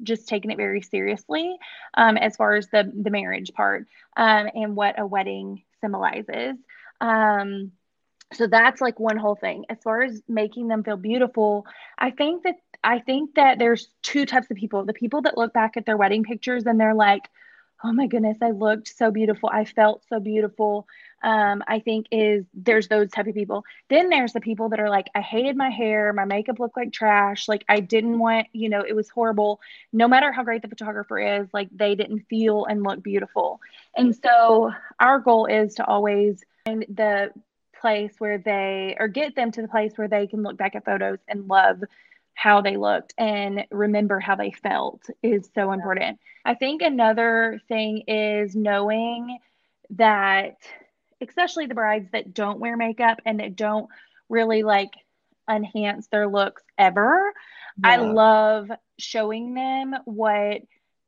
just 0.04 0.28
taken 0.28 0.52
it 0.52 0.58
very 0.58 0.82
seriously 0.82 1.58
um, 1.96 2.18
as 2.18 2.36
far 2.36 2.56
as 2.56 2.68
the 2.70 2.92
the 3.02 3.10
marriage 3.10 3.52
part 3.54 3.88
um, 4.18 4.50
and 4.54 4.76
what 4.76 5.00
a 5.00 5.06
wedding 5.06 5.64
symbolizes. 5.82 6.56
Um, 7.02 7.72
so 8.34 8.46
that's 8.46 8.80
like 8.82 9.00
one 9.00 9.18
whole 9.18 9.36
thing. 9.36 9.66
As 9.70 9.82
far 9.84 10.02
as 10.02 10.22
making 10.28 10.68
them 10.68 10.84
feel 10.84 10.98
beautiful 10.98 11.66
i 11.98 12.12
think 12.12 12.44
that 12.44 12.56
i 12.84 13.00
think 13.00 13.36
that 13.36 13.60
there's 13.60 13.90
two 14.02 14.26
types 14.26 14.50
of 14.50 14.58
people. 14.58 14.86
The 14.86 14.94
people 14.94 15.22
that 15.24 15.38
look 15.38 15.54
back 15.54 15.78
at 15.78 15.86
their 15.86 15.98
wedding 15.98 16.24
pictures 16.24 16.66
and 16.66 16.80
they're 16.80 16.94
like 16.94 17.30
oh 17.84 17.94
my 17.94 18.08
goodness 18.08 18.38
i 18.42 18.52
looked 18.52 18.88
so 18.88 19.12
beautiful. 19.12 19.50
I 19.52 19.66
felt 19.66 20.04
so 20.10 20.20
beautiful 20.20 20.88
um, 21.24 21.64
i 21.68 21.80
think 21.80 22.08
is 22.12 22.46
there's 22.54 22.88
those 22.88 23.10
type 23.12 23.28
of 23.28 23.34
people. 23.36 23.64
Then 23.90 24.10
there's 24.10 24.34
the 24.34 24.42
people 24.42 24.70
that 24.70 24.80
are 24.80 24.90
like 24.90 25.08
i 25.16 25.22
hated 25.22 25.56
my 25.56 25.70
hair. 25.70 26.14
My 26.14 26.26
makeup 26.26 26.60
looked 26.60 26.78
like 26.78 26.92
trash. 26.92 27.48
Like 27.48 27.64
i 27.70 27.80
didn't 27.80 28.20
want 28.20 28.48
you 28.54 28.70
know 28.70 28.82
it 28.82 28.96
was 28.96 29.10
horrible. 29.10 29.60
No 29.94 30.08
matter 30.08 30.32
how 30.32 30.44
great 30.44 30.62
the 30.62 30.68
photographer 30.68 31.20
is 31.20 31.48
like 31.54 31.70
they 31.72 31.96
didn't 31.96 32.28
feel 32.30 32.66
and 32.66 32.84
look 32.84 33.04
beautiful. 33.04 33.60
And 33.96 34.16
so 34.16 34.72
our 35.00 35.20
goal 35.20 35.46
is 35.46 35.76
to 35.76 35.86
always 35.86 36.44
find 36.66 36.86
the 36.90 37.32
place 37.80 38.14
where 38.20 38.38
they 38.38 38.96
or 39.00 39.08
get 39.08 39.36
them 39.36 39.52
to 39.52 39.62
the 39.62 39.68
place 39.68 39.94
where 39.96 40.08
they 40.08 40.28
can 40.28 40.44
look 40.44 40.58
back 40.58 40.76
at 40.76 40.86
photos 40.86 41.20
and 41.28 41.48
love 41.48 41.82
how 42.40 42.62
they 42.62 42.78
looked 42.78 43.14
and 43.18 43.66
remember 43.70 44.20
how 44.20 44.36
they 44.36 44.52
felt 44.52 45.02
is 45.22 45.50
so 45.54 45.74
important. 45.74 46.20
I 46.46 46.56
think 46.56 46.82
another 46.82 47.60
thing 47.68 48.04
is 48.08 48.56
knowing 48.56 49.40
that 49.92 50.56
especially 51.22 51.66
the 51.66 51.76
brides 51.76 52.10
that 52.12 52.34
don't 52.34 52.60
wear 52.60 52.78
makeup 52.78 53.20
and 53.26 53.40
that 53.40 53.56
don't 53.56 53.90
really 54.30 54.64
like 54.64 54.92
enhance 55.50 56.08
their 56.08 56.28
looks 56.28 56.64
ever. 56.78 57.34
Yeah. 57.84 57.90
I 57.90 57.96
love 57.98 58.70
showing 58.98 59.54
them 59.54 59.96
what 60.06 60.62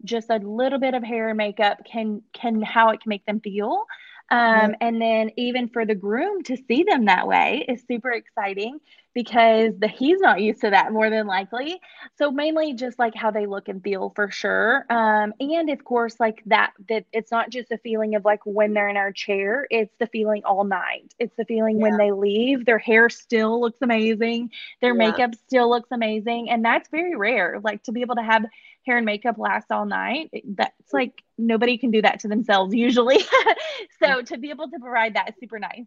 just 0.03 0.29
a 0.29 0.37
little 0.37 0.79
bit 0.79 0.93
of 0.93 1.03
hair 1.03 1.29
and 1.29 1.37
makeup 1.37 1.79
can 1.85 2.23
can 2.33 2.61
how 2.61 2.89
it 2.89 3.01
can 3.01 3.09
make 3.09 3.25
them 3.25 3.39
feel 3.39 3.85
um, 4.31 4.75
and 4.79 5.01
then 5.01 5.31
even 5.35 5.67
for 5.67 5.85
the 5.85 5.93
groom 5.93 6.41
to 6.43 6.57
see 6.67 6.83
them 6.83 7.05
that 7.05 7.27
way 7.27 7.65
is 7.67 7.83
super 7.85 8.11
exciting 8.11 8.79
because 9.13 9.73
the 9.79 9.89
he's 9.89 10.19
not 10.21 10.39
used 10.39 10.61
to 10.61 10.69
that 10.69 10.93
more 10.93 11.09
than 11.09 11.27
likely. 11.27 11.81
So 12.17 12.31
mainly 12.31 12.73
just 12.73 12.97
like 12.97 13.13
how 13.13 13.29
they 13.29 13.45
look 13.45 13.67
and 13.67 13.83
feel 13.83 14.13
for 14.15 14.31
sure. 14.31 14.85
Um, 14.89 15.33
and 15.41 15.69
of 15.69 15.83
course, 15.83 16.17
like 16.19 16.41
that 16.45 16.71
that 16.87 17.05
it's 17.11 17.29
not 17.29 17.49
just 17.49 17.71
a 17.71 17.77
feeling 17.79 18.15
of 18.15 18.23
like 18.23 18.39
when 18.45 18.73
they're 18.73 18.87
in 18.87 18.97
our 18.97 19.11
chair, 19.11 19.67
it's 19.69 19.93
the 19.99 20.07
feeling 20.07 20.43
all 20.45 20.63
night. 20.63 21.13
It's 21.19 21.35
the 21.35 21.45
feeling 21.45 21.77
yeah. 21.77 21.83
when 21.83 21.97
they 21.97 22.11
leave, 22.11 22.65
their 22.65 22.79
hair 22.79 23.09
still 23.09 23.59
looks 23.59 23.79
amazing, 23.81 24.51
their 24.81 24.95
yeah. 24.95 25.09
makeup 25.09 25.35
still 25.35 25.69
looks 25.69 25.89
amazing. 25.91 26.49
And 26.49 26.63
that's 26.63 26.87
very 26.89 27.17
rare. 27.17 27.59
Like 27.61 27.83
to 27.83 27.91
be 27.91 28.01
able 28.01 28.15
to 28.15 28.23
have 28.23 28.45
hair 28.85 28.97
and 28.97 29.05
makeup 29.05 29.37
last 29.37 29.71
all 29.71 29.85
night, 29.85 30.31
that's 30.45 30.93
like 30.93 31.23
nobody 31.37 31.77
can 31.77 31.91
do 31.91 32.01
that 32.01 32.21
to 32.21 32.27
themselves 32.27 32.73
usually. 32.73 33.19
so 34.03 34.21
to 34.21 34.37
be 34.37 34.49
able 34.49 34.69
to 34.69 34.79
provide 34.79 35.15
that 35.15 35.29
is 35.29 35.35
super 35.39 35.59
nice. 35.59 35.85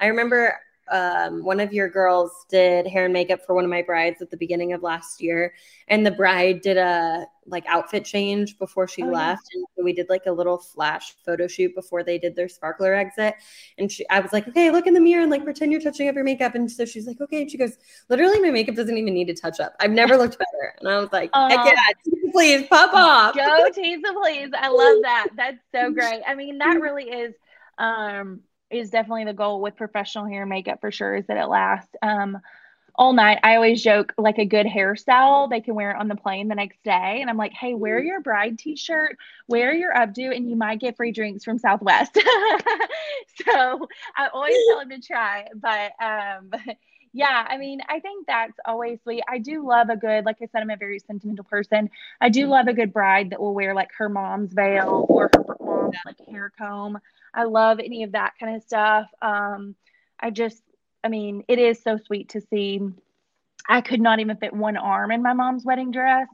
I 0.00 0.06
remember 0.06 0.58
um, 0.90 1.44
one 1.44 1.60
of 1.60 1.72
your 1.72 1.88
girls 1.88 2.46
did 2.48 2.86
hair 2.86 3.04
and 3.04 3.12
makeup 3.12 3.40
for 3.46 3.54
one 3.54 3.64
of 3.64 3.70
my 3.70 3.82
brides 3.82 4.22
at 4.22 4.30
the 4.30 4.36
beginning 4.36 4.72
of 4.72 4.82
last 4.82 5.20
year, 5.20 5.54
and 5.88 6.06
the 6.06 6.10
bride 6.10 6.60
did 6.60 6.76
a 6.76 7.26
like 7.48 7.64
outfit 7.66 8.04
change 8.04 8.58
before 8.58 8.88
she 8.88 9.02
oh, 9.02 9.06
left, 9.06 9.48
yeah. 9.54 9.62
and 9.76 9.84
we 9.84 9.92
did 9.92 10.08
like 10.08 10.26
a 10.26 10.32
little 10.32 10.58
flash 10.58 11.14
photo 11.24 11.46
shoot 11.46 11.74
before 11.74 12.02
they 12.02 12.18
did 12.18 12.34
their 12.34 12.48
sparkler 12.48 12.94
exit. 12.94 13.34
And 13.78 13.90
she, 13.90 14.08
I 14.08 14.20
was 14.20 14.32
like, 14.32 14.48
okay, 14.48 14.70
look 14.70 14.86
in 14.86 14.94
the 14.94 15.00
mirror 15.00 15.22
and 15.22 15.30
like 15.30 15.44
pretend 15.44 15.72
you're 15.72 15.80
touching 15.80 16.08
up 16.08 16.14
your 16.14 16.24
makeup. 16.24 16.54
And 16.54 16.70
so 16.70 16.84
she's 16.84 17.06
like, 17.06 17.20
okay. 17.20 17.42
And 17.42 17.50
she 17.50 17.58
goes, 17.58 17.76
literally, 18.08 18.40
my 18.40 18.50
makeup 18.50 18.74
doesn't 18.74 18.96
even 18.96 19.14
need 19.14 19.28
to 19.28 19.34
touch 19.34 19.60
up. 19.60 19.74
I've 19.80 19.92
never 19.92 20.16
looked 20.16 20.38
better. 20.38 20.74
And 20.80 20.88
I 20.88 20.98
was 20.98 21.12
like, 21.12 21.30
yeah, 21.34 21.74
please 22.32 22.66
pop 22.68 22.92
off. 22.92 23.34
Go 23.34 23.70
Tease 23.72 24.02
to 24.02 24.12
Please. 24.22 24.50
I 24.56 24.68
love 24.68 25.02
that. 25.02 25.28
That's 25.36 25.58
so 25.72 25.90
great. 25.92 26.22
I 26.26 26.34
mean, 26.34 26.58
that 26.58 26.80
really 26.80 27.04
is 27.04 27.34
um 27.78 28.40
is 28.70 28.90
definitely 28.90 29.24
the 29.24 29.32
goal 29.32 29.60
with 29.60 29.76
professional 29.76 30.26
hair 30.26 30.42
and 30.42 30.50
makeup 30.50 30.80
for 30.80 30.90
sure 30.90 31.16
is 31.16 31.26
that 31.26 31.36
it 31.36 31.46
lasts 31.46 31.94
um, 32.02 32.40
all 32.94 33.12
night. 33.12 33.38
I 33.42 33.56
always 33.56 33.82
joke 33.82 34.14
like 34.18 34.38
a 34.38 34.44
good 34.44 34.66
hairstyle, 34.66 35.48
they 35.48 35.60
can 35.60 35.74
wear 35.74 35.90
it 35.92 35.96
on 35.96 36.08
the 36.08 36.16
plane 36.16 36.48
the 36.48 36.54
next 36.54 36.82
day. 36.82 37.18
And 37.20 37.30
I'm 37.30 37.36
like, 37.36 37.52
hey, 37.52 37.74
wear 37.74 38.02
your 38.02 38.20
bride 38.20 38.58
t 38.58 38.76
shirt, 38.76 39.16
wear 39.48 39.74
your 39.74 39.94
updo, 39.94 40.34
and 40.34 40.48
you 40.48 40.56
might 40.56 40.80
get 40.80 40.96
free 40.96 41.12
drinks 41.12 41.44
from 41.44 41.58
Southwest. 41.58 42.14
so 43.46 43.88
I 44.16 44.28
always 44.32 44.56
tell 44.68 44.80
them 44.80 44.90
to 44.90 45.00
try. 45.00 45.46
But 45.54 45.92
um, 46.02 46.50
yeah, 47.12 47.46
I 47.48 47.58
mean, 47.58 47.80
I 47.88 48.00
think 48.00 48.26
that's 48.26 48.58
always 48.64 48.98
sweet. 49.02 49.22
I 49.28 49.38
do 49.38 49.66
love 49.66 49.88
a 49.90 49.96
good, 49.96 50.24
like 50.24 50.36
I 50.42 50.46
said, 50.46 50.62
I'm 50.62 50.70
a 50.70 50.76
very 50.76 50.98
sentimental 50.98 51.44
person. 51.44 51.90
I 52.20 52.30
do 52.30 52.46
love 52.46 52.66
a 52.66 52.74
good 52.74 52.92
bride 52.92 53.30
that 53.30 53.40
will 53.40 53.54
wear 53.54 53.74
like 53.74 53.90
her 53.98 54.08
mom's 54.08 54.52
veil 54.52 55.06
or 55.08 55.30
her 55.34 55.56
mom's 55.60 55.96
like 56.04 56.16
hair 56.28 56.52
comb. 56.58 56.98
I 57.36 57.44
love 57.44 57.78
any 57.78 58.02
of 58.02 58.12
that 58.12 58.32
kind 58.40 58.56
of 58.56 58.62
stuff. 58.62 59.06
Um, 59.20 59.74
I 60.18 60.30
just, 60.30 60.62
I 61.04 61.08
mean, 61.08 61.44
it 61.48 61.58
is 61.58 61.82
so 61.82 61.98
sweet 61.98 62.30
to 62.30 62.40
see. 62.40 62.80
I 63.68 63.80
could 63.82 64.00
not 64.00 64.20
even 64.20 64.36
fit 64.36 64.52
one 64.52 64.76
arm 64.76 65.10
in 65.12 65.22
my 65.22 65.34
mom's 65.34 65.64
wedding 65.64 65.90
dress 65.90 66.28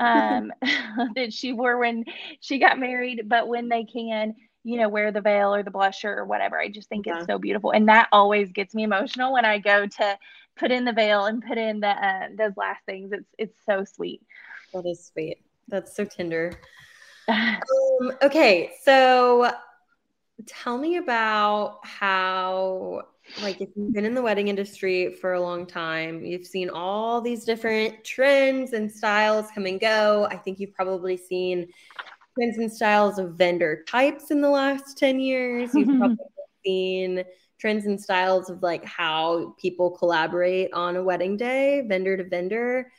um, 0.00 0.52
that 1.16 1.32
she 1.32 1.52
wore 1.52 1.78
when 1.78 2.04
she 2.40 2.58
got 2.58 2.78
married, 2.78 3.22
but 3.26 3.48
when 3.48 3.68
they 3.68 3.84
can, 3.84 4.34
you 4.62 4.78
know, 4.78 4.88
wear 4.88 5.12
the 5.12 5.20
veil 5.20 5.54
or 5.54 5.62
the 5.62 5.70
blusher 5.70 6.16
or 6.16 6.24
whatever. 6.24 6.58
I 6.58 6.68
just 6.68 6.88
think 6.88 7.06
yeah. 7.06 7.18
it's 7.18 7.26
so 7.26 7.38
beautiful. 7.38 7.72
And 7.72 7.88
that 7.88 8.08
always 8.12 8.52
gets 8.52 8.74
me 8.74 8.84
emotional 8.84 9.32
when 9.32 9.44
I 9.44 9.58
go 9.58 9.86
to 9.86 10.18
put 10.56 10.70
in 10.70 10.84
the 10.84 10.92
veil 10.92 11.26
and 11.26 11.44
put 11.44 11.58
in 11.58 11.80
the 11.80 11.88
uh, 11.88 12.28
those 12.36 12.56
last 12.56 12.80
things. 12.86 13.12
It's 13.12 13.28
it's 13.38 13.56
so 13.66 13.84
sweet. 13.84 14.22
That 14.72 14.86
is 14.86 15.04
sweet. 15.04 15.38
That's 15.68 15.94
so 15.94 16.04
tender. 16.04 16.52
um, 17.28 18.12
okay, 18.22 18.72
so 18.82 19.50
tell 20.46 20.78
me 20.78 20.96
about 20.96 21.80
how 21.84 23.02
like 23.42 23.60
if 23.60 23.70
you've 23.74 23.92
been 23.92 24.04
in 24.04 24.14
the 24.14 24.22
wedding 24.22 24.48
industry 24.48 25.14
for 25.14 25.32
a 25.32 25.40
long 25.40 25.66
time, 25.66 26.24
you've 26.24 26.46
seen 26.46 26.68
all 26.68 27.20
these 27.20 27.44
different 27.44 28.04
trends 28.04 28.72
and 28.72 28.90
styles 28.90 29.46
come 29.54 29.66
and 29.66 29.80
go. 29.80 30.26
I 30.30 30.36
think 30.36 30.60
you've 30.60 30.74
probably 30.74 31.16
seen 31.16 31.68
trends 32.36 32.58
and 32.58 32.72
styles 32.72 33.18
of 33.18 33.34
vendor 33.34 33.84
types 33.88 34.30
in 34.30 34.40
the 34.40 34.50
last 34.50 34.98
10 34.98 35.20
years. 35.20 35.70
You've 35.74 35.88
probably 35.98 36.16
seen 36.64 37.24
trends 37.58 37.86
and 37.86 38.00
styles 38.00 38.50
of 38.50 38.62
like 38.62 38.84
how 38.84 39.54
people 39.58 39.90
collaborate 39.90 40.72
on 40.72 40.96
a 40.96 41.02
wedding 41.02 41.36
day, 41.36 41.86
vendor 41.88 42.16
to 42.16 42.24
vendor. 42.24 42.90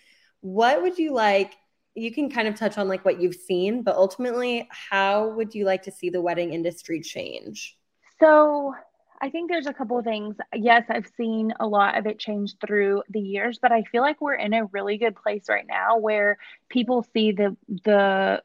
What 0.42 0.82
would 0.82 0.98
you 0.98 1.14
like? 1.14 1.54
You 1.96 2.12
can 2.12 2.30
kind 2.30 2.48
of 2.48 2.56
touch 2.56 2.78
on 2.78 2.88
like 2.88 3.06
what 3.06 3.22
you've 3.22 3.36
seen, 3.36 3.82
but 3.82 3.96
ultimately, 3.96 4.68
how 4.70 5.30
would 5.30 5.56
you 5.56 5.66
like 5.66 5.84
to 5.84 5.92
see 5.92 6.10
the 6.10 6.22
wedding 6.22 6.54
industry 6.54 7.02
change? 7.02 7.78
So, 8.20 8.74
I 9.22 9.30
think 9.30 9.50
there's 9.50 9.68
a 9.68 9.74
couple 9.74 10.02
things. 10.02 10.36
Yes, 10.54 10.84
I've 10.90 11.10
seen 11.18 11.54
a 11.60 11.66
lot 11.66 11.98
of 11.98 12.06
it 12.06 12.20
change 12.20 12.56
through 12.66 13.04
the 13.10 13.20
years, 13.20 13.60
but 13.62 13.72
I 13.72 13.84
feel 13.84 14.02
like 14.02 14.20
we're 14.20 14.36
in 14.36 14.54
a 14.54 14.66
really 14.66 14.98
good 14.98 15.16
place 15.16 15.46
right 15.48 15.66
now 15.66 15.98
where 15.98 16.38
people 16.70 17.08
see 17.14 17.32
the 17.32 17.56
the 17.86 18.44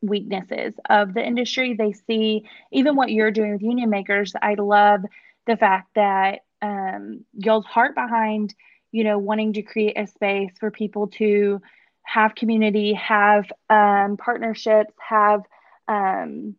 weaknesses 0.00 0.74
of 0.88 1.14
the 1.14 1.24
industry. 1.24 1.74
They 1.74 1.92
see 1.92 2.48
even 2.70 2.94
what 2.94 3.10
you're 3.10 3.30
doing 3.30 3.52
with 3.52 3.62
union 3.62 3.90
makers. 3.90 4.34
I 4.40 4.54
love 4.54 5.02
the 5.46 5.56
fact 5.56 5.94
that 5.94 6.40
um, 6.62 7.24
y'all's 7.34 7.66
heart 7.66 7.94
behind, 7.94 8.54
you 8.92 9.04
know, 9.04 9.18
wanting 9.18 9.54
to 9.54 9.62
create 9.62 9.98
a 9.98 10.06
space 10.06 10.52
for 10.60 10.70
people 10.70 11.08
to 11.08 11.60
have 12.08 12.34
community, 12.34 12.94
have 12.94 13.44
um, 13.68 14.16
partnerships, 14.16 14.94
have 14.98 15.42
um, 15.88 16.56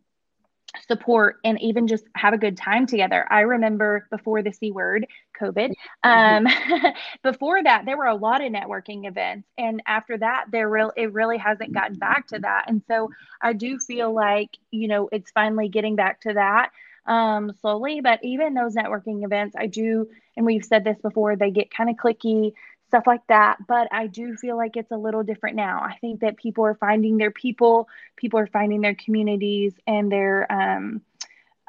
support 0.86 1.38
and 1.44 1.60
even 1.60 1.88
just 1.88 2.04
have 2.14 2.32
a 2.32 2.38
good 2.38 2.56
time 2.56 2.86
together. 2.86 3.26
I 3.28 3.40
remember 3.40 4.06
before 4.12 4.42
the 4.42 4.52
C 4.52 4.70
word, 4.70 5.08
COVID, 5.40 5.72
um, 6.04 6.46
before 7.24 7.60
that, 7.64 7.84
there 7.84 7.96
were 7.96 8.06
a 8.06 8.14
lot 8.14 8.44
of 8.44 8.52
networking 8.52 9.08
events. 9.08 9.48
And 9.58 9.82
after 9.88 10.16
that, 10.18 10.44
there 10.52 10.68
real 10.68 10.92
it 10.96 11.12
really 11.12 11.38
hasn't 11.38 11.72
gotten 11.72 11.96
back 11.98 12.28
to 12.28 12.38
that. 12.38 12.66
And 12.68 12.82
so 12.86 13.10
I 13.42 13.52
do 13.52 13.80
feel 13.80 14.14
like, 14.14 14.50
you 14.70 14.86
know, 14.86 15.08
it's 15.10 15.32
finally 15.32 15.68
getting 15.68 15.96
back 15.96 16.20
to 16.20 16.34
that 16.34 16.70
um, 17.06 17.52
slowly. 17.60 18.00
But 18.00 18.20
even 18.22 18.54
those 18.54 18.76
networking 18.76 19.24
events, 19.24 19.56
I 19.58 19.66
do, 19.66 20.08
and 20.36 20.46
we've 20.46 20.64
said 20.64 20.84
this 20.84 20.98
before, 21.02 21.34
they 21.34 21.50
get 21.50 21.74
kind 21.74 21.90
of 21.90 21.96
clicky 21.96 22.52
stuff 22.90 23.06
like 23.06 23.26
that. 23.28 23.58
But 23.66 23.88
I 23.92 24.08
do 24.08 24.36
feel 24.36 24.56
like 24.56 24.76
it's 24.76 24.90
a 24.90 24.96
little 24.96 25.22
different 25.22 25.56
now. 25.56 25.80
I 25.80 25.96
think 26.00 26.20
that 26.20 26.36
people 26.36 26.64
are 26.64 26.74
finding 26.74 27.16
their 27.16 27.30
people, 27.30 27.88
people 28.16 28.38
are 28.40 28.48
finding 28.48 28.80
their 28.80 28.96
communities 28.96 29.72
and 29.86 30.10
their 30.10 30.50
um, 30.52 31.02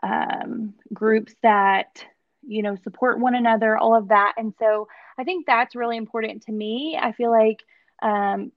um, 0.03 0.73
groups 0.91 1.33
that 1.43 2.03
you 2.45 2.63
know 2.63 2.75
support 2.83 3.19
one 3.19 3.35
another, 3.35 3.77
all 3.77 3.95
of 3.95 4.07
that. 4.09 4.33
And 4.37 4.53
so 4.59 4.87
I 5.17 5.23
think 5.23 5.45
that's 5.45 5.75
really 5.75 5.97
important 5.97 6.43
to 6.43 6.51
me. 6.51 6.97
I 6.99 7.11
feel 7.11 7.29
like 7.29 7.61
um, 8.01 8.51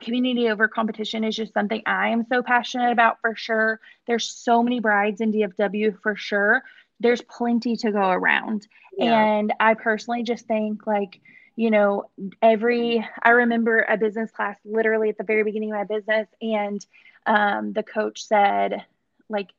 community 0.00 0.48
over 0.48 0.68
competition 0.68 1.24
is 1.24 1.36
just 1.36 1.52
something 1.52 1.82
I 1.86 2.08
am 2.08 2.24
so 2.28 2.42
passionate 2.42 2.92
about 2.92 3.20
for 3.20 3.34
sure. 3.36 3.80
There's 4.06 4.28
so 4.28 4.62
many 4.62 4.80
brides 4.80 5.20
in 5.20 5.32
DFW 5.32 6.00
for 6.00 6.16
sure. 6.16 6.62
There's 7.00 7.22
plenty 7.22 7.76
to 7.76 7.92
go 7.92 8.08
around. 8.10 8.66
Yeah. 8.96 9.22
And 9.22 9.52
I 9.60 9.74
personally 9.74 10.22
just 10.22 10.46
think 10.46 10.86
like 10.86 11.20
you 11.56 11.70
know, 11.70 12.10
every, 12.40 13.06
I 13.22 13.30
remember 13.30 13.82
a 13.82 13.96
business 13.96 14.30
class 14.30 14.56
literally 14.64 15.10
at 15.10 15.18
the 15.18 15.24
very 15.24 15.44
beginning 15.44 15.72
of 15.72 15.78
my 15.78 15.84
business, 15.84 16.28
and 16.40 16.84
um, 17.26 17.72
the 17.72 17.82
coach 17.82 18.24
said, 18.26 18.84
like, 19.28 19.50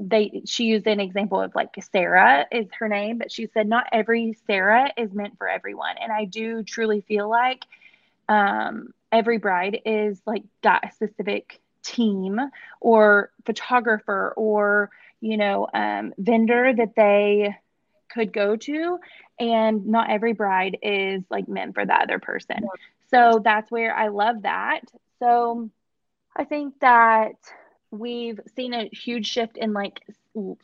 they, 0.00 0.42
she 0.46 0.64
used 0.64 0.86
an 0.86 0.98
example 0.98 1.40
of 1.40 1.54
like 1.54 1.74
Sarah 1.92 2.46
is 2.50 2.66
her 2.78 2.88
name, 2.88 3.18
but 3.18 3.30
she 3.30 3.48
said, 3.52 3.68
not 3.68 3.86
every 3.92 4.34
Sarah 4.46 4.90
is 4.96 5.12
meant 5.12 5.36
for 5.36 5.46
everyone. 5.46 5.96
And 6.00 6.10
I 6.10 6.24
do 6.24 6.62
truly 6.62 7.02
feel 7.02 7.28
like 7.28 7.64
um, 8.28 8.94
every 9.12 9.36
bride 9.36 9.82
is 9.84 10.20
like 10.26 10.44
got 10.62 10.84
a 10.88 10.92
specific 10.92 11.60
team 11.82 12.40
or 12.80 13.30
photographer 13.44 14.32
or, 14.36 14.90
you 15.20 15.36
know, 15.36 15.68
um, 15.74 16.14
vendor 16.16 16.72
that 16.74 16.94
they 16.96 17.54
could 18.12 18.32
go 18.32 18.56
to 18.56 18.98
and 19.38 19.86
not 19.86 20.10
every 20.10 20.32
bride 20.32 20.78
is 20.82 21.22
like 21.30 21.48
meant 21.48 21.74
for 21.74 21.86
the 21.86 21.94
other 21.94 22.18
person. 22.18 22.66
So 23.10 23.40
that's 23.42 23.70
where 23.70 23.94
i 23.94 24.08
love 24.08 24.42
that. 24.42 24.80
So 25.18 25.70
i 26.36 26.44
think 26.44 26.78
that 26.80 27.32
we've 27.90 28.38
seen 28.54 28.72
a 28.72 28.88
huge 28.92 29.26
shift 29.26 29.56
in 29.56 29.72
like 29.72 30.00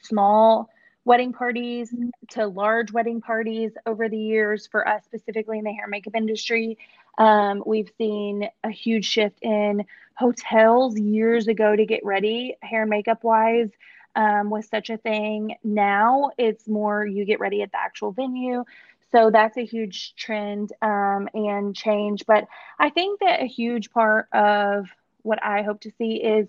small 0.00 0.68
wedding 1.04 1.32
parties 1.32 1.94
to 2.30 2.46
large 2.46 2.92
wedding 2.92 3.20
parties 3.20 3.72
over 3.86 4.08
the 4.08 4.18
years 4.18 4.66
for 4.66 4.86
us 4.86 5.04
specifically 5.04 5.58
in 5.58 5.64
the 5.64 5.72
hair 5.72 5.86
makeup 5.86 6.14
industry. 6.16 6.76
Um, 7.16 7.62
we've 7.64 7.90
seen 7.96 8.48
a 8.64 8.70
huge 8.70 9.06
shift 9.06 9.38
in 9.40 9.84
hotels 10.16 10.98
years 10.98 11.46
ago 11.46 11.76
to 11.76 11.86
get 11.86 12.04
ready 12.04 12.56
hair 12.60 12.82
and 12.82 12.90
makeup 12.90 13.22
wise 13.22 13.70
um, 14.16 14.50
was 14.50 14.66
such 14.68 14.90
a 14.90 14.96
thing. 14.96 15.56
Now 15.62 16.30
it's 16.38 16.66
more 16.66 17.06
you 17.06 17.24
get 17.24 17.38
ready 17.38 17.62
at 17.62 17.70
the 17.70 17.78
actual 17.78 18.10
venue. 18.10 18.64
So 19.12 19.30
that's 19.30 19.56
a 19.56 19.64
huge 19.64 20.14
trend 20.16 20.72
um, 20.82 21.28
and 21.32 21.76
change. 21.76 22.24
But 22.26 22.48
I 22.78 22.90
think 22.90 23.20
that 23.20 23.42
a 23.42 23.46
huge 23.46 23.92
part 23.92 24.26
of 24.32 24.88
what 25.22 25.42
I 25.44 25.62
hope 25.62 25.80
to 25.82 25.92
see 25.98 26.16
is 26.16 26.48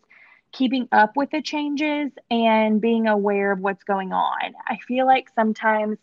keeping 0.52 0.88
up 0.92 1.16
with 1.16 1.30
the 1.30 1.42
changes 1.42 2.12
and 2.32 2.82
being 2.82 3.08
aware 3.08 3.52
of 3.52 3.60
what's 3.60 3.84
going 3.84 4.12
on. 4.12 4.54
I 4.66 4.78
feel 4.88 5.06
like 5.06 5.30
sometimes 5.36 5.98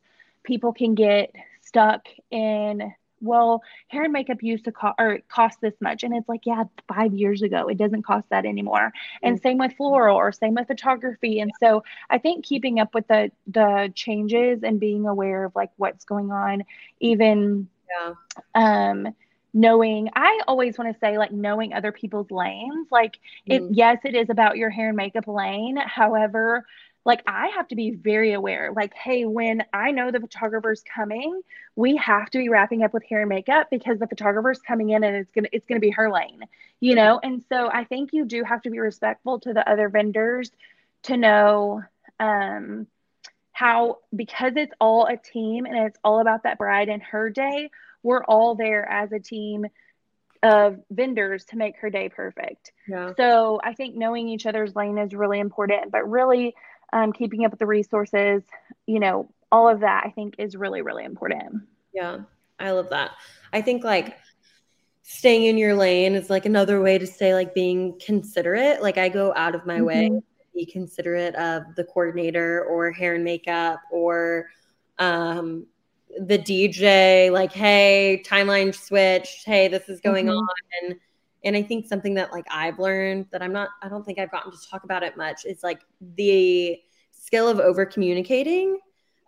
people 0.44 0.72
can 0.72 0.94
get 0.94 1.34
stuck 1.62 2.06
in 2.30 2.92
well, 3.25 3.62
hair 3.89 4.05
and 4.05 4.12
makeup 4.12 4.43
used 4.43 4.64
to 4.66 4.72
cost 4.72 4.95
or 4.99 5.20
cost 5.29 5.61
this 5.61 5.75
much. 5.81 6.03
And 6.03 6.14
it's 6.14 6.29
like, 6.29 6.43
yeah, 6.45 6.64
five 6.89 7.12
years 7.14 7.43
ago, 7.43 7.68
it 7.68 7.79
doesn't 7.79 8.03
cost 8.03 8.29
that 8.31 8.45
anymore. 8.45 8.93
And 9.22 9.37
mm-hmm. 9.37 9.43
same 9.43 9.59
with 9.59 9.75
floral 9.75 10.16
or 10.16 10.33
same 10.33 10.55
with 10.55 10.66
photography. 10.66 11.41
And 11.41 11.51
so 11.61 11.83
I 12.11 12.18
think 12.18 12.45
keeping 12.45 12.81
up 12.81 12.95
with 12.95 13.09
the 13.09 13.31
the 13.47 13.93
changes 13.95 14.62
and 14.62 14.79
being 14.79 15.07
aware 15.07 15.45
of 15.45 15.57
like 15.57 15.70
what's 15.77 16.05
going 16.05 16.31
on, 16.31 16.64
even 17.01 17.68
yeah. 17.91 18.14
um 18.55 19.14
knowing 19.57 20.11
i 20.16 20.41
always 20.49 20.77
want 20.77 20.93
to 20.93 20.99
say 20.99 21.16
like 21.16 21.31
knowing 21.31 21.72
other 21.72 21.93
people's 21.93 22.29
lanes 22.29 22.89
like 22.91 23.20
it 23.47 23.62
mm. 23.62 23.68
yes 23.70 23.99
it 24.05 24.16
is 24.16 24.29
about 24.29 24.57
your 24.57 24.68
hair 24.68 24.89
and 24.89 24.97
makeup 24.97 25.29
lane 25.29 25.77
however 25.77 26.66
like 27.05 27.22
I 27.26 27.48
have 27.48 27.68
to 27.68 27.76
be 27.76 27.90
very 27.90 28.32
aware. 28.32 28.72
Like, 28.74 28.94
hey, 28.94 29.24
when 29.26 29.64
I 29.72 29.90
know 29.90 30.11
the 30.11 30.20
photographer's 30.20 30.82
coming, 30.82 31.42
we 31.76 31.96
have 31.96 32.30
to 32.30 32.38
be 32.38 32.48
wrapping 32.48 32.82
up 32.82 32.94
with 32.94 33.05
hair 33.05 33.20
and 33.20 33.28
makeup 33.28 33.68
because 33.70 33.98
the 33.98 34.07
photographer's 34.07 34.61
coming 34.61 34.90
in 34.90 35.05
and 35.05 35.16
it's 35.16 35.30
gonna 35.30 35.48
it's 35.52 35.66
gonna 35.66 35.80
be 35.80 35.90
her 35.90 36.11
lane, 36.11 36.40
you 36.80 36.94
know. 36.94 37.20
And 37.22 37.44
so 37.48 37.70
I 37.70 37.84
think 37.84 38.12
you 38.12 38.24
do 38.24 38.42
have 38.44 38.62
to 38.62 38.70
be 38.70 38.78
respectful 38.78 39.40
to 39.40 39.52
the 39.52 39.68
other 39.68 39.88
vendors 39.88 40.50
to 41.05 41.16
know 41.16 41.82
um, 42.18 42.86
how 43.52 43.98
because 44.14 44.55
it's 44.57 44.74
all 44.80 45.07
a 45.07 45.16
team 45.16 45.66
and 45.66 45.76
it's 45.76 45.98
all 46.02 46.20
about 46.20 46.44
that 46.44 46.59
bride 46.59 46.88
and 46.88 47.02
her 47.02 47.28
day. 47.28 47.70
We're 48.02 48.24
all 48.24 48.55
there 48.55 48.88
as 48.88 49.12
a 49.12 49.18
team 49.18 49.66
of 50.42 50.78
vendors 50.90 51.46
to 51.46 51.57
make 51.57 51.76
her 51.78 51.88
day 51.88 52.11
perfect. 52.11 52.72
Yeah. 52.86 53.12
So 53.16 53.61
I 53.64 53.72
think 53.72 53.94
knowing 53.94 54.28
each 54.28 54.44
other's 54.44 54.76
lane 54.76 54.98
is 54.98 55.14
really 55.14 55.40
important, 55.40 55.90
but 55.90 56.09
really 56.09 56.55
um, 56.95 57.12
keeping 57.12 57.45
up 57.45 57.51
with 57.51 57.61
the 57.61 57.66
resources, 57.66 58.42
you 58.86 59.01
know, 59.01 59.28
all 59.53 59.68
of 59.68 59.80
that 59.80 60.05
I 60.07 60.11
think 60.11 60.36
is 60.38 60.57
really, 60.57 60.80
really 60.80 61.05
important. 61.05 61.62
Yeah, 61.92 62.20
I 62.59 62.70
love 62.70 62.88
that. 62.90 63.11
I 63.53 63.61
think 63.61 63.84
like 63.84 64.16
staying 65.03 65.45
in 65.45 65.59
your 65.59 65.74
lane 65.74 66.14
is 66.14 66.30
like 66.30 66.47
another 66.47 66.80
way 66.80 66.97
to 66.97 67.07
say 67.07 67.34
like 67.34 67.55
being 67.55 68.01
considerate. 68.05 68.82
Like 68.82 68.97
I 68.97 69.11
go 69.11 69.34
out 69.36 69.55
of 69.55 69.66
my 69.66 69.76
mm-hmm. 69.76 69.84
way 69.84 70.11
be 70.55 70.64
considerate 70.64 71.34
of 71.34 71.64
the 71.74 71.82
coordinator 71.82 72.64
or 72.66 72.92
hair 72.92 73.16
and 73.16 73.24
makeup 73.24 73.80
or 73.90 74.47
um 75.01 75.66
the 76.16 76.38
DJ, 76.38 77.32
like, 77.32 77.53
hey, 77.53 78.22
timeline 78.24 78.72
switched. 78.72 79.45
Hey, 79.45 79.66
this 79.66 79.88
is 79.88 80.01
going 80.01 80.26
mm-hmm. 80.26 80.36
on. 80.36 80.49
And 80.82 80.97
I 81.57 81.62
think 81.62 81.86
something 81.86 82.14
that 82.14 82.32
like 82.32 82.47
I've 82.51 82.78
learned 82.78 83.26
that 83.32 83.42
I'm 83.42 83.53
not, 83.53 83.68
I 83.82 83.88
don't 83.88 84.05
think 84.05 84.18
I've 84.18 84.30
gotten 84.30 84.51
to 84.51 84.59
talk 84.70 84.84
about 84.84 85.03
it 85.03 85.16
much 85.16 85.45
is 85.45 85.62
like 85.62 85.80
the 86.16 86.78
skill 87.11 87.49
of 87.49 87.61
over 87.61 87.84
communicating. 87.84 88.78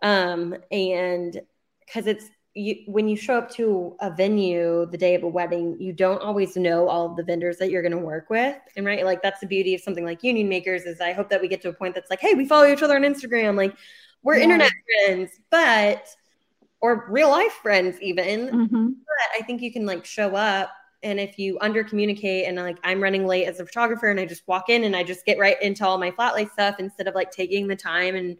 Um, 0.01 0.55
and 0.71 1.39
because 1.85 2.07
it's 2.07 2.29
you, 2.53 2.77
when 2.87 3.07
you 3.07 3.15
show 3.15 3.37
up 3.37 3.51
to 3.51 3.95
a 4.01 4.09
venue 4.09 4.87
the 4.87 4.97
day 4.97 5.13
of 5.13 5.23
a 5.23 5.27
wedding, 5.27 5.77
you 5.79 5.93
don't 5.93 6.21
always 6.21 6.57
know 6.57 6.89
all 6.89 7.05
of 7.05 7.15
the 7.15 7.23
vendors 7.23 7.57
that 7.57 7.69
you're 7.69 7.83
going 7.83 7.91
to 7.91 7.97
work 7.97 8.29
with. 8.29 8.57
And 8.75 8.85
right, 8.85 9.05
like 9.05 9.21
that's 9.21 9.39
the 9.39 9.47
beauty 9.47 9.75
of 9.75 9.81
something 9.81 10.03
like 10.03 10.23
Union 10.23 10.49
Makers 10.49 10.83
is 10.83 10.99
I 10.99 11.13
hope 11.13 11.29
that 11.29 11.39
we 11.39 11.47
get 11.47 11.61
to 11.61 11.69
a 11.69 11.73
point 11.73 11.93
that's 11.93 12.09
like, 12.09 12.19
hey, 12.19 12.33
we 12.33 12.47
follow 12.47 12.65
each 12.65 12.81
other 12.81 12.95
on 12.95 13.03
Instagram, 13.03 13.55
like 13.55 13.75
we're 14.23 14.37
yeah. 14.37 14.43
internet 14.43 14.71
friends, 15.05 15.31
but 15.51 16.07
or 16.81 17.05
real 17.09 17.29
life 17.29 17.53
friends 17.61 18.01
even. 18.01 18.49
Mm-hmm. 18.49 18.87
But 18.87 19.39
I 19.39 19.43
think 19.43 19.61
you 19.61 19.71
can 19.71 19.85
like 19.85 20.05
show 20.05 20.35
up 20.35 20.71
and 21.03 21.19
if 21.19 21.37
you 21.37 21.57
under 21.61 21.83
communicate 21.83 22.45
and 22.47 22.57
like 22.57 22.77
I'm 22.83 23.01
running 23.01 23.25
late 23.25 23.45
as 23.45 23.59
a 23.59 23.65
photographer 23.65 24.09
and 24.09 24.19
I 24.19 24.25
just 24.25 24.47
walk 24.47 24.69
in 24.69 24.83
and 24.83 24.95
I 24.95 25.03
just 25.03 25.25
get 25.25 25.37
right 25.37 25.61
into 25.61 25.85
all 25.85 25.97
my 25.97 26.11
flat 26.11 26.33
light 26.33 26.51
stuff 26.51 26.75
instead 26.79 27.07
of 27.07 27.15
like 27.15 27.31
taking 27.31 27.67
the 27.67 27.75
time 27.75 28.15
and 28.15 28.37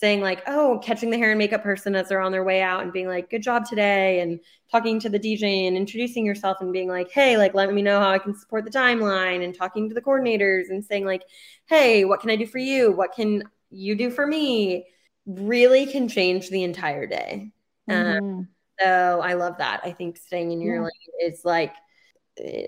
saying 0.00 0.22
like, 0.22 0.42
oh, 0.46 0.80
catching 0.82 1.10
the 1.10 1.18
hair 1.18 1.30
and 1.30 1.38
makeup 1.38 1.62
person 1.62 1.94
as 1.94 2.08
they're 2.08 2.20
on 2.20 2.32
their 2.32 2.42
way 2.42 2.62
out 2.62 2.82
and 2.82 2.92
being 2.92 3.06
like, 3.06 3.28
good 3.28 3.42
job 3.42 3.66
today, 3.66 4.20
and 4.20 4.40
talking 4.70 4.98
to 4.98 5.10
the 5.10 5.20
DJ 5.20 5.68
and 5.68 5.76
introducing 5.76 6.24
yourself 6.24 6.56
and 6.60 6.72
being 6.72 6.88
like, 6.88 7.10
hey, 7.10 7.36
like 7.36 7.54
let 7.54 7.72
me 7.72 7.82
know 7.82 8.00
how 8.00 8.10
I 8.10 8.18
can 8.18 8.34
support 8.34 8.64
the 8.64 8.70
timeline 8.70 9.44
and 9.44 9.54
talking 9.54 9.88
to 9.88 9.94
the 9.94 10.00
coordinators 10.00 10.70
and 10.70 10.82
saying 10.82 11.04
like, 11.04 11.22
hey, 11.66 12.06
what 12.06 12.20
can 12.20 12.30
I 12.30 12.36
do 12.36 12.46
for 12.46 12.58
you? 12.58 12.92
What 12.92 13.12
can 13.14 13.42
you 13.70 13.94
do 13.94 14.10
for 14.10 14.26
me? 14.26 14.86
Really 15.26 15.84
can 15.84 16.08
change 16.08 16.48
the 16.48 16.64
entire 16.64 17.06
day. 17.06 17.50
Mm-hmm. 17.88 18.24
Um, 18.24 18.48
so 18.80 19.20
I 19.22 19.34
love 19.34 19.58
that. 19.58 19.80
I 19.84 19.92
think 19.92 20.16
staying 20.16 20.52
in 20.52 20.60
your 20.60 20.76
yeah. 20.76 20.82
lane 20.82 21.32
is 21.32 21.44
like 21.44 21.74
eh, 22.38 22.66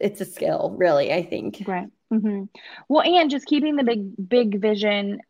it's 0.00 0.20
a 0.20 0.24
skill, 0.24 0.74
really. 0.76 1.12
I 1.12 1.24
think. 1.24 1.62
Right. 1.66 1.88
Mm-hmm. 2.12 2.44
Well, 2.88 3.02
and 3.02 3.30
just 3.30 3.46
keeping 3.46 3.76
the 3.76 3.84
big 3.84 4.28
big 4.28 4.60
vision. 4.60 5.20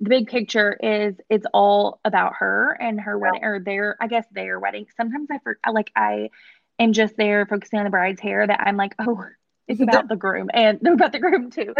The 0.00 0.10
big 0.10 0.28
picture 0.28 0.78
is 0.80 1.16
it's 1.28 1.46
all 1.52 2.00
about 2.04 2.34
her 2.38 2.76
and 2.80 3.00
her 3.00 3.18
wedding, 3.18 3.42
or 3.42 3.58
their, 3.58 3.96
I 4.00 4.06
guess 4.06 4.24
their 4.30 4.60
wedding. 4.60 4.86
Sometimes 4.96 5.26
I 5.28 5.40
forget, 5.42 5.74
like 5.74 5.90
I 5.96 6.30
am 6.78 6.92
just 6.92 7.16
there 7.16 7.46
focusing 7.46 7.80
on 7.80 7.84
the 7.84 7.90
bride's 7.90 8.20
hair 8.20 8.46
that 8.46 8.60
I'm 8.64 8.76
like, 8.76 8.94
oh, 9.00 9.24
it's 9.68 9.80
about 9.80 10.08
the 10.08 10.16
groom 10.16 10.48
and 10.52 10.80
about 10.86 11.12
the 11.12 11.18
groom 11.18 11.50
too. 11.50 11.74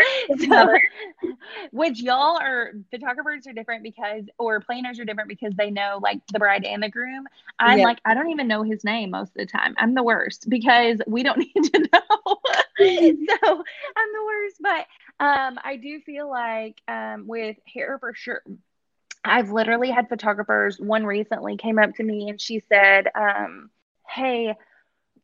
So, 0.48 0.76
which 1.72 2.00
y'all 2.00 2.38
are 2.38 2.72
photographers 2.90 3.46
are 3.46 3.52
different 3.52 3.82
because, 3.82 4.24
or 4.38 4.60
planners 4.60 4.98
are 5.00 5.04
different 5.04 5.28
because 5.28 5.54
they 5.56 5.70
know 5.70 5.98
like 6.02 6.20
the 6.32 6.38
bride 6.38 6.64
and 6.64 6.82
the 6.82 6.88
groom. 6.88 7.26
I'm 7.58 7.78
yeah. 7.78 7.84
like, 7.84 8.00
I 8.04 8.14
don't 8.14 8.30
even 8.30 8.46
know 8.46 8.62
his 8.62 8.84
name 8.84 9.10
most 9.10 9.30
of 9.30 9.34
the 9.36 9.46
time. 9.46 9.74
I'm 9.78 9.94
the 9.94 10.02
worst 10.02 10.48
because 10.48 11.00
we 11.06 11.22
don't 11.22 11.38
need 11.54 11.72
to 11.72 11.88
know. 11.92 12.38
so 12.78 13.64
I'm 13.96 14.12
the 14.12 14.24
worst. 14.24 14.56
But 14.60 14.86
um, 15.20 15.58
I 15.64 15.78
do 15.82 16.00
feel 16.00 16.28
like 16.28 16.80
um, 16.86 17.26
with 17.26 17.56
hair 17.72 17.98
for 17.98 18.14
sure. 18.14 18.42
I've 19.24 19.50
literally 19.50 19.90
had 19.90 20.08
photographers. 20.08 20.78
One 20.78 21.04
recently 21.04 21.56
came 21.56 21.78
up 21.78 21.94
to 21.96 22.02
me 22.02 22.28
and 22.28 22.40
she 22.40 22.62
said, 22.68 23.08
um, 23.14 23.70
"Hey, 24.06 24.54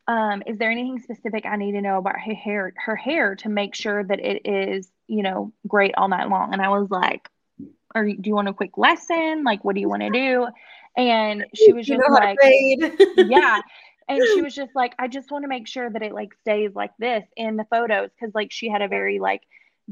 um, 0.07 0.43
is 0.45 0.57
there 0.57 0.71
anything 0.71 0.99
specific 0.99 1.45
I 1.45 1.55
need 1.55 1.73
to 1.73 1.81
know 1.81 1.97
about 1.97 2.19
her 2.19 2.33
hair, 2.33 2.73
her 2.77 2.95
hair 2.95 3.35
to 3.37 3.49
make 3.49 3.73
sure 3.75 4.03
that 4.03 4.19
it 4.19 4.45
is, 4.45 4.91
you 5.07 5.23
know, 5.23 5.51
great 5.67 5.95
all 5.97 6.07
night 6.07 6.29
long? 6.29 6.53
And 6.53 6.61
I 6.61 6.69
was 6.69 6.89
like, 6.91 7.29
or 7.95 8.05
do 8.05 8.21
you 8.23 8.35
want 8.35 8.47
a 8.47 8.53
quick 8.53 8.77
lesson? 8.77 9.43
Like, 9.43 9.63
what 9.63 9.73
do 9.73 9.81
you 9.81 9.89
want 9.89 10.03
to 10.03 10.09
do? 10.09 10.47
And 10.97 11.45
she 11.53 11.73
was 11.73 11.87
just 11.87 12.03
like, 12.09 12.37
yeah. 13.17 13.61
And 14.07 14.21
she 14.33 14.41
was 14.41 14.53
just 14.53 14.75
like, 14.75 14.93
I 14.99 15.07
just 15.07 15.31
want 15.31 15.43
to 15.43 15.47
make 15.47 15.67
sure 15.67 15.89
that 15.89 16.03
it 16.03 16.13
like 16.13 16.33
stays 16.41 16.71
like 16.75 16.91
this 16.99 17.23
in 17.35 17.57
the 17.57 17.65
photos. 17.65 18.09
Cause 18.19 18.29
like 18.35 18.51
she 18.51 18.69
had 18.69 18.81
a 18.81 18.87
very 18.87 19.19
like 19.19 19.41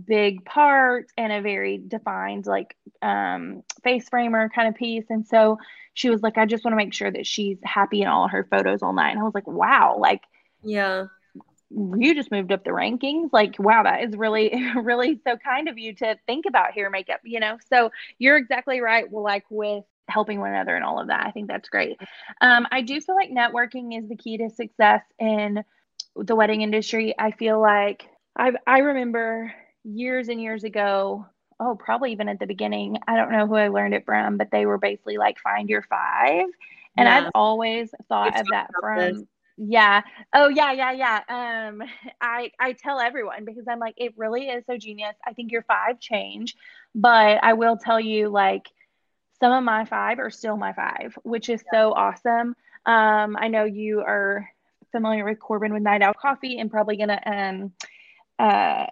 big 0.02 0.44
part 0.46 1.08
and 1.18 1.32
a 1.32 1.42
very 1.42 1.78
defined 1.78 2.48
like 2.48 2.76
um 3.02 3.62
face 3.84 4.10
framer 4.10 4.50
kind 4.50 4.68
of 4.68 4.76
piece. 4.76 5.06
And 5.10 5.26
so 5.28 5.58
she 5.94 6.10
was 6.10 6.22
like, 6.22 6.38
I 6.38 6.46
just 6.46 6.64
want 6.64 6.74
to 6.74 6.78
make 6.78 6.94
sure 6.94 7.12
that 7.12 7.28
she's 7.28 7.58
happy 7.64 8.02
in 8.02 8.08
all 8.08 8.28
her 8.28 8.48
photos 8.50 8.82
all 8.82 8.94
night. 8.94 9.12
And 9.12 9.20
I 9.20 9.24
was 9.24 9.36
like, 9.36 9.48
wow, 9.48 9.98
like, 10.00 10.22
yeah, 10.64 11.06
you 11.70 12.16
just 12.16 12.32
moved 12.32 12.52
up 12.52 12.64
the 12.64 12.72
rankings. 12.72 13.30
Like, 13.32 13.56
wow, 13.60 13.84
that 13.84 14.04
is 14.04 14.16
really, 14.16 14.52
really 14.76 15.20
so 15.26 15.38
kind 15.38 15.68
of 15.70 15.78
you 15.78 15.94
to 15.96 16.18
think 16.26 16.46
about 16.48 16.74
hair 16.74 16.90
makeup, 16.90 17.22
you 17.24 17.40
know? 17.40 17.58
So 17.72 17.92
you're 18.18 18.38
exactly 18.38 18.82
right. 18.82 19.10
Well, 19.10 19.24
like 19.24 19.46
with 19.50 19.84
helping 20.08 20.40
one 20.40 20.52
another 20.52 20.76
and 20.76 20.84
all 20.84 21.00
of 21.00 21.08
that. 21.08 21.26
I 21.26 21.32
think 21.32 21.48
that's 21.48 21.70
great. 21.70 21.98
Um, 22.42 22.68
I 22.72 22.82
do 22.82 23.00
feel 23.00 23.16
like 23.16 23.30
networking 23.30 23.98
is 23.98 24.10
the 24.10 24.18
key 24.18 24.38
to 24.38 24.50
success 24.50 25.02
in 25.20 25.64
the 26.16 26.36
wedding 26.36 26.62
industry. 26.62 27.16
I 27.18 27.32
feel 27.32 27.60
like 27.62 28.06
I 28.38 28.52
I 28.68 28.80
remember 28.80 29.54
years 29.84 30.30
and 30.30 30.42
years 30.42 30.64
ago 30.64 31.26
oh, 31.60 31.76
probably 31.76 32.12
even 32.12 32.30
at 32.30 32.40
the 32.40 32.48
beginning. 32.48 32.98
I 33.08 33.16
don't 33.16 33.32
know 33.32 33.48
who 33.48 33.56
I 33.56 33.68
learned 33.68 33.94
it 33.94 34.06
from, 34.06 34.38
but 34.38 34.52
they 34.52 34.66
were 34.66 34.78
basically 34.78 35.18
like, 35.18 35.40
find 35.40 35.70
your 35.70 35.84
five. 35.84 36.46
And 36.98 37.08
yeah. 37.08 37.18
I've 37.18 37.32
always 37.34 37.94
thought 38.08 38.40
of 38.40 38.48
that 38.52 38.70
from, 38.80 38.98
this. 39.00 39.24
yeah. 39.58 40.02
Oh, 40.34 40.50
yeah, 40.50 40.72
yeah, 40.72 40.92
yeah. 40.92 41.68
Um, 41.70 41.84
I, 42.22 42.52
I 42.60 42.74
tell 42.74 43.00
everyone 43.00 43.46
because 43.46 43.66
I'm 43.68 43.80
like, 43.80 43.96
it 43.98 44.14
really 44.18 44.50
is 44.50 44.66
so 44.66 44.78
genius. 44.78 45.16
I 45.26 45.34
think 45.34 45.52
your 45.52 45.64
five 45.64 46.00
change, 46.00 46.56
but 46.94 47.44
I 47.44 47.54
will 47.54 47.78
tell 47.78 48.00
you, 48.00 48.30
like, 48.30 48.68
some 49.40 49.52
of 49.52 49.64
my 49.64 49.86
five 49.86 50.20
are 50.20 50.30
still 50.30 50.58
my 50.58 50.74
five, 50.74 51.18
which 51.24 51.50
is 51.50 51.64
yeah. 51.66 51.80
so 51.80 51.94
awesome. 51.94 52.56
Um, 52.86 53.38
I 53.40 53.48
know 53.48 53.66
you 53.66 54.02
are 54.02 54.50
familiar 54.92 55.26
with 55.26 55.40
Corbin 55.40 55.74
with 55.74 55.82
Night 55.82 56.02
Owl 56.02 56.14
Coffee 56.14 56.60
and 56.60 56.70
probably 56.70 56.98
gonna 56.98 57.20
um 57.26 57.72
uh 58.38 58.86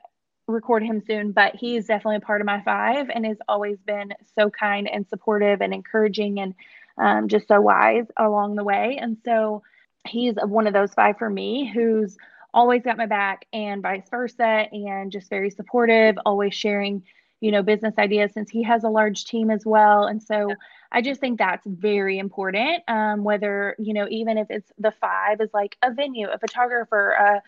record 0.52 0.84
him 0.84 1.02
soon, 1.06 1.32
but 1.32 1.56
he's 1.56 1.88
definitely 1.88 2.18
a 2.18 2.22
part 2.22 2.41
of 2.41 2.45
my 2.45 2.62
five 2.62 3.10
and 3.10 3.26
has 3.26 3.38
always 3.47 3.78
been 3.86 4.14
so 4.36 4.49
kind 4.49 4.89
and 4.89 5.08
supportive 5.08 5.62
and 5.62 5.74
encouraging 5.74 6.39
and 6.39 6.54
um, 6.97 7.28
just 7.28 7.47
so 7.47 7.60
wise 7.60 8.06
along 8.18 8.56
the 8.56 8.64
way. 8.64 8.97
And 9.02 9.18
so 9.26 9.64
he's 10.08 10.36
one 10.43 10.68
of 10.68 10.74
those 10.74 10.93
five 10.93 11.18
for 11.18 11.30
me 11.30 11.72
who's 11.74 12.18
always 12.54 12.84
got 12.84 12.97
my 12.97 13.06
back 13.06 13.45
and 13.54 13.82
vice 13.82 14.10
versa 14.10 14.68
and 14.72 15.12
just 15.12 15.30
very 15.30 15.49
supportive, 15.49 16.18
always 16.26 16.54
sharing, 16.54 17.04
you 17.39 17.52
know, 17.52 17.64
business 17.64 17.93
ideas 17.97 18.32
since 18.34 18.49
he 18.49 18.64
has 18.64 18.84
a 18.84 18.89
large 18.89 19.26
team 19.26 19.49
as 19.49 19.66
well. 19.66 20.06
And 20.06 20.22
so 20.22 20.49
yeah. 20.49 20.56
I 20.91 21.02
just 21.02 21.22
think 21.22 21.39
that's 21.39 21.66
very 21.66 22.18
important. 22.20 22.84
Um, 22.88 23.24
whether, 23.24 23.76
you 23.80 23.93
know, 23.93 24.08
even 24.10 24.38
if 24.38 24.47
it's 24.49 24.72
the 24.78 24.91
five 24.91 25.39
is 25.39 25.49
like 25.54 25.78
a 25.82 25.91
venue, 25.93 26.28
a 26.28 26.38
photographer, 26.38 27.12
a 27.12 27.41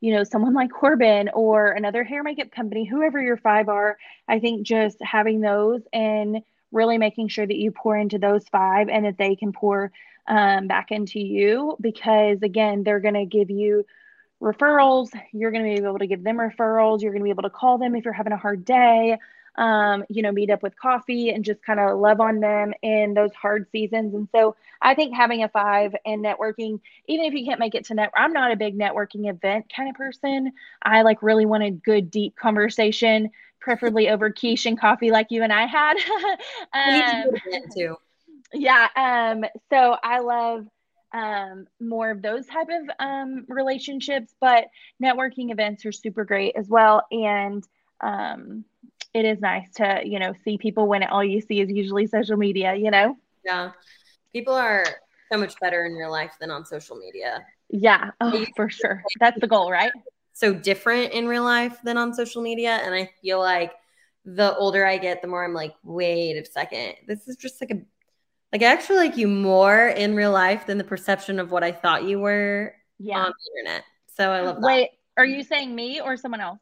you 0.00 0.14
know, 0.14 0.24
someone 0.24 0.54
like 0.54 0.70
Corbin 0.70 1.28
or 1.34 1.72
another 1.72 2.04
hair 2.04 2.22
makeup 2.22 2.50
company, 2.50 2.84
whoever 2.84 3.20
your 3.20 3.36
five 3.36 3.68
are, 3.68 3.98
I 4.28 4.38
think 4.38 4.66
just 4.66 4.98
having 5.02 5.40
those 5.40 5.82
and 5.92 6.42
really 6.70 6.98
making 6.98 7.28
sure 7.28 7.46
that 7.46 7.56
you 7.56 7.72
pour 7.72 7.96
into 7.96 8.18
those 8.18 8.46
five 8.48 8.88
and 8.88 9.04
that 9.04 9.18
they 9.18 9.34
can 9.34 9.52
pour 9.52 9.90
um, 10.26 10.68
back 10.68 10.90
into 10.90 11.18
you 11.18 11.76
because, 11.80 12.42
again, 12.42 12.84
they're 12.84 13.00
going 13.00 13.14
to 13.14 13.24
give 13.24 13.50
you 13.50 13.84
referrals. 14.40 15.08
You're 15.32 15.50
going 15.50 15.64
to 15.64 15.80
be 15.80 15.86
able 15.86 15.98
to 15.98 16.06
give 16.06 16.22
them 16.22 16.36
referrals. 16.36 17.00
You're 17.00 17.12
going 17.12 17.22
to 17.22 17.24
be 17.24 17.30
able 17.30 17.44
to 17.44 17.50
call 17.50 17.78
them 17.78 17.96
if 17.96 18.04
you're 18.04 18.14
having 18.14 18.32
a 18.32 18.36
hard 18.36 18.64
day 18.64 19.18
um, 19.56 20.04
you 20.08 20.22
know, 20.22 20.32
meet 20.32 20.50
up 20.50 20.62
with 20.62 20.78
coffee 20.78 21.30
and 21.30 21.44
just 21.44 21.62
kind 21.62 21.80
of 21.80 21.98
love 21.98 22.20
on 22.20 22.40
them 22.40 22.72
in 22.82 23.14
those 23.14 23.32
hard 23.34 23.66
seasons. 23.72 24.14
And 24.14 24.28
so 24.32 24.54
I 24.80 24.94
think 24.94 25.14
having 25.14 25.42
a 25.42 25.48
five 25.48 25.94
and 26.06 26.24
networking, 26.24 26.80
even 27.06 27.26
if 27.26 27.34
you 27.34 27.44
can't 27.44 27.60
make 27.60 27.74
it 27.74 27.84
to 27.86 27.94
net, 27.94 28.10
I'm 28.14 28.32
not 28.32 28.52
a 28.52 28.56
big 28.56 28.78
networking 28.78 29.28
event 29.28 29.72
kind 29.74 29.88
of 29.88 29.96
person. 29.96 30.52
I 30.82 31.02
like 31.02 31.22
really 31.22 31.46
want 31.46 31.64
a 31.64 31.70
good, 31.70 32.10
deep 32.10 32.36
conversation, 32.36 33.30
preferably 33.60 34.08
over 34.08 34.30
quiche 34.30 34.66
and 34.66 34.78
coffee 34.78 35.10
like 35.10 35.28
you 35.30 35.42
and 35.42 35.52
I 35.52 35.66
had. 35.66 35.96
um, 37.24 37.34
too. 37.76 37.96
Yeah. 38.52 38.88
Um, 38.96 39.44
so 39.70 39.96
I 40.02 40.20
love 40.20 40.66
um, 41.12 41.66
more 41.80 42.10
of 42.10 42.22
those 42.22 42.46
type 42.46 42.68
of 42.68 42.90
um, 42.98 43.44
relationships, 43.48 44.34
but 44.40 44.66
networking 45.02 45.50
events 45.50 45.84
are 45.86 45.92
super 45.92 46.24
great 46.24 46.54
as 46.56 46.68
well. 46.68 47.06
And 47.10 47.66
um, 48.00 48.64
it 49.14 49.24
is 49.24 49.40
nice 49.40 49.68
to 49.74 50.00
you 50.04 50.18
know 50.18 50.32
see 50.44 50.58
people 50.58 50.86
when 50.86 51.02
all 51.04 51.24
you 51.24 51.40
see 51.40 51.60
is 51.60 51.70
usually 51.70 52.06
social 52.06 52.36
media 52.36 52.74
you 52.74 52.90
know 52.90 53.16
yeah 53.44 53.70
people 54.32 54.54
are 54.54 54.84
so 55.32 55.38
much 55.38 55.58
better 55.60 55.84
in 55.84 55.92
real 55.92 56.10
life 56.10 56.32
than 56.40 56.50
on 56.50 56.64
social 56.64 56.96
media 56.96 57.44
yeah 57.70 58.10
oh, 58.20 58.44
for 58.56 58.68
sure 58.68 59.02
that's 59.20 59.40
the 59.40 59.46
goal 59.46 59.70
right 59.70 59.92
so 60.32 60.54
different 60.54 61.12
in 61.12 61.26
real 61.26 61.44
life 61.44 61.78
than 61.82 61.96
on 61.96 62.14
social 62.14 62.42
media 62.42 62.80
and 62.84 62.94
i 62.94 63.10
feel 63.22 63.38
like 63.38 63.72
the 64.34 64.54
older 64.56 64.84
I 64.84 64.98
get, 64.98 65.22
the 65.22 65.28
more 65.28 65.44
I'm 65.44 65.54
like, 65.54 65.74
wait 65.82 66.36
a 66.36 66.44
second, 66.44 66.94
this 67.06 67.28
is 67.28 67.36
just 67.36 67.60
like 67.60 67.70
a 67.70 67.80
like 68.52 68.62
I 68.62 68.66
actually 68.66 68.96
like 68.96 69.16
you 69.16 69.28
more 69.28 69.88
in 69.88 70.14
real 70.14 70.32
life 70.32 70.66
than 70.66 70.78
the 70.78 70.84
perception 70.84 71.38
of 71.38 71.50
what 71.50 71.62
I 71.62 71.72
thought 71.72 72.04
you 72.04 72.18
were 72.18 72.74
yeah. 72.98 73.18
on 73.18 73.32
the 73.32 73.60
internet. 73.60 73.84
So 74.16 74.30
I 74.30 74.40
love 74.40 74.56
that. 74.56 74.66
Wait, 74.66 74.90
are 75.18 75.26
you 75.26 75.42
saying 75.42 75.74
me 75.74 76.00
or 76.00 76.16
someone 76.16 76.40
else? 76.40 76.58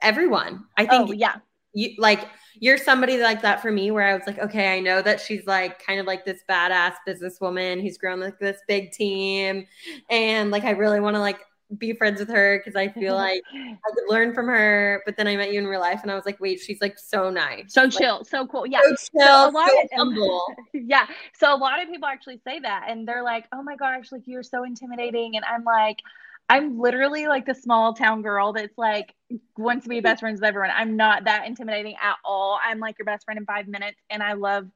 Everyone. 0.00 0.64
I 0.76 0.86
think 0.86 1.10
oh, 1.10 1.12
yeah. 1.12 1.36
You 1.74 1.90
like 1.98 2.28
you're 2.60 2.78
somebody 2.78 3.18
like 3.18 3.42
that 3.42 3.62
for 3.62 3.70
me 3.70 3.90
where 3.90 4.06
I 4.06 4.14
was 4.14 4.26
like, 4.26 4.38
okay, 4.38 4.76
I 4.76 4.80
know 4.80 5.02
that 5.02 5.20
she's 5.20 5.46
like 5.46 5.84
kind 5.84 6.00
of 6.00 6.06
like 6.06 6.24
this 6.24 6.40
badass 6.48 6.94
businesswoman 7.06 7.80
who's 7.80 7.98
grown 7.98 8.20
like 8.20 8.38
this 8.38 8.58
big 8.66 8.92
team. 8.92 9.66
And 10.10 10.50
like 10.50 10.64
I 10.64 10.70
really 10.70 11.00
want 11.00 11.14
to 11.14 11.20
like 11.20 11.38
be 11.76 11.92
friends 11.92 12.18
with 12.18 12.30
her 12.30 12.58
because 12.58 12.76
I 12.76 12.88
feel 12.88 13.14
like 13.14 13.42
I 13.52 13.90
could 13.94 14.04
learn 14.08 14.34
from 14.34 14.46
her. 14.46 15.02
But 15.04 15.16
then 15.16 15.26
I 15.26 15.36
met 15.36 15.52
you 15.52 15.60
in 15.60 15.66
real 15.66 15.80
life 15.80 16.00
and 16.02 16.10
I 16.10 16.14
was 16.14 16.24
like, 16.24 16.40
wait, 16.40 16.60
she's 16.60 16.80
like 16.80 16.98
so 16.98 17.30
nice. 17.30 17.74
So 17.74 17.84
like, 17.84 17.92
chill, 17.92 18.24
so 18.24 18.46
cool. 18.46 18.66
Yeah. 18.66 18.80
So 18.82 18.88
chill, 18.88 19.26
so 19.26 19.48
a 19.48 19.50
lot 19.50 19.68
so 19.68 19.80
of, 19.82 19.88
humble. 19.96 20.42
yeah. 20.72 21.06
So 21.34 21.54
a 21.54 21.56
lot 21.56 21.82
of 21.82 21.88
people 21.88 22.08
actually 22.08 22.40
say 22.44 22.58
that 22.60 22.86
and 22.88 23.06
they're 23.06 23.24
like, 23.24 23.46
oh 23.52 23.62
my 23.62 23.76
gosh, 23.76 24.10
like 24.10 24.22
you're 24.26 24.42
so 24.42 24.64
intimidating. 24.64 25.36
And 25.36 25.44
I'm 25.44 25.64
like, 25.64 25.98
I'm 26.48 26.78
literally 26.78 27.26
like 27.26 27.46
the 27.46 27.54
small 27.54 27.94
town 27.94 28.22
girl 28.22 28.52
that's 28.52 28.76
like 28.78 29.14
wants 29.56 29.84
to 29.84 29.90
be 29.90 30.00
best 30.00 30.20
friends 30.20 30.40
with 30.40 30.48
everyone. 30.48 30.70
I'm 30.74 30.96
not 30.96 31.24
that 31.24 31.46
intimidating 31.46 31.94
at 32.02 32.16
all. 32.24 32.58
I'm 32.64 32.78
like 32.78 32.98
your 32.98 33.04
best 33.04 33.24
friend 33.24 33.38
in 33.38 33.44
five 33.44 33.68
minutes 33.68 33.98
and 34.10 34.22
I 34.22 34.32
love 34.32 34.66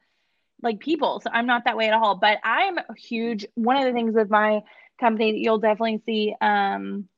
like 0.62 0.80
people. 0.80 1.20
So 1.20 1.30
I'm 1.32 1.46
not 1.46 1.64
that 1.64 1.76
way 1.76 1.88
at 1.88 1.94
all. 1.94 2.16
But 2.16 2.38
I'm 2.44 2.78
huge. 2.96 3.46
One 3.54 3.76
of 3.76 3.84
the 3.84 3.92
things 3.92 4.14
with 4.14 4.30
my 4.30 4.60
company 5.00 5.32
that 5.32 5.38
you'll 5.38 5.58
definitely 5.58 6.02
see 6.04 6.34
um, 6.40 7.08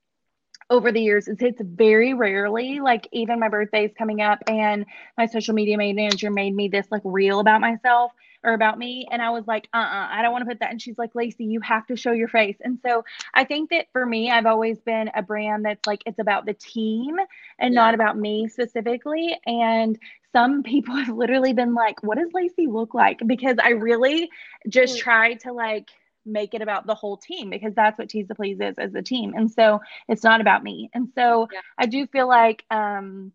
over 0.70 0.92
the 0.92 1.00
years 1.00 1.28
is 1.28 1.36
it's 1.40 1.60
very 1.62 2.14
rarely 2.14 2.80
like 2.80 3.08
even 3.12 3.38
my 3.38 3.48
birthday 3.48 3.84
is 3.84 3.92
coming 3.98 4.20
up 4.20 4.38
and 4.48 4.86
my 5.18 5.26
social 5.26 5.54
media 5.54 5.76
manager 5.76 6.30
made 6.30 6.54
me 6.54 6.68
this 6.68 6.86
like 6.90 7.02
reel 7.04 7.40
about 7.40 7.60
myself 7.60 8.12
or 8.44 8.52
about 8.52 8.78
me 8.78 9.06
and 9.10 9.20
i 9.22 9.30
was 9.30 9.44
like 9.46 9.68
uh-uh 9.72 10.08
i 10.10 10.22
don't 10.22 10.32
want 10.32 10.42
to 10.42 10.48
put 10.48 10.60
that 10.60 10.70
and 10.70 10.80
she's 10.80 10.98
like 10.98 11.12
laci 11.14 11.34
you 11.40 11.60
have 11.60 11.86
to 11.86 11.96
show 11.96 12.12
your 12.12 12.28
face 12.28 12.56
and 12.60 12.78
so 12.84 13.04
i 13.34 13.44
think 13.44 13.70
that 13.70 13.86
for 13.92 14.04
me 14.06 14.30
i've 14.30 14.46
always 14.46 14.78
been 14.80 15.10
a 15.14 15.22
brand 15.22 15.64
that's 15.64 15.86
like 15.86 16.02
it's 16.06 16.18
about 16.18 16.46
the 16.46 16.54
team 16.54 17.16
and 17.58 17.74
yeah. 17.74 17.80
not 17.80 17.94
about 17.94 18.16
me 18.16 18.46
specifically 18.46 19.36
and 19.46 19.98
some 20.32 20.62
people 20.62 20.94
have 21.04 21.16
literally 21.16 21.52
been 21.52 21.74
like 21.74 22.02
what 22.02 22.18
does 22.18 22.30
laci 22.30 22.70
look 22.72 22.94
like 22.94 23.20
because 23.26 23.56
i 23.62 23.70
really 23.70 24.30
just 24.68 24.98
try 24.98 25.34
to 25.34 25.52
like 25.52 25.90
make 26.26 26.54
it 26.54 26.62
about 26.62 26.86
the 26.86 26.94
whole 26.94 27.16
team 27.16 27.50
because 27.50 27.74
that's 27.74 27.98
what 27.98 28.08
Tease 28.08 28.28
to 28.28 28.34
Please 28.34 28.58
is 28.60 28.76
as 28.78 28.94
a 28.94 29.02
team. 29.02 29.34
And 29.36 29.50
so 29.50 29.80
it's 30.08 30.24
not 30.24 30.40
about 30.40 30.62
me. 30.62 30.90
And 30.94 31.08
so 31.14 31.48
yeah. 31.52 31.60
I 31.78 31.86
do 31.86 32.06
feel 32.06 32.28
like 32.28 32.64
um, 32.70 33.32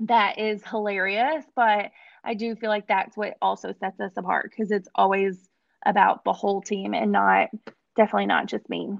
that 0.00 0.38
is 0.38 0.62
hilarious, 0.64 1.44
but 1.54 1.90
I 2.24 2.34
do 2.34 2.54
feel 2.56 2.70
like 2.70 2.88
that's 2.88 3.16
what 3.16 3.36
also 3.40 3.72
sets 3.78 4.00
us 4.00 4.12
apart 4.16 4.50
because 4.50 4.70
it's 4.70 4.88
always 4.94 5.48
about 5.86 6.24
the 6.24 6.32
whole 6.32 6.60
team 6.60 6.94
and 6.94 7.12
not 7.12 7.48
definitely 7.96 8.26
not 8.26 8.46
just 8.46 8.68
me. 8.68 8.90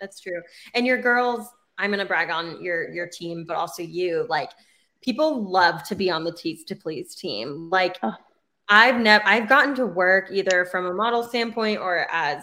That's 0.00 0.20
true. 0.20 0.42
And 0.74 0.86
your 0.86 1.00
girls, 1.00 1.48
I'm 1.78 1.90
gonna 1.90 2.04
brag 2.04 2.30
on 2.30 2.62
your 2.62 2.92
your 2.92 3.08
team, 3.08 3.44
but 3.46 3.56
also 3.56 3.82
you. 3.82 4.26
Like 4.28 4.50
people 5.02 5.50
love 5.50 5.82
to 5.84 5.94
be 5.94 6.10
on 6.10 6.24
the 6.24 6.32
Tease 6.32 6.64
to 6.64 6.76
Please 6.76 7.14
team. 7.14 7.68
Like 7.70 7.98
oh. 8.02 8.14
I've 8.68 8.96
never 9.00 9.24
I've 9.26 9.48
gotten 9.48 9.74
to 9.76 9.86
work 9.86 10.30
either 10.32 10.64
from 10.66 10.86
a 10.86 10.94
model 10.94 11.22
standpoint 11.22 11.80
or 11.80 12.06
as 12.10 12.42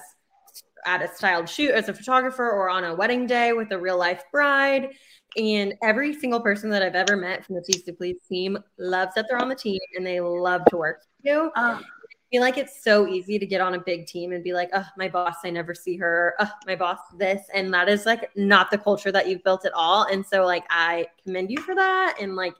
at 0.85 1.01
a 1.01 1.13
styled 1.13 1.49
shoot 1.49 1.71
as 1.71 1.89
a 1.89 1.93
photographer 1.93 2.49
or 2.49 2.69
on 2.69 2.83
a 2.83 2.95
wedding 2.95 3.27
day 3.27 3.53
with 3.53 3.71
a 3.71 3.77
real 3.79 3.97
life 3.97 4.23
bride. 4.31 4.89
And 5.37 5.73
every 5.81 6.13
single 6.13 6.41
person 6.41 6.69
that 6.71 6.81
I've 6.81 6.95
ever 6.95 7.15
met 7.15 7.45
from 7.45 7.55
the 7.55 7.61
Tease 7.61 7.83
to 7.83 7.93
Please 7.93 8.17
team 8.27 8.57
loves 8.77 9.13
that 9.15 9.27
they're 9.29 9.41
on 9.41 9.49
the 9.49 9.55
team 9.55 9.79
and 9.95 10.05
they 10.05 10.19
love 10.19 10.65
to 10.65 10.77
work 10.77 10.99
with 10.99 11.31
you. 11.31 11.51
Um, 11.55 11.83
I 11.83 12.35
feel 12.35 12.41
like 12.41 12.57
it's 12.57 12.83
so 12.83 13.07
easy 13.07 13.39
to 13.39 13.45
get 13.45 13.61
on 13.61 13.73
a 13.73 13.79
big 13.79 14.07
team 14.07 14.31
and 14.33 14.43
be 14.43 14.53
like, 14.53 14.69
oh, 14.73 14.85
my 14.97 15.07
boss, 15.07 15.35
I 15.43 15.49
never 15.49 15.73
see 15.73 15.97
her. 15.97 16.35
Oh, 16.39 16.51
my 16.65 16.75
boss, 16.75 16.99
this. 17.17 17.41
And 17.53 17.73
that 17.73 17.87
is 17.87 18.05
like 18.05 18.29
not 18.35 18.71
the 18.71 18.77
culture 18.77 19.11
that 19.11 19.27
you've 19.27 19.43
built 19.43 19.65
at 19.65 19.73
all. 19.73 20.03
And 20.03 20.25
so, 20.25 20.45
like, 20.45 20.65
I 20.69 21.07
commend 21.23 21.51
you 21.51 21.57
for 21.57 21.75
that. 21.75 22.17
And 22.21 22.35
like, 22.35 22.53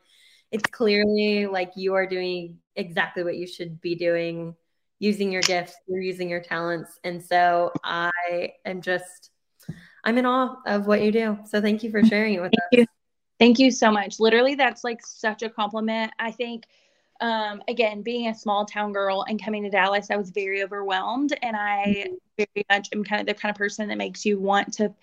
it's 0.52 0.70
clearly 0.70 1.48
like 1.48 1.72
you 1.76 1.94
are 1.94 2.06
doing 2.06 2.58
exactly 2.76 3.24
what 3.24 3.38
you 3.38 3.48
should 3.48 3.80
be 3.82 3.96
doing 3.96 4.56
using 5.02 5.32
your 5.32 5.42
gifts, 5.42 5.74
you're 5.88 6.00
using 6.00 6.30
your 6.30 6.40
talents. 6.40 7.00
And 7.04 7.24
so 7.24 7.72
I 7.84 8.54
am 8.66 8.84
just, 8.84 9.32
I'm 10.04 10.16
in 10.20 10.28
awe 10.28 10.58
of 10.68 10.86
what 10.86 11.02
you 11.02 11.12
do. 11.12 11.40
So 11.50 11.60
thank 11.60 11.82
you 11.82 11.90
for 11.90 12.06
sharing 12.06 12.36
it 12.36 12.42
with 12.42 12.52
thank 12.52 12.74
us. 12.74 12.78
You. 12.80 12.86
Thank 13.40 13.58
you 13.58 13.72
so 13.72 13.90
much. 13.92 14.20
Literally, 14.20 14.54
that's 14.54 14.84
like 14.84 15.04
such 15.04 15.42
a 15.42 15.50
compliment. 15.50 16.12
I 16.20 16.30
think, 16.30 16.66
um, 17.20 17.64
again, 17.68 18.04
being 18.04 18.28
a 18.28 18.36
small 18.36 18.64
town 18.64 18.94
girl 18.94 19.26
and 19.28 19.44
coming 19.44 19.64
to 19.64 19.72
Dallas, 19.72 20.12
I 20.12 20.18
was 20.18 20.30
very 20.30 20.64
overwhelmed. 20.64 21.36
And 21.42 21.58
I 21.58 22.06
mm-hmm. 22.08 22.14
very 22.38 22.66
much 22.70 22.90
am 22.94 23.04
kind 23.04 23.22
of 23.22 23.26
the 23.26 23.34
kind 23.34 23.50
of 23.50 23.58
person 23.58 23.88
that 23.88 23.98
makes 23.98 24.24
you 24.24 24.40
want 24.40 24.72
to 24.76 24.94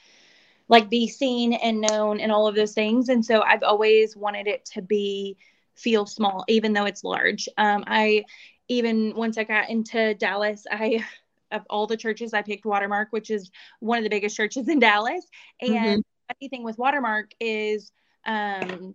like 0.68 0.88
be 0.88 1.09
seen 1.09 1.55
and 1.55 1.80
known 1.80 2.20
and 2.20 2.30
all 2.30 2.46
of 2.46 2.55
those 2.55 2.72
things. 2.72 3.09
And 3.09 3.24
so 3.24 3.42
I've 3.42 3.64
always 3.64 4.16
wanted 4.16 4.46
it 4.46 4.64
to 4.74 4.82
be 4.82 5.36
feel 5.74 6.07
small, 6.07 6.44
even 6.46 6.72
though 6.72 6.84
it's 6.84 7.03
large. 7.03 7.49
Um, 7.57 7.82
I 7.88 8.24
even 8.69 9.14
once 9.16 9.39
I 9.39 9.45
got 9.45 9.71
into 9.71 10.14
Dallas, 10.14 10.66
I 10.71 11.05
of 11.51 11.62
all 11.71 11.87
the 11.87 11.97
churches 11.97 12.35
I 12.35 12.43
picked 12.43 12.64
Watermark, 12.64 13.09
which 13.11 13.31
is 13.31 13.51
one 13.81 13.99
of 13.99 14.05
the 14.05 14.11
biggest 14.11 14.37
churches 14.37 14.69
in 14.69 14.79
Dallas. 14.79 15.25
And 15.61 15.71
mm-hmm. 15.73 16.01
funny 16.29 16.49
thing 16.49 16.64
with 16.64 16.79
Watermark 16.79 17.33
is 17.41 17.91
um, 18.27 18.95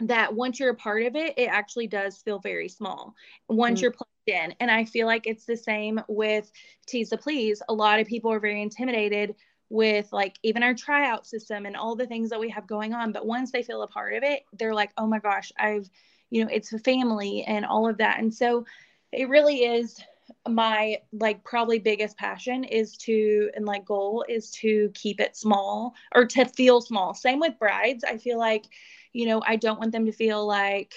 that 0.00 0.34
once 0.34 0.58
you're 0.58 0.70
a 0.70 0.76
part 0.76 1.04
of 1.04 1.16
it, 1.16 1.34
it 1.36 1.46
actually 1.46 1.86
does 1.86 2.18
feel 2.18 2.38
very 2.38 2.68
small 2.68 3.14
once 3.48 3.78
mm-hmm. 3.78 3.84
you're 3.84 3.92
plugged 3.92 4.10
in. 4.26 4.54
And 4.60 4.70
I 4.70 4.84
feel 4.84 5.06
like 5.06 5.26
it's 5.26 5.44
the 5.44 5.56
same 5.56 6.00
with 6.08 6.50
Tease 6.86 7.10
to 7.10 7.16
Please. 7.16 7.62
A 7.68 7.74
lot 7.74 8.00
of 8.00 8.06
people 8.06 8.32
are 8.32 8.40
very 8.40 8.62
intimidated 8.62 9.34
with 9.70 10.10
like 10.12 10.36
even 10.42 10.62
our 10.62 10.74
tryout 10.74 11.26
system 11.26 11.66
and 11.66 11.76
all 11.76 11.94
the 11.94 12.06
things 12.06 12.30
that 12.30 12.40
we 12.40 12.48
have 12.48 12.66
going 12.66 12.94
on. 12.94 13.12
But 13.12 13.26
once 13.26 13.52
they 13.52 13.62
feel 13.62 13.82
a 13.82 13.88
part 13.88 14.14
of 14.14 14.22
it, 14.22 14.44
they're 14.54 14.74
like, 14.74 14.90
oh 14.96 15.06
my 15.06 15.18
gosh, 15.18 15.52
I've, 15.58 15.88
you 16.30 16.42
know, 16.42 16.50
it's 16.52 16.72
a 16.72 16.78
family 16.78 17.44
and 17.44 17.66
all 17.66 17.88
of 17.88 17.98
that. 17.98 18.18
And 18.18 18.32
so 18.32 18.64
it 19.12 19.28
really 19.28 19.64
is 19.64 20.00
my 20.46 20.98
like 21.12 21.42
probably 21.44 21.78
biggest 21.78 22.16
passion 22.18 22.64
is 22.64 22.96
to 22.96 23.50
and 23.54 23.64
like 23.64 23.84
goal 23.84 24.24
is 24.28 24.50
to 24.50 24.90
keep 24.94 25.20
it 25.20 25.36
small 25.36 25.94
or 26.14 26.26
to 26.26 26.44
feel 26.44 26.80
small. 26.80 27.14
Same 27.14 27.40
with 27.40 27.58
brides. 27.58 28.04
I 28.04 28.18
feel 28.18 28.38
like 28.38 28.66
you 29.12 29.26
know 29.26 29.42
i 29.46 29.56
don't 29.56 29.78
want 29.78 29.92
them 29.92 30.06
to 30.06 30.12
feel 30.12 30.46
like 30.46 30.94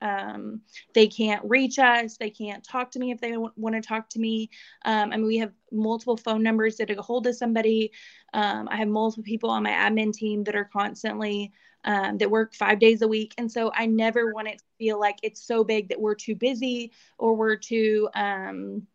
um, 0.00 0.60
they 0.94 1.06
can't 1.06 1.42
reach 1.44 1.78
us 1.78 2.16
they 2.16 2.30
can't 2.30 2.64
talk 2.64 2.90
to 2.90 2.98
me 2.98 3.10
if 3.10 3.20
they 3.20 3.32
w- 3.32 3.52
want 3.56 3.74
to 3.74 3.80
talk 3.80 4.08
to 4.08 4.18
me 4.18 4.50
um, 4.84 5.12
i 5.12 5.16
mean 5.16 5.26
we 5.26 5.38
have 5.38 5.52
multiple 5.72 6.16
phone 6.16 6.42
numbers 6.42 6.76
to 6.76 6.86
get 6.86 6.98
a 6.98 7.02
hold 7.02 7.26
of 7.26 7.36
somebody 7.36 7.90
um, 8.32 8.68
i 8.70 8.76
have 8.76 8.88
multiple 8.88 9.24
people 9.24 9.50
on 9.50 9.62
my 9.62 9.70
admin 9.70 10.12
team 10.12 10.44
that 10.44 10.54
are 10.56 10.68
constantly 10.72 11.52
um, 11.84 12.18
that 12.18 12.30
work 12.30 12.54
five 12.54 12.78
days 12.78 13.02
a 13.02 13.08
week. 13.08 13.34
And 13.38 13.50
so 13.50 13.70
I 13.74 13.86
never 13.86 14.32
want 14.32 14.48
it 14.48 14.58
to 14.58 14.64
feel 14.78 14.98
like 14.98 15.18
it's 15.22 15.42
so 15.46 15.64
big 15.64 15.88
that 15.90 16.00
we're 16.00 16.14
too 16.14 16.34
busy 16.34 16.92
or 17.18 17.34
we're 17.34 17.56
too, 17.56 18.08
um, 18.14 18.86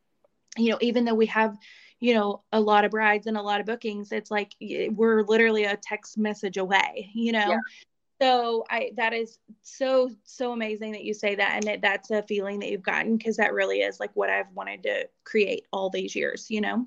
you 0.58 0.72
know, 0.72 0.78
even 0.82 1.06
though 1.06 1.14
we 1.14 1.28
have, 1.28 1.58
you 2.00 2.14
know, 2.16 2.44
a 2.52 2.60
lot 2.60 2.86
of 2.86 2.92
brides 2.92 3.28
and 3.28 3.38
a 3.38 3.42
lot 3.42 3.60
of 3.60 3.66
bookings, 3.68 4.12
it's 4.12 4.32
like 4.32 4.54
we're 4.60 5.24
literally 5.24 5.66
a 5.66 5.78
text 5.78 6.18
message 6.18 6.58
away, 6.58 7.10
you 7.14 7.32
know? 7.32 7.50
Yeah. 7.50 7.58
So 8.22 8.66
I 8.70 8.92
that 8.98 9.14
is 9.14 9.40
so 9.62 10.10
so 10.24 10.52
amazing 10.52 10.92
that 10.92 11.04
you 11.04 11.14
say 11.14 11.36
that 11.36 11.54
and 11.56 11.64
that 11.64 11.82
that's 11.82 12.12
a 12.12 12.22
feeling 12.24 12.60
that 12.60 12.70
you've 12.70 12.84
gotten 12.84 13.16
because 13.18 13.38
that 13.38 13.54
really 13.54 13.80
is 13.80 14.00
like 14.00 14.12
what 14.14 14.30
I've 14.30 14.52
wanted 14.54 14.84
to 14.84 15.08
create 15.24 15.68
all 15.72 15.90
these 15.90 16.16
years, 16.16 16.48
you 16.50 16.62
know. 16.62 16.86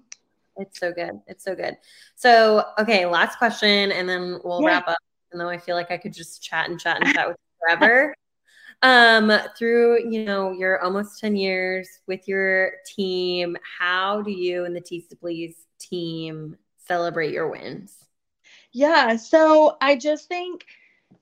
It's 0.57 0.78
so 0.78 0.93
good. 0.93 1.20
It's 1.26 1.45
so 1.45 1.55
good. 1.55 1.78
So, 2.14 2.66
okay, 2.78 3.07
last 3.07 3.39
question 3.39 3.93
and 3.93 4.07
then 4.07 4.41
we'll 4.45 4.61
yeah. 4.61 4.68
wrap 4.68 4.89
up 4.89 4.99
even 5.30 5.39
though 5.39 5.49
I 5.49 5.57
feel 5.57 5.76
like 5.76 5.91
I 5.91 5.97
could 5.97 6.12
just 6.12 6.43
chat 6.43 6.68
and 6.68 6.78
chat 6.78 7.03
and 7.03 7.14
chat 7.14 7.28
with 7.28 7.37
you 7.39 7.66
forever. 7.66 8.14
um, 8.83 9.33
through 9.57 10.11
you 10.11 10.24
know 10.24 10.53
your 10.53 10.83
almost 10.83 11.18
10 11.20 11.37
years 11.37 11.89
with 12.07 12.28
your 12.28 12.72
team, 12.87 13.57
how 13.78 14.20
do 14.20 14.30
you 14.30 14.66
and 14.66 14.76
the 14.76 14.80
Tease 14.80 15.07
to 15.09 15.16
Please 15.16 15.57
team 15.78 16.57
celebrate 16.76 17.33
your 17.33 17.49
wins? 17.49 17.97
Yeah, 18.72 19.16
so 19.16 19.76
I 19.80 19.97
just 19.97 20.28
think 20.28 20.66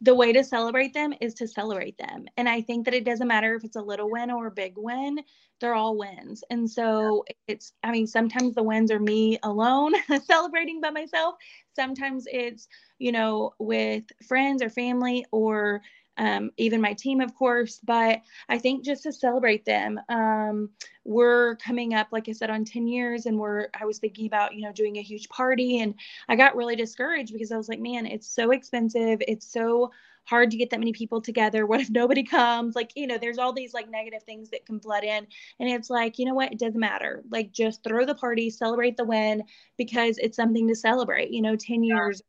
the 0.03 0.15
way 0.15 0.33
to 0.33 0.43
celebrate 0.43 0.95
them 0.95 1.13
is 1.21 1.35
to 1.35 1.47
celebrate 1.47 1.99
them. 1.99 2.25
And 2.37 2.49
I 2.49 2.63
think 2.63 2.85
that 2.87 2.95
it 2.95 3.05
doesn't 3.05 3.29
matter 3.29 3.55
if 3.55 3.65
it's 3.65 3.77
a 3.77 3.83
little 3.83 4.11
win 4.11 4.31
or 4.31 4.47
a 4.47 4.51
big 4.51 4.75
win, 4.77 5.19
they're 5.61 5.75
all 5.75 5.99
wins. 5.99 6.43
And 6.51 6.69
so 6.71 7.25
it's, 7.47 7.75
I 7.83 7.91
mean, 7.93 8.07
sometimes 8.07 8.55
the 8.55 8.63
wins 8.63 8.91
are 8.91 8.99
me 8.99 9.39
alone 9.43 9.93
celebrating 10.25 10.81
by 10.81 10.91
myself. 10.91 11.35
Sometimes 11.77 12.27
it's, 12.33 12.67
you 12.99 13.13
know, 13.13 13.53
with 13.59 14.05
friends 14.27 14.63
or 14.63 14.71
family 14.71 15.27
or 15.33 15.83
um, 16.21 16.51
even 16.59 16.83
my 16.83 16.93
team, 16.93 17.23
of 17.23 17.35
course. 17.35 17.81
But 17.83 18.21
I 18.51 18.59
think 18.59 18.85
just 18.85 19.05
to 19.05 19.12
celebrate 19.12 19.64
them, 19.64 19.99
um, 20.11 20.68
we're 21.03 21.57
coming 21.57 21.95
up, 21.95 22.09
like 22.12 22.29
I 22.29 22.33
said, 22.33 22.51
on 22.51 22.66
10 22.66 22.87
years, 22.87 23.25
and 23.25 23.39
we're, 23.39 23.68
I 23.73 23.87
was 23.87 23.99
thinking 23.99 24.27
about, 24.27 24.55
you 24.55 24.61
know, 24.61 24.73
doing 24.73 24.99
a 24.99 25.03
huge 25.03 25.31
party. 25.31 25.81
And 25.81 25.95
I 26.29 26.37
got 26.37 26.57
really 26.57 26.77
discouraged 26.77 27.33
because 27.33 27.51
I 27.51 27.57
was 27.57 27.71
like, 27.71 27.81
man, 27.81 28.05
it's 28.05 28.29
so 28.29 28.51
expensive. 28.51 29.23
It's 29.27 29.51
so 29.51 29.93
hard 30.25 30.51
to 30.51 30.59
get 30.59 30.68
that 30.71 30.79
many 30.79 30.93
people 30.93 31.23
together. 31.23 31.64
What 31.64 31.81
if 31.81 31.89
nobody 31.89 32.23
comes? 32.23 32.77
Like, 32.77 32.93
you 32.97 33.07
know, 33.07 33.16
there's 33.16 33.39
all 33.39 33.55
these 33.55 33.73
like 33.73 33.89
negative 33.89 34.23
things 34.25 34.51
that 34.51 34.66
can 34.66 34.79
flood 34.79 35.05
in. 35.05 35.27
And 35.59 35.71
it's 35.71 35.89
like, 35.89 36.18
you 36.18 36.27
know 36.27 36.35
what? 36.35 36.53
It 36.53 36.59
doesn't 36.59 36.79
matter. 36.79 37.23
Like, 37.31 37.51
just 37.51 37.83
throw 37.83 38.05
the 38.05 38.14
party, 38.14 38.51
celebrate 38.51 38.99
the 38.99 39.07
win 39.07 39.45
because 39.79 40.18
it's 40.18 40.37
something 40.37 40.68
to 40.68 40.75
celebrate, 40.75 41.31
you 41.31 41.41
know, 41.41 41.57
10 41.57 41.83
years, 41.83 42.21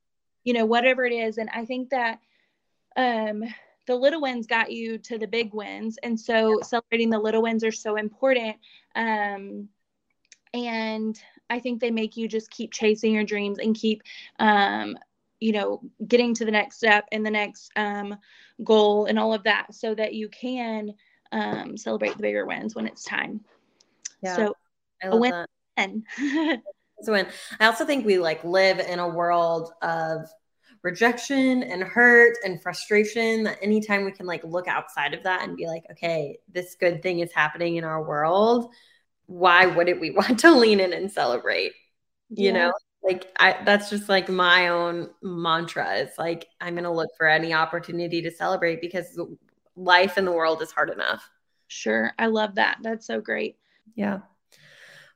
you 0.46 0.54
know, 0.54 0.66
whatever 0.66 1.04
it 1.04 1.12
is. 1.12 1.38
And 1.38 1.50
I 1.54 1.66
think 1.66 1.90
that, 1.90 2.20
um, 2.96 3.44
the 3.88 3.96
little 3.96 4.22
wins 4.22 4.48
got 4.48 4.72
you 4.72 4.98
to 5.00 5.18
the 5.18 5.28
big 5.28 5.54
wins. 5.54 5.98
And 6.04 6.20
so 6.20 6.60
celebrating 6.62 7.10
the 7.10 7.20
little 7.20 7.42
wins 7.42 7.64
are 7.64 7.72
so 7.72 7.96
important. 7.96 8.58
Um, 8.96 9.70
and 10.54 11.20
I 11.50 11.60
think 11.60 11.80
they 11.80 11.92
make 11.92 12.18
you 12.18 12.28
just 12.28 12.50
keep 12.52 12.72
chasing 12.72 13.14
your 13.14 13.24
dreams 13.24 13.60
and 13.60 13.76
keep 13.76 14.04
um, 14.40 14.98
you 15.40 15.52
know 15.52 15.82
getting 16.08 16.34
to 16.36 16.46
the 16.46 16.52
next 16.52 16.78
step 16.78 17.06
and 17.12 17.26
the 17.26 17.32
next 17.32 17.72
um, 17.76 18.16
goal 18.64 19.06
and 19.06 19.18
all 19.18 19.34
of 19.34 19.44
that 19.44 19.74
so 19.74 19.96
that 19.96 20.14
you 20.14 20.30
can 20.30 20.94
um, 21.32 21.78
celebrate 21.78 22.16
the 22.16 22.22
bigger 22.22 22.46
wins 22.46 22.76
when 22.76 22.88
it's 22.88 23.04
time. 23.04 23.42
Yeah, 24.22 24.36
so 24.36 24.58
a 25.04 25.18
win 25.18 25.34
a 27.08 27.12
win. 27.12 27.28
I 27.60 27.66
also 27.66 27.86
think 27.86 28.06
we 28.06 28.20
like 28.20 28.44
live 28.44 28.80
in 28.80 29.00
a 29.00 29.10
world 29.10 29.74
of 29.82 30.30
rejection 30.84 31.64
and 31.64 31.84
hurt 31.84 32.38
and 32.44 32.62
frustration 32.62 33.44
that 33.44 33.58
anytime 33.62 34.04
we 34.04 34.12
can 34.12 34.26
like 34.26 34.44
look 34.44 34.68
outside 34.68 35.14
of 35.14 35.24
that 35.24 35.44
and 35.44 35.56
be 35.56 35.68
like 35.68 35.84
okay 35.92 36.38
this 36.52 36.76
good 36.76 37.04
thing 37.04 37.20
is 37.20 37.32
happening 37.32 37.76
in 37.76 37.84
our 37.84 38.04
world 38.04 38.72
why 39.28 39.66
wouldn't 39.66 40.02
we 40.02 40.10
want 40.12 40.40
to 40.40 40.52
lean 40.52 40.80
in 40.80 40.94
and 40.94 41.12
celebrate 41.12 41.74
you 42.30 42.48
yeah. 42.48 42.54
know 42.54 42.74
like 43.04 43.32
I 43.40 43.58
that's 43.66 43.90
just 43.90 44.10
like 44.10 44.30
my 44.30 44.68
own 44.68 45.10
mantra. 45.22 45.96
It's 45.98 46.18
like 46.18 46.48
I'm 46.60 46.76
going 46.76 46.84
to 46.84 46.92
look 46.92 47.10
for 47.18 47.28
any 47.28 47.54
opportunity 47.54 48.22
to 48.22 48.32
celebrate 48.32 48.82
because 48.82 49.20
life 49.76 50.18
in 50.18 50.26
the 50.26 50.32
world 50.32 50.62
is 50.62 50.72
hard 50.72 50.90
enough. 50.90 51.28
Sure. 51.68 52.12
I 52.20 52.28
love 52.28 52.56
that. 52.56 52.78
That's 52.84 53.08
so 53.08 53.20
great. 53.20 53.58
Yeah. 53.96 54.20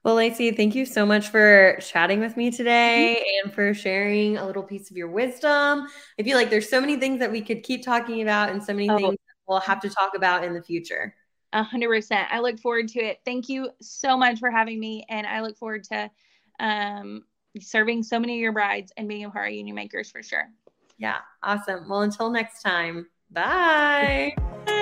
Well, 0.06 0.18
Laci, 0.18 0.56
thank 0.56 0.76
you 0.76 0.86
so 0.86 1.04
much 1.04 1.30
for 1.30 1.80
chatting 1.82 2.20
with 2.20 2.38
me 2.38 2.52
today 2.52 3.18
mm-hmm. 3.18 3.48
and 3.48 3.56
for 3.56 3.74
sharing 3.74 4.38
a 4.38 4.46
little 4.46 4.62
piece 4.62 4.92
of 4.92 4.96
your 4.96 5.08
wisdom. 5.08 5.88
I 6.20 6.24
feel 6.24 6.38
like 6.38 6.52
there's 6.52 6.70
so 6.70 6.80
many 6.80 6.98
things 6.98 7.18
that 7.22 7.32
we 7.32 7.42
could 7.42 7.64
keep 7.64 7.84
talking 7.84 8.22
about 8.22 8.52
and 8.52 8.64
so 8.64 8.72
many 8.72 8.88
oh. 8.88 8.98
things 8.98 9.16
we'll 9.48 9.60
have 9.62 9.80
to 9.80 9.90
talk 9.90 10.12
about 10.16 10.44
in 10.44 10.54
the 10.54 10.62
future. 10.62 11.16
A 11.54 11.64
hundred 11.64 11.90
percent. 11.90 12.28
I 12.30 12.40
look 12.40 12.60
forward 12.60 12.88
to 12.90 13.00
it. 13.00 13.18
Thank 13.26 13.50
you 13.50 13.72
so 13.82 14.16
much 14.16 14.38
for 14.38 14.52
having 14.52 14.80
me. 14.80 15.08
And 15.10 15.26
I 15.26 15.42
look 15.42 15.58
forward 15.58 15.86
to 15.86 16.12
um, 16.60 17.24
serving 17.60 18.04
so 18.04 18.20
many 18.20 18.36
of 18.36 18.42
your 18.42 18.52
brides 18.52 18.92
and 18.98 19.08
being 19.08 19.26
a 19.26 19.32
part 19.32 19.48
of 19.48 19.56
Union 19.56 19.76
Makers 19.76 20.12
for 20.12 20.22
sure. 20.22 20.52
Yeah, 21.00 21.18
awesome. 21.42 21.90
Well, 21.90 22.02
until 22.02 22.30
next 22.30 22.62
time, 22.62 23.08
bye. 23.32 24.36